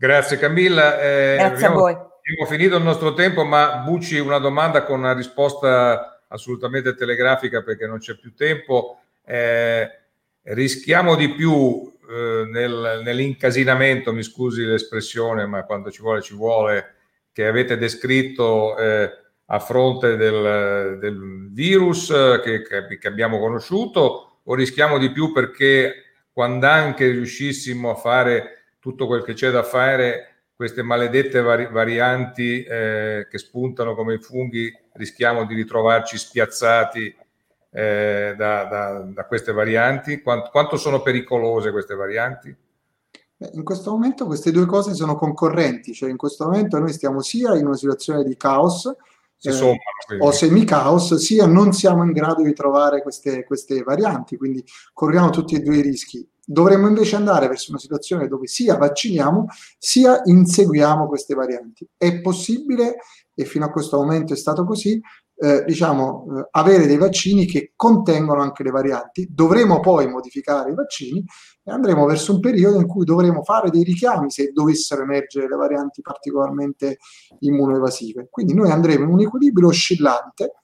Grazie 0.00 0.38
Camilla. 0.38 0.98
Eh, 0.98 1.36
Grazie 1.36 1.66
abbiamo, 1.66 1.74
a 1.74 1.78
voi. 1.78 1.92
Abbiamo 1.92 2.46
finito 2.48 2.76
il 2.78 2.82
nostro 2.82 3.12
tempo, 3.12 3.44
ma 3.44 3.82
Bucci 3.84 4.18
una 4.18 4.38
domanda 4.38 4.82
con 4.84 5.00
una 5.00 5.12
risposta 5.12 6.22
assolutamente 6.26 6.94
telegrafica 6.94 7.60
perché 7.60 7.86
non 7.86 7.98
c'è 7.98 8.16
più 8.16 8.34
tempo. 8.34 9.00
Eh, 9.26 9.86
rischiamo 10.44 11.16
di 11.16 11.28
più 11.34 11.92
eh, 12.08 12.48
nel, 12.50 13.02
nell'incasinamento, 13.04 14.14
mi 14.14 14.22
scusi 14.22 14.64
l'espressione, 14.64 15.44
ma 15.44 15.64
quando 15.64 15.90
ci 15.90 16.00
vuole 16.00 16.22
ci 16.22 16.34
vuole, 16.34 16.94
che 17.30 17.46
avete 17.46 17.76
descritto 17.76 18.78
eh, 18.78 19.10
a 19.44 19.58
fronte 19.58 20.16
del, 20.16 20.96
del 20.98 21.50
virus 21.52 22.08
che, 22.42 22.62
che, 22.62 23.06
abbiamo 23.06 23.38
conosciuto 23.38 24.40
o 24.44 24.54
rischiamo 24.54 24.96
di 24.96 25.10
più 25.10 25.30
perché 25.30 26.04
quando 26.32 26.68
anche 26.68 27.06
riuscissimo 27.10 27.90
a 27.90 27.96
fare 27.96 28.59
tutto 28.80 29.06
quel 29.06 29.22
che 29.22 29.34
c'è 29.34 29.50
da 29.50 29.62
fare, 29.62 30.30
queste 30.56 30.82
maledette 30.82 31.40
vari- 31.40 31.68
varianti 31.70 32.62
eh, 32.64 33.28
che 33.30 33.38
spuntano 33.38 33.94
come 33.94 34.14
i 34.14 34.20
funghi, 34.20 34.70
rischiamo 34.94 35.46
di 35.46 35.54
ritrovarci 35.54 36.18
spiazzati 36.18 37.16
eh, 37.70 38.34
da, 38.36 38.64
da, 38.64 38.98
da, 39.00 39.24
queste 39.26 39.52
varianti? 39.52 40.20
Quanto, 40.20 40.50
quanto, 40.50 40.76
sono 40.76 41.00
pericolose 41.02 41.70
queste 41.70 41.94
varianti? 41.94 42.54
In 43.52 43.64
questo 43.64 43.90
momento 43.92 44.26
queste 44.26 44.50
due 44.50 44.66
cose 44.66 44.92
sono 44.92 45.16
concorrenti, 45.16 45.94
cioè 45.94 46.10
in 46.10 46.18
questo 46.18 46.44
momento 46.44 46.78
noi 46.78 46.92
stiamo 46.92 47.22
sia 47.22 47.56
in 47.56 47.64
una 47.66 47.76
situazione 47.76 48.22
di 48.22 48.36
caos 48.36 48.84
eh, 49.42 49.52
sommano, 49.52 49.78
o 50.18 50.30
semi-caos, 50.30 51.14
sia 51.14 51.46
non 51.46 51.72
siamo 51.72 52.04
in 52.04 52.12
grado 52.12 52.42
di 52.42 52.52
trovare 52.52 53.00
queste, 53.00 53.44
queste 53.44 53.82
varianti, 53.82 54.36
quindi 54.36 54.62
corriamo 54.92 55.30
tutti 55.30 55.54
e 55.54 55.60
due 55.60 55.78
i 55.78 55.82
rischi. 55.82 56.28
Dovremmo 56.52 56.88
invece 56.88 57.14
andare 57.14 57.46
verso 57.46 57.70
una 57.70 57.78
situazione 57.78 58.26
dove 58.26 58.48
sia 58.48 58.76
vacciniamo 58.76 59.46
sia 59.78 60.20
inseguiamo 60.24 61.06
queste 61.06 61.34
varianti. 61.34 61.88
È 61.96 62.20
possibile, 62.20 62.96
e 63.32 63.44
fino 63.44 63.66
a 63.66 63.70
questo 63.70 63.98
momento 63.98 64.32
è 64.32 64.36
stato 64.36 64.64
così, 64.64 65.00
eh, 65.36 65.62
diciamo, 65.64 66.26
eh, 66.26 66.48
avere 66.50 66.88
dei 66.88 66.96
vaccini 66.96 67.46
che 67.46 67.72
contengono 67.76 68.42
anche 68.42 68.64
le 68.64 68.70
varianti. 68.72 69.28
Dovremo 69.30 69.78
poi 69.78 70.08
modificare 70.08 70.72
i 70.72 70.74
vaccini 70.74 71.24
e 71.62 71.70
andremo 71.70 72.04
verso 72.04 72.34
un 72.34 72.40
periodo 72.40 72.80
in 72.80 72.88
cui 72.88 73.04
dovremo 73.04 73.44
fare 73.44 73.70
dei 73.70 73.84
richiami 73.84 74.28
se 74.28 74.50
dovessero 74.50 75.02
emergere 75.02 75.46
le 75.46 75.54
varianti 75.54 76.02
particolarmente 76.02 76.98
immunoevasive. 77.38 78.26
Quindi 78.28 78.54
noi 78.54 78.72
andremo 78.72 79.04
in 79.04 79.10
un 79.10 79.20
equilibrio 79.20 79.68
oscillante 79.68 80.54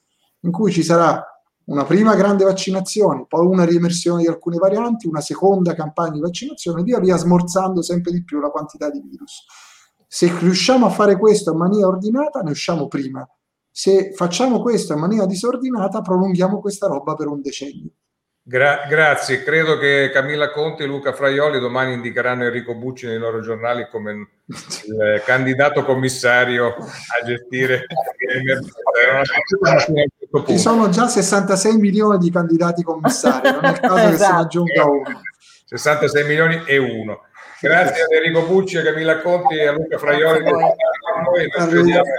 in 0.41 0.51
cui 0.51 0.73
ci 0.73 0.83
sarà 0.83 1.25
una 1.67 1.85
prima 1.85 2.15
grande 2.15 2.45
vaccinazione, 2.45 3.25
poi 3.27 3.47
una 3.47 3.65
riemersione 3.65 4.23
di 4.23 4.29
alcune 4.29 4.57
varianti, 4.57 5.07
una 5.07 5.21
seconda 5.21 5.75
campagna 5.75 6.13
di 6.13 6.21
vaccinazione, 6.21 6.83
via 6.83 7.01
via 7.01 7.17
smorzando 7.17 7.83
sempre 7.83 8.13
di 8.13 8.23
più 8.23 8.41
la 8.41 8.51
quantità 8.51 8.91
di 8.91 9.01
virus. 9.01 9.45
Se 10.07 10.33
riusciamo 10.39 10.87
a 10.87 10.91
fare 10.91 11.19
questo 11.19 11.53
in 11.53 11.59
maniera 11.59 11.89
ordinata, 11.89 12.41
ne 12.41 12.51
usciamo 12.51 12.87
prima. 12.87 13.29
Se 13.71 14.13
facciamo 14.13 14.63
questo 14.63 14.93
in 14.93 15.01
maniera 15.01 15.27
disordinata, 15.27 16.03
prolunghiamo 16.03 16.61
questa 16.61 16.87
roba 16.87 17.15
per 17.15 17.27
un 17.27 17.43
decennio. 17.43 17.91
Gra- 18.49 18.87
grazie, 18.89 19.43
credo 19.43 19.77
che 19.77 20.09
Camilla 20.13 20.53
Conti 20.53 20.85
e 20.85 20.87
Luca 20.87 21.13
Fraioli 21.13 21.59
domani 21.59 21.95
indicheranno 21.95 22.45
Enrico 22.45 22.77
Bucci 22.77 23.07
nei 23.07 23.19
loro 23.19 23.41
giornali 23.41 23.89
come 23.91 24.13
il 24.13 24.29
candidato 25.27 25.85
commissario 25.85 26.69
a 26.69 27.25
gestire 27.25 27.87
Ci 30.45 30.59
sono 30.59 30.89
già 30.89 31.09
66 31.09 31.77
milioni 31.77 32.19
di 32.19 32.31
candidati 32.31 32.83
commissari, 32.83 33.51
non 33.51 33.65
è 33.65 33.71
il 33.71 33.81
caso 33.81 33.97
esatto. 33.97 34.09
che 34.09 34.09
se 34.09 34.09
ne 34.09 34.15
esatto. 34.15 34.41
aggiunga 34.41 34.85
uno. 34.85 35.21
66 35.67 36.27
milioni 36.27 36.63
e 36.67 36.79
uno. 36.79 37.21
Grazie 37.61 38.03
a 38.03 38.15
Enrico 38.15 38.43
Bucci, 38.43 38.77
a 38.77 38.83
Camilla 38.83 39.21
Conti 39.21 39.57
e 39.57 39.67
a 39.67 39.73
Luca 39.73 39.99
Fraioli. 39.99 40.45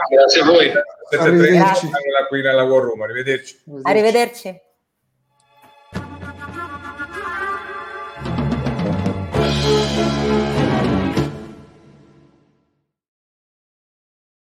Grazie 0.09 0.41
a 0.41 0.45
voi. 0.45 0.71
Arrivederci. 1.17 1.89
Qui 2.27 2.41
nella 2.41 2.63
War 2.63 2.83
Room. 2.83 3.01
Arrivederci. 3.01 3.63
Arrivederci. 3.83 4.61